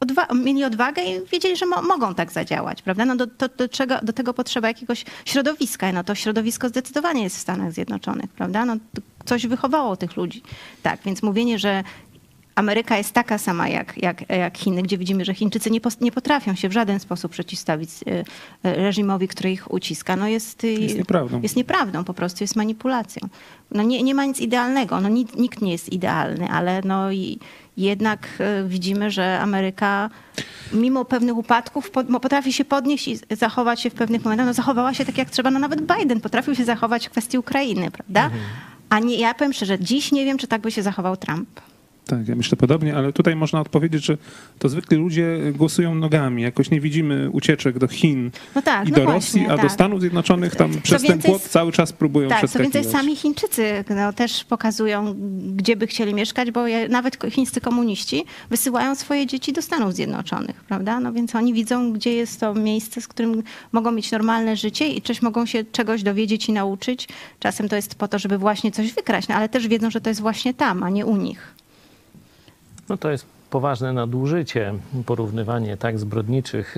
[0.00, 3.04] odwa mieli odwagę i wiedzieli, że mo mogą tak zadziałać, prawda?
[3.04, 5.92] No do, do, czego, do tego potrzeba jakiegoś środowiska.
[5.92, 8.64] No to środowisko zdecydowanie jest w Stanach Zjednoczonych, prawda?
[8.64, 8.76] No
[9.24, 10.42] coś wychowało tych ludzi.
[10.82, 11.84] Tak, więc mówienie, że
[12.54, 16.54] Ameryka jest taka sama jak, jak, jak Chiny, gdzie widzimy, że Chińczycy nie, nie potrafią
[16.54, 18.24] się w żaden sposób przeciwstawić y, y,
[18.62, 20.16] reżimowi, który ich uciska.
[20.16, 21.42] No jest, y, jest nieprawdą.
[21.42, 23.28] Jest nieprawdą, po prostu jest manipulacją.
[23.70, 27.38] No nie, nie ma nic idealnego, no nikt, nikt nie jest idealny, ale no i
[27.76, 28.28] jednak
[28.66, 30.10] widzimy, że Ameryka
[30.72, 31.90] mimo pewnych upadków
[32.22, 34.46] potrafi się podnieść i zachować się w pewnych momentach.
[34.46, 37.90] No zachowała się tak jak trzeba, no nawet Biden potrafił się zachować w kwestii Ukrainy,
[37.90, 38.24] prawda?
[38.24, 38.42] Mhm.
[38.88, 41.60] A nie, ja powiem szczerze, dziś nie wiem, czy tak by się zachował Trump.
[42.06, 44.18] Tak, ja myślę podobnie, ale tutaj można odpowiedzieć, że
[44.58, 46.42] to zwykli ludzie głosują nogami.
[46.42, 49.66] Jakoś nie widzimy ucieczek do Chin no tak, i no do właśnie, Rosji, a tak.
[49.66, 52.72] do Stanów Zjednoczonych tam co przez ten płot cały czas próbują tak, przeskakiwać.
[52.72, 55.14] Co więcej, sami Chińczycy no, też pokazują,
[55.56, 61.00] gdzie by chcieli mieszkać, bo nawet chińscy komuniści wysyłają swoje dzieci do Stanów Zjednoczonych, prawda?
[61.00, 63.42] No więc oni widzą, gdzie jest to miejsce, z którym
[63.72, 67.08] mogą mieć normalne życie i też mogą się czegoś dowiedzieć i nauczyć.
[67.40, 70.10] Czasem to jest po to, żeby właśnie coś wykraść, no, ale też wiedzą, że to
[70.10, 71.55] jest właśnie tam, a nie u nich.
[72.88, 74.74] No to jest poważne nadużycie,
[75.06, 76.76] porównywanie tak zbrodniczych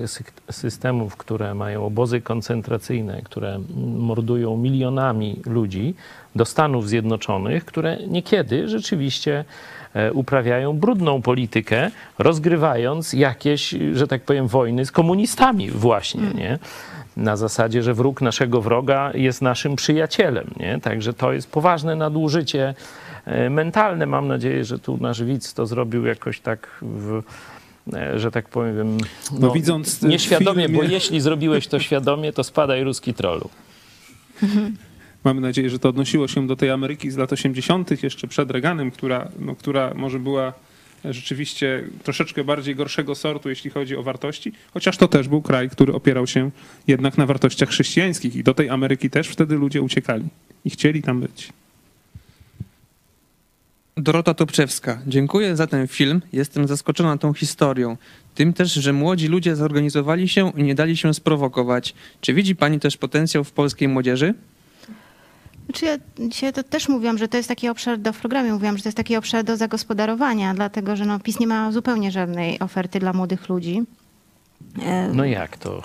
[0.50, 3.60] systemów, które mają obozy koncentracyjne, które
[3.98, 5.94] mordują milionami ludzi,
[6.36, 9.44] do Stanów Zjednoczonych, które niekiedy rzeczywiście
[9.94, 16.58] e, uprawiają brudną politykę, rozgrywając jakieś, że tak powiem, wojny z komunistami właśnie, nie?
[17.16, 20.80] Na zasadzie, że wróg naszego wroga jest naszym przyjacielem, nie?
[20.80, 22.74] Także to jest poważne nadużycie
[23.50, 24.06] mentalne.
[24.06, 27.22] Mam nadzieję, że tu nasz widz to zrobił jakoś tak w,
[27.92, 28.98] e, że tak powiem,
[29.40, 33.50] No, widząc ten nieświadomie, bo film, jeśli zrobiłeś to świadomie, to spadaj ruski trolu.
[35.24, 38.90] Mamy nadzieję, że to odnosiło się do tej Ameryki z lat 80., jeszcze przed Reaganem,
[38.90, 40.52] która, no, która może była
[41.04, 45.92] rzeczywiście troszeczkę bardziej gorszego sortu, jeśli chodzi o wartości, chociaż to też był kraj, który
[45.92, 46.50] opierał się
[46.86, 50.24] jednak na wartościach chrześcijańskich i do tej Ameryki też wtedy ludzie uciekali
[50.64, 51.52] i chcieli tam być.
[53.98, 54.98] Dorota Topczewska.
[55.06, 56.22] Dziękuję za ten film.
[56.32, 57.96] Jestem zaskoczona tą historią.
[58.34, 61.94] Tym też, że młodzi ludzie zorganizowali się i nie dali się sprowokować.
[62.20, 64.34] Czy widzi pani też potencjał w polskiej młodzieży?
[65.64, 65.96] Znaczy ja
[66.28, 68.88] dzisiaj to też mówiłam, że to jest taki obszar, do w programie mówiłam, że to
[68.88, 73.12] jest taki obszar do zagospodarowania, dlatego że no, PiS nie ma zupełnie żadnej oferty dla
[73.12, 73.82] młodych ludzi.
[74.82, 75.82] E, No jak to?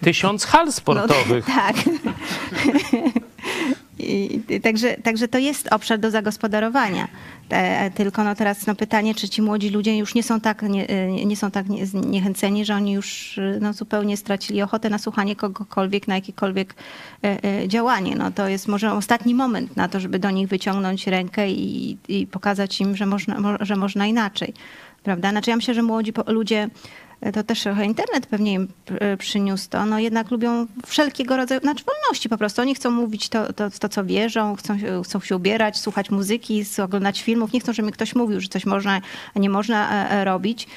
[0.00, 1.48] Tysiąc hal sportowych.
[1.48, 1.76] No, tak.
[4.62, 7.08] Także, także to jest obszar do zagospodarowania.
[7.50, 10.88] E, tylko no teraz no pytanie, czy ci młodzi ludzie już nie są tak, nie,
[10.88, 14.98] e, nie są tak nie, zniechęceni, że oni już e, no, zupełnie stracili ochotę na
[14.98, 16.74] słuchanie kogokolwiek, na jakiekolwiek
[17.66, 18.16] działanie.
[18.16, 22.26] No, to jest może ostatni moment na to, żeby do nich wyciągnąć rękę i, i
[22.26, 24.54] pokazać im, że można, mo, że można inaczej.
[25.02, 25.30] Prawda?
[25.30, 26.68] Znaczy ja myślę, że młodzi ludzie
[27.32, 28.68] to też trochę internet pewnie im
[29.00, 32.62] e, przyniósł to, no jednak lubią wszelkiego rodzaju, znaczy wolności po prostu.
[32.62, 37.22] Oni chcą mówić to, to, to co wierzą, chcą, chcą się ubierać, słuchać muzyki, oglądać
[37.22, 37.52] filmów.
[37.52, 39.00] Nie chcą, żeby mi ktoś mówił, że coś można,
[39.34, 40.68] a nie można e, e, robić.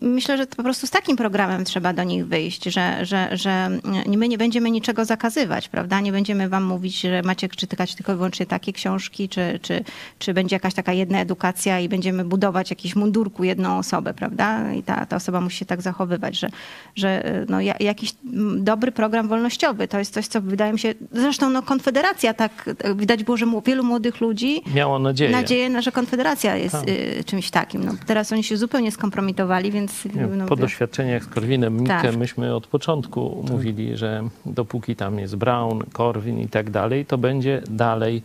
[0.00, 3.70] Myślę, że po prostu z takim programem trzeba do nich wyjść, że, że, że
[4.06, 6.00] my nie będziemy niczego zakazywać, prawda?
[6.00, 9.84] Nie będziemy wam mówić, że macie czytać tylko i wyłącznie takie książki, czy, czy,
[10.18, 14.72] czy będzie jakaś taka jedna edukacja i będziemy budować jakiś mundurku jedną osobę, prawda?
[14.72, 16.48] I ta, ta osoba musi się tak zachowywać, że,
[16.96, 18.12] że no, ja- jakiś
[18.56, 22.96] dobry program wolnościowy to jest coś, co wydaje mi się, zresztą no, Konfederacja tak, tak
[22.96, 25.30] widać było, że wielu młodych ludzi Miało nadzieję.
[25.30, 26.88] nadzieję, na- że Konfederacja jest Tak.
[26.88, 27.84] y, czymś takim.
[27.84, 30.04] No, teraz oni się zupełnie skompromitowali, więc...
[30.04, 32.16] Nie, no, po doświadczeniach z Korwinem Mikke Tak.
[32.16, 37.62] myśmy od początku mówili, że dopóki tam jest Brown, Korwin i tak dalej, to będzie
[37.70, 38.22] dalej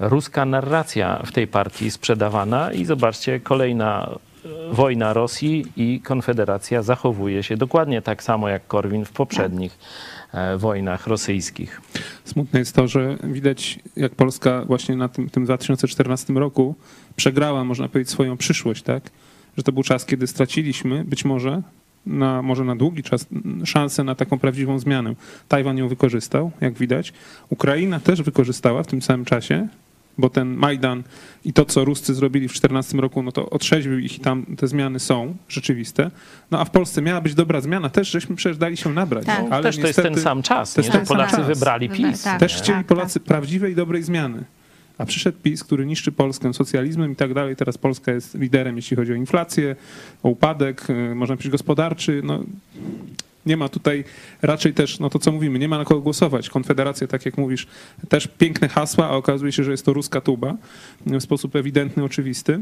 [0.00, 4.10] ruska narracja w tej partii sprzedawana i zobaczcie, kolejna
[4.44, 9.78] e, wojna Rosji i Konfederacja zachowuje się dokładnie tak samo jak Korwin w poprzednich
[10.32, 11.80] e, wojnach rosyjskich.
[12.24, 16.74] Smutne jest to, że widać, jak Polska właśnie na tym, tym 2014 roku
[17.16, 19.10] przegrała, można powiedzieć, swoją przyszłość, tak?
[19.56, 21.62] Że to był czas, kiedy straciliśmy być może
[22.06, 23.26] na, może na długi czas
[23.64, 25.14] szansę na taką prawdziwą zmianę.
[25.48, 27.12] Tajwan ją wykorzystał, jak widać.
[27.50, 29.68] Ukraina też wykorzystała w tym samym czasie,
[30.18, 31.02] bo ten Majdan
[31.44, 34.66] i to, co Ruscy zrobili w 2014 roku, no to otrzeźwił ich i tam te
[34.66, 36.10] zmiany są rzeczywiste.
[36.50, 39.26] No a w Polsce miała być dobra zmiana, też żeśmy przecież dali się nabrać.
[39.26, 39.44] Tak.
[39.50, 40.90] Ale też to jest ten niestety- sam czas, to nie?
[40.90, 41.46] ten sam Polacy czas.
[41.46, 42.22] wybrali PiS.
[42.22, 42.40] tak.
[42.40, 44.44] Też chcieli tak, Polacy prawdziwej i dobrej zmiany.
[44.98, 47.56] A przyszedł PiS, który niszczy Polskę socjalizmem i tak dalej.
[47.56, 49.76] Teraz Polska jest liderem, jeśli chodzi o inflację,
[50.22, 52.20] o upadek, y, można powiedzieć gospodarczy.
[52.24, 52.44] No,
[53.46, 54.04] nie ma tutaj
[54.42, 56.50] raczej też, no to co mówimy, nie ma na kogo głosować.
[56.50, 57.66] Konfederacja, tak jak mówisz,
[58.08, 60.56] też piękne hasła, a okazuje się, że jest to ruska tuba
[61.06, 62.60] w sposób ewidentny, oczywisty.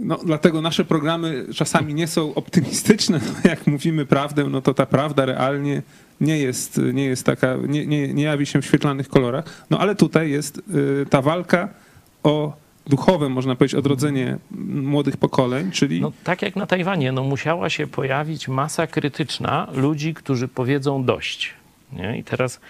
[0.00, 3.20] No, dlatego nasze programy czasami nie są optymistyczne.
[3.26, 5.82] No, jak mówimy prawdę, no to ta prawda realnie
[6.24, 9.66] nie jest, nie jest taka, nie, nie, nie jawi się w świetlanych kolorach.
[9.70, 11.68] No ale tutaj jest y, ta walka
[12.22, 12.52] o
[12.86, 14.38] duchowe, można powiedzieć, odrodzenie
[14.68, 20.14] młodych pokoleń, czyli No, tak jak na Tajwanie, no, musiała się pojawić masa krytyczna ludzi,
[20.14, 21.54] którzy powiedzą dość.
[21.92, 22.18] Nie?
[22.18, 22.60] I teraz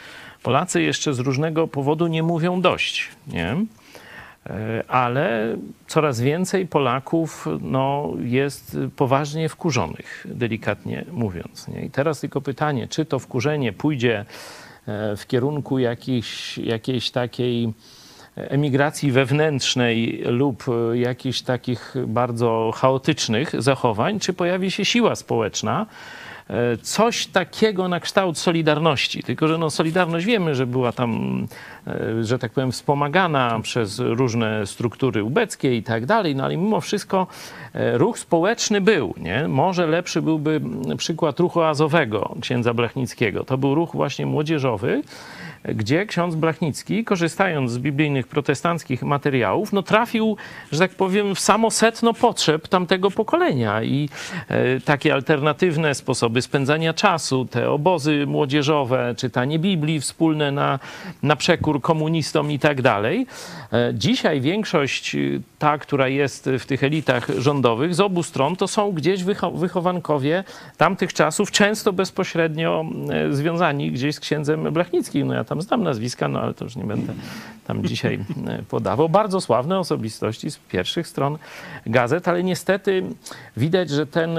[0.43, 3.09] Polacy jeszcze z różnego powodu nie mówią dość.
[3.26, 3.56] Nie?
[4.46, 5.56] E, Ale
[5.86, 11.68] coraz więcej Polaków no, jest poważnie wkurzonych, delikatnie mówiąc.
[11.68, 11.84] Nie?
[11.84, 14.24] I teraz tylko pytanie, czy to wkurzenie pójdzie
[14.86, 17.72] e, w kierunku jakiejś, jakiejś takiej
[18.36, 25.86] emigracji wewnętrznej lub e, jakichś takich bardzo chaotycznych zachowań, czy pojawi się siła społeczna,
[26.82, 29.22] coś takiego na kształt Solidarności.
[29.22, 31.46] Tylko, że no, Solidarność wiemy, że była tam,
[31.86, 36.80] e, że tak powiem, wspomagana przez różne struktury ubeckie i tak dalej, no ale mimo
[36.80, 37.26] wszystko
[37.74, 39.14] e, ruch społeczny był.
[39.16, 39.48] Nie?
[39.48, 40.60] Może lepszy byłby
[40.96, 43.44] przykład ruchu azowego księdza Blachnickiego.
[43.44, 45.02] To był ruch właśnie młodzieżowy,
[45.64, 50.36] gdzie ksiądz Blachnicki, korzystając z biblijnych protestanckich materiałów, no trafił,
[50.72, 54.08] że tak powiem, w samo sedno potrzeb tamtego pokolenia i
[54.48, 60.78] e, takie alternatywne sposoby spędzania czasu, te obozy młodzieżowe, czytanie Biblii wspólne na,
[61.22, 63.26] na przekór komunistom i tak dalej.
[63.72, 68.68] E, dzisiaj większość y, ta, która jest w tych elitach rządowych z obu stron, to
[68.68, 69.24] są gdzieś
[69.54, 70.44] wychowankowie
[70.76, 75.26] tamtych czasów, często bezpośrednio e, związani gdzieś z księdzem Blachnickim.
[75.26, 77.12] No ja tam znam nazwiska, no ale to już nie będę
[77.66, 79.09] tam dzisiaj e, podawał.
[79.09, 81.39] Bardzo sławne osobistości z pierwszych stron
[81.86, 83.02] gazet, ale niestety
[83.56, 84.39] widać, że ten,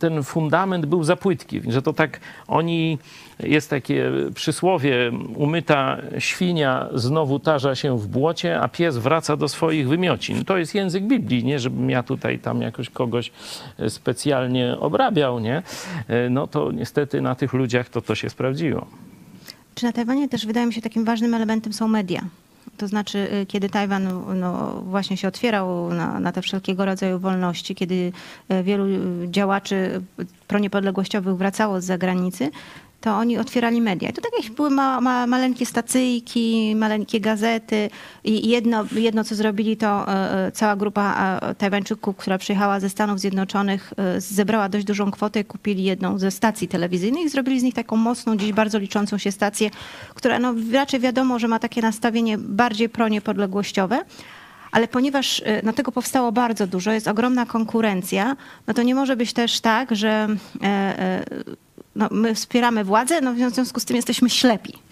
[0.00, 2.98] ten fundament był za płytki, że to tak oni
[3.40, 9.88] jest takie przysłowie, umyta świnia znowu tarza się w błocie, a pies wraca do swoich
[9.88, 10.44] wymiocin.
[10.44, 13.32] To jest język Biblii, nie żebym ja tutaj tam jakoś kogoś
[13.88, 15.62] specjalnie obrabiał, nie?
[16.30, 18.86] No to niestety na tych ludziach to to się sprawdziło.
[19.74, 22.24] Czy na Tajwanie też wydaje mi się takim ważnym elementem są media?
[22.76, 27.74] To znaczy, y, kiedy Tajwan no, właśnie się otwierał na, na te wszelkiego rodzaju wolności,
[27.74, 28.12] kiedy
[28.52, 28.86] y, wielu
[29.26, 30.02] działaczy
[30.48, 32.50] proniepodległościowych wracało z zagranicy,
[33.04, 34.08] to oni otwierali media.
[34.08, 37.90] I to tak jak były ma, ma, maleńkie stacyjki, maleńkie gazety
[38.24, 42.90] i jedno, jedno co zrobili, to e, e, cała grupa e, Tajwańczyków, która przyjechała ze
[42.90, 47.74] Stanów Zjednoczonych, zebrała dość dużą kwotę kupili jedną ze stacji telewizyjnych i zrobili z nich
[47.74, 49.70] taką mocną, gdzieś bardzo liczącą się stację,
[50.14, 54.04] która no, raczej wiadomo, że ma takie nastawienie bardziej proniepodległościowe.
[54.72, 58.36] Ale ponieważ no, tego powstało bardzo dużo, jest ogromna konkurencja,
[58.66, 60.28] no to nie może być też tak, że
[61.96, 64.83] no, my wspieramy władzę, no w związku z tym jesteśmy ślepi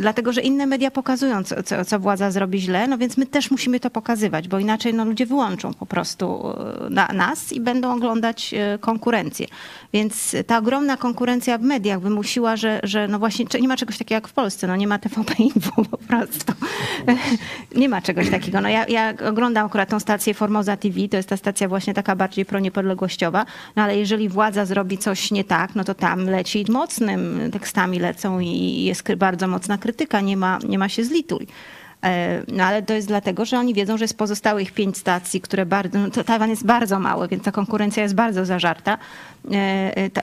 [0.00, 3.80] dlatego że inne media pokazują, co, co, władza zrobi źle, no więc my też musimy
[3.80, 6.44] to pokazywać, bo inaczej no, ludzie wyłączą po prostu
[6.86, 9.46] e, na, nas i będą oglądać e, konkurencję.
[9.92, 14.14] Więc ta ogromna konkurencja w mediach wymusiła, że, że no właśnie nie ma czegoś takiego
[14.14, 16.52] jak w Polsce, no nie ma TVP Info po prostu.
[17.76, 18.60] nie ma czegoś takiego.
[18.60, 22.16] No ja, ja oglądam akurat tą stację Formosa TV, to jest ta stacja właśnie taka
[22.16, 23.46] bardziej proniepodległościowa,
[23.76, 28.40] no ale jeżeli władza zrobi coś nie tak, no to tam leci mocnym tekstami lecą
[28.40, 31.46] i jest bardzo mocna krytyka, nie ma, nie ma się zlituj.
[32.04, 35.66] E, no ale to jest dlatego, że oni wiedzą, że jest pozostałych pięć stacji, które
[35.66, 38.98] bardzo, no, Tajwan jest bardzo mały, więc ta konkurencja jest bardzo zażarta.
[39.52, 39.56] E,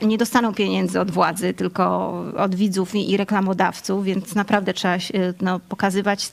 [0.02, 4.96] e, nie dostaną pieniędzy od władzy, tylko od widzów i, reklamodawców, więc naprawdę trzeba
[5.40, 6.32] no, pokazywać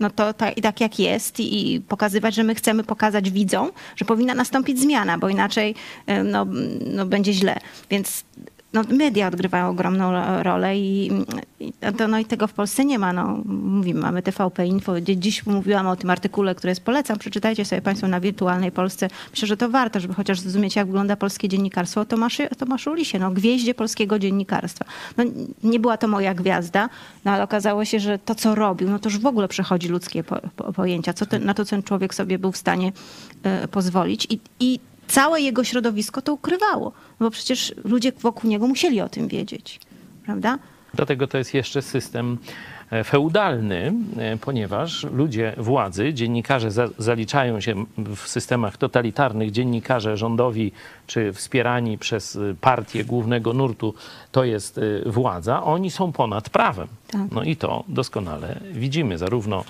[0.00, 4.80] no, to tak jak jest i, pokazywać, że my chcemy pokazać widzom, że powinna nastąpić
[4.80, 5.74] zmiana, bo inaczej
[6.24, 6.46] no,
[6.94, 7.60] no, będzie źle.
[7.90, 8.24] Więc
[8.74, 11.06] no, media odgrywają ogromną rolę i,
[11.60, 11.72] i,
[12.08, 13.12] no, i tego w Polsce nie ma.
[13.12, 15.00] No, mówimy, mamy TVP Info.
[15.00, 17.18] Dziś mówiłam o tym artykule, który jest polecam.
[17.18, 19.08] Przeczytajcie sobie Państwo na wirtualnej Polsce.
[19.30, 22.00] Myślę, że to warto, żeby chociaż zrozumieć, jak wygląda polskie dziennikarstwo.
[22.00, 24.84] O Tomaszy, Tomaszu Lisie, no, gwieździe polskiego dziennikarstwa.
[25.16, 25.24] No,
[25.62, 26.88] nie była to moja gwiazda,
[27.24, 30.24] no, ale okazało się, że to, co robił, no to już w ogóle przechodzi ludzkie
[30.24, 31.12] po, po, pojęcia.
[31.12, 32.92] Co ten, na to ten człowiek sobie był w stanie
[33.64, 34.26] y, pozwolić.
[34.30, 39.28] I, i całe jego środowisko to ukrywało, bo przecież ludzie wokół niego musieli o tym
[39.28, 39.80] wiedzieć,
[40.24, 40.58] prawda?
[40.94, 42.38] Dlatego to jest jeszcze system
[42.90, 50.72] e, feudalny, e, ponieważ ludzie władzy, dziennikarze za, zaliczają się w systemach totalitarnych, dziennikarze rządowi
[51.06, 53.94] czy wspierani przez e, partię głównego nurtu,
[54.32, 56.88] to jest władza, oni są ponad prawem.
[57.08, 57.20] Tak.
[57.32, 59.64] No i to doskonale widzimy, zarówno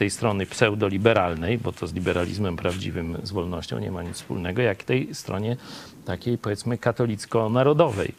[0.00, 4.84] tej strony pseudoliberalnej, bo to z liberalizmem prawdziwym, z wolnością nie ma nic wspólnego, jak
[4.84, 5.56] tej stronie
[6.04, 8.12] takiej powiedzmy katolicko-narodowej.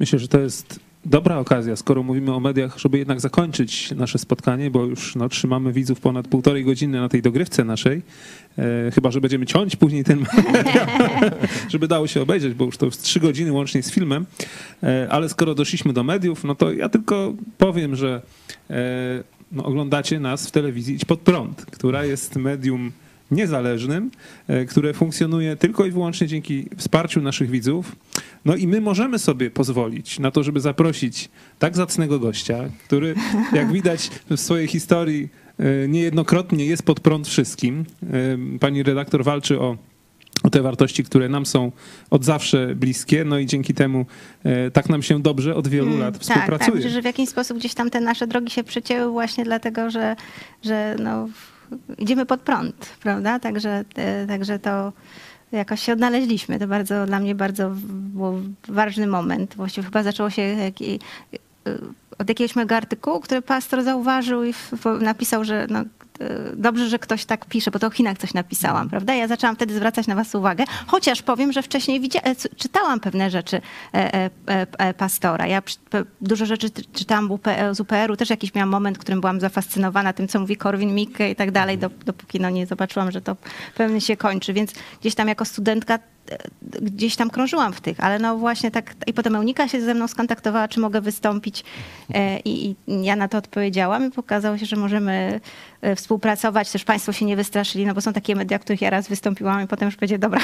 [0.00, 4.70] Myślę, że to jest dobra okazja, skoro mówimy o mediach, żeby jednak zakończyć nasze spotkanie,
[4.70, 8.02] bo już no, trzymamy widzów ponad półtorej godziny na tej dogrywce naszej.
[8.58, 10.26] E, chyba, że będziemy ciąć później ten
[11.72, 14.26] żeby dało się obejrzeć, bo już to jest trzy godziny łącznie z filmem.
[14.82, 18.22] E, ale skoro doszliśmy do mediów, no to ja tylko powiem, że
[18.70, 22.92] e, no, oglądacie nas w telewizji Idź Pod Prąd, która jest medium
[23.30, 24.10] niezależnym,
[24.48, 27.96] e, które funkcjonuje tylko i wyłącznie dzięki wsparciu naszych widzów.
[28.44, 33.14] No i my możemy sobie pozwolić na to, żeby zaprosić tak zacnego gościa, który,
[33.52, 37.84] jak widać w swojej historii, e, niejednokrotnie jest pod prąd wszystkim.
[38.02, 39.76] E, pani redaktor walczy o o
[40.52, 41.72] te wartości, które nam są
[42.10, 44.06] od zawsze bliskie, no i dzięki temu
[44.44, 46.72] e, tak nam się dobrze od wielu mm, lat tak, współpracuje.
[46.72, 49.90] Tak, tak, że w jakiś sposób gdzieś tam te nasze drogi się przecięły właśnie dlatego,
[49.90, 50.16] że,
[50.64, 51.28] że no,
[51.98, 53.38] idziemy pod prąd, prawda?
[53.38, 54.92] Także, e, także to
[55.52, 56.58] jakoś się odnaleźliśmy.
[56.58, 59.54] To bardzo dla mnie bardzo był ważny moment.
[59.56, 61.78] Właściwie chyba zaczęło się jak, e,
[62.18, 64.54] od jakiegoś mojego artykułu, który pastor zauważył i
[65.00, 65.84] napisał, że no,
[66.56, 68.90] dobrze, że ktoś tak pisze, bo to o Chinach coś napisałam, mhm.
[68.90, 69.14] prawda?
[69.14, 73.60] Ja zaczęłam wtedy zwracać na was uwagę, chociaż powiem, że wcześniej e, czytałam pewne rzeczy
[73.94, 75.46] e, e, pastora.
[75.46, 75.62] Ja
[76.20, 77.28] dużo rzeczy czytałam
[77.72, 81.30] z UPR-u, też jakiś miałam moment, w którym byłam zafascynowana tym, co mówi Korwin Mikke
[81.30, 81.92] i tak dalej, mhm.
[82.04, 83.36] dopóki no, nie zobaczyłam, że to
[83.74, 84.52] pewnie się kończy.
[84.52, 85.98] Więc gdzieś tam jako studentka
[86.82, 90.08] gdzieś tam krążyłam w tych, ale no właśnie tak, i potem Eunika się ze mną
[90.08, 91.64] skontaktowała, czy mogę wystąpić
[92.14, 95.40] e, i, i ja na to odpowiedziałam i pokazało się, że możemy
[95.80, 98.90] e, współpracować, też państwo się nie wystraszyli, no bo są takie media, w których ja
[98.90, 100.40] raz wystąpiłam i potem już powiedzieli, dobra,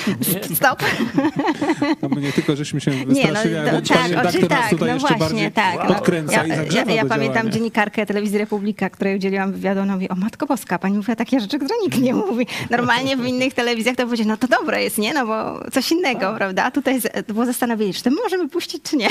[0.56, 0.82] stop.
[2.02, 4.70] No my nie tylko, żeśmy się wystraszyli, no, ale no, pan tak, redaktor nas tak,
[4.70, 5.86] tutaj no jeszcze właśnie, bardziej tak.
[5.86, 7.50] podkręca ja, i ja, ja pamiętam działania.
[7.50, 11.58] dziennikarkę telewizji Republika, której udzieliłam wywiadu, ona mówi, o Matko Boska, pani mówiła takie rzeczy,
[11.58, 12.46] które nikt nie mówi.
[12.70, 15.11] Normalnie w innych telewizjach to powiedzieć, no to dobre jest, nie?
[15.14, 16.64] No bo coś innego, prawda?
[16.64, 19.08] A tutaj było zastanowienie, czy to możemy puścić, czy nie.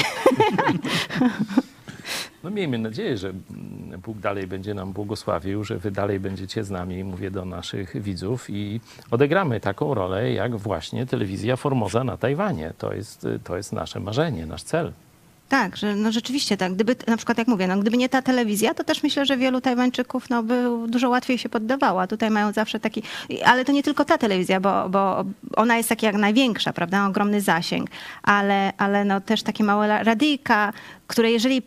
[2.43, 6.69] No miejmy nadzieję, że mm, Bóg dalej będzie nam błogosławił, że wy dalej będziecie z
[6.69, 12.73] nami, mówię do naszych widzów i odegramy taką rolę jak właśnie telewizja Formosa na Tajwanie.
[12.77, 14.93] To jest, to jest nasze marzenie, nasz cel.
[15.51, 16.73] Tak, że no rzeczywiście tak.
[16.73, 19.61] Gdyby, na przykład jak mówię, no gdyby nie ta telewizja, to też myślę, że wielu
[19.61, 22.07] Tajwańczyków no, by dużo łatwiej się poddawała.
[22.07, 23.03] Tutaj mają zawsze taki,
[23.45, 25.25] ale to nie tylko ta telewizja, bo, bo
[25.55, 27.89] ona jest taka jak największa, prawda, ogromny zasięg,
[28.23, 30.73] ale, ale no też takie małe radyjka,
[31.07, 31.61] które jeżeli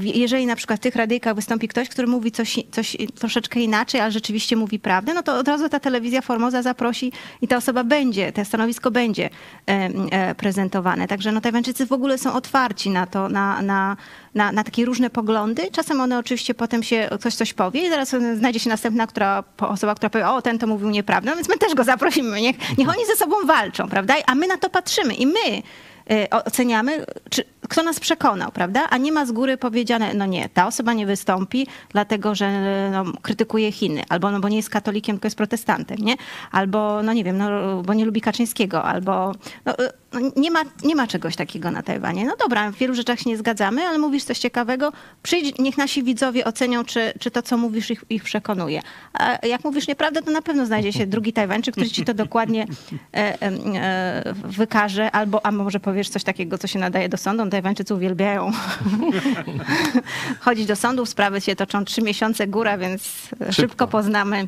[0.00, 4.12] jeżeli na przykład w tych radyjkach wystąpi ktoś, który mówi coś, coś troszeczkę inaczej, ale
[4.12, 8.32] rzeczywiście mówi prawdę, no to od razu ta telewizja Formosa zaprosi i ta osoba będzie,
[8.32, 9.30] to stanowisko będzie
[9.66, 11.08] e, prezentowane.
[11.08, 13.96] Także no, Tajwańczycy w ogóle są otwarci na to, na, na,
[14.34, 15.70] na, na takie różne poglądy.
[15.72, 19.94] Czasem one oczywiście potem się ktoś coś powie i zaraz znajdzie się następna która, osoba,
[19.94, 22.88] która powie, o ten to mówił nieprawdę, no więc my też go zaprosimy, niech, niech
[22.88, 24.14] oni ze sobą walczą, prawda?
[24.26, 25.62] A my na to patrzymy i my
[26.30, 28.86] oceniamy, czy, kto nas przekonał, prawda?
[28.90, 32.50] A nie ma z góry powiedziane, no nie, ta osoba nie wystąpi, dlatego że
[32.90, 36.14] no, krytykuje Chiny, albo no, bo nie jest katolikiem, tylko jest protestantem, nie?
[36.52, 39.32] Albo, no nie wiem, no, bo nie lubi Kaczyńskiego, albo
[39.64, 39.90] no, y,
[40.20, 42.24] no, nie, ma, nie ma czegoś takiego na Tajwanie.
[42.24, 46.02] No dobra, w wielu rzeczach się nie zgadzamy, ale mówisz coś ciekawego, przyjdź, niech nasi
[46.02, 48.82] widzowie ocenią, czy, czy to, co mówisz, ich, ich przekonuje.
[49.12, 52.66] A jak mówisz nieprawdę, to na pewno znajdzie się drugi Tajwańczyk, który ci to dokładnie
[53.14, 57.50] e, e, e, wykaże, albo a może powiesz coś takiego, co się nadaje do sądu.
[57.50, 58.50] Tajwańczycy uwielbiają
[60.40, 64.44] chodzić do sądów, sprawy się toczą trzy miesiące góra, więc szybko, szybko poznamy,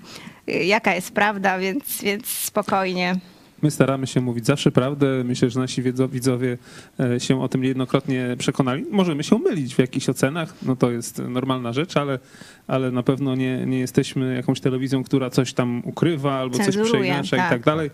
[0.46, 3.16] jaka jest prawda, więc, więc spokojnie.
[3.62, 5.24] My staramy się mówić zawsze prawdę.
[5.24, 6.58] Myślę, że nasi widzowie
[7.00, 8.84] e, się o tym niejednokrotnie przekonali.
[8.90, 12.18] Możemy się mylić w jakichś ocenach, no to jest normalna rzecz, ale,
[12.66, 17.36] ale na pewno nie, nie jesteśmy jakąś telewizją, która coś tam ukrywa albo coś przeinacza
[17.36, 17.50] i tak.
[17.50, 17.90] tak dalej.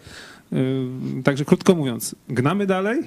[0.52, 3.02] Y, Także krótko mówiąc, gnamy dalej,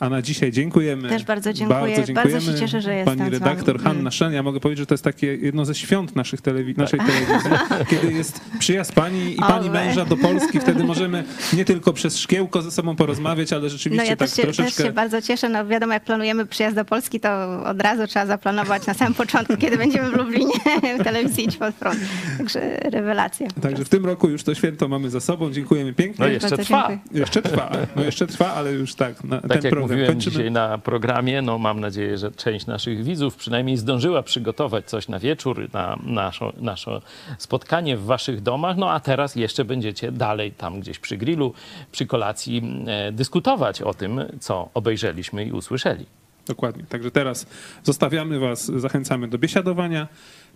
[0.00, 1.08] a na dzisiaj dziękujemy.
[1.08, 2.04] Też bardzo dziękuję.
[2.14, 3.96] Bardzo się cieszę, że jestem Pani z redaktor wami.
[3.96, 4.32] Hanna Szen.
[4.32, 7.50] Ja mogę powiedzieć, że to jest takie jedno ze świąt naszych telewi- naszej telewizji,
[7.90, 9.84] kiedy jest przyjazd pani i pani Owe.
[9.84, 10.60] męża do Polski.
[10.60, 14.36] Wtedy możemy nie tylko przez szkiełko ze sobą porozmawiać, ale No rzeczywiście ja tak też
[14.36, 14.82] się, też troszeczkę...
[14.84, 15.48] się bardzo cieszę.
[15.48, 19.56] No wiadomo, jak planujemy przyjazd do Polski, to od razu trzeba zaplanować na samym początku,
[19.56, 20.54] kiedy będziemy w Lublinie
[21.00, 21.98] w telewizji Idź Pod Prąd.
[22.38, 23.48] Także rewelacja.
[23.62, 25.50] Także w tym roku już to święto mamy za sobą.
[25.52, 26.24] Dziękujemy pięknie.
[26.24, 26.88] No jeszcze Bardzo trwa.
[26.88, 27.20] dziękuję.
[27.20, 30.36] Jeszcze trwa, no jeszcze trwa, ale już tak, na, Tak ten jak program mówiłem kończymy.
[30.36, 35.18] dzisiaj na programie, no mam nadzieję, że część naszych widzów przynajmniej zdążyła przygotować coś na
[35.18, 37.00] wieczór, na nasze, nasze
[37.38, 41.54] spotkanie w waszych domach, no a teraz jeszcze będziecie dalej tam gdzieś przy grillu,
[41.92, 46.06] przy kolacji e, dyskutować o tym, co obejrzeliśmy i usłyszeli.
[46.46, 46.84] Dokładnie.
[46.88, 47.46] Także teraz
[47.82, 50.08] zostawiamy was, zachęcamy do biesiadowania.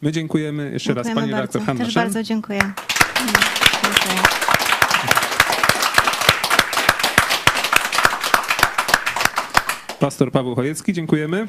[0.02, 1.66] My dziękujemy jeszcze raz Dziękujemy pani redaktor bardzo.
[1.66, 2.02] Hanna Też Szen.
[2.02, 2.60] bardzo dziękuję.
[2.60, 3.53] Dziękuję.
[10.04, 11.46] Pastor Paweł Chojecki, dziękujemy.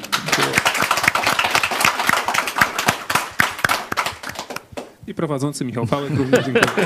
[5.07, 6.85] I prowadzący Michał Fałek również dziękuję.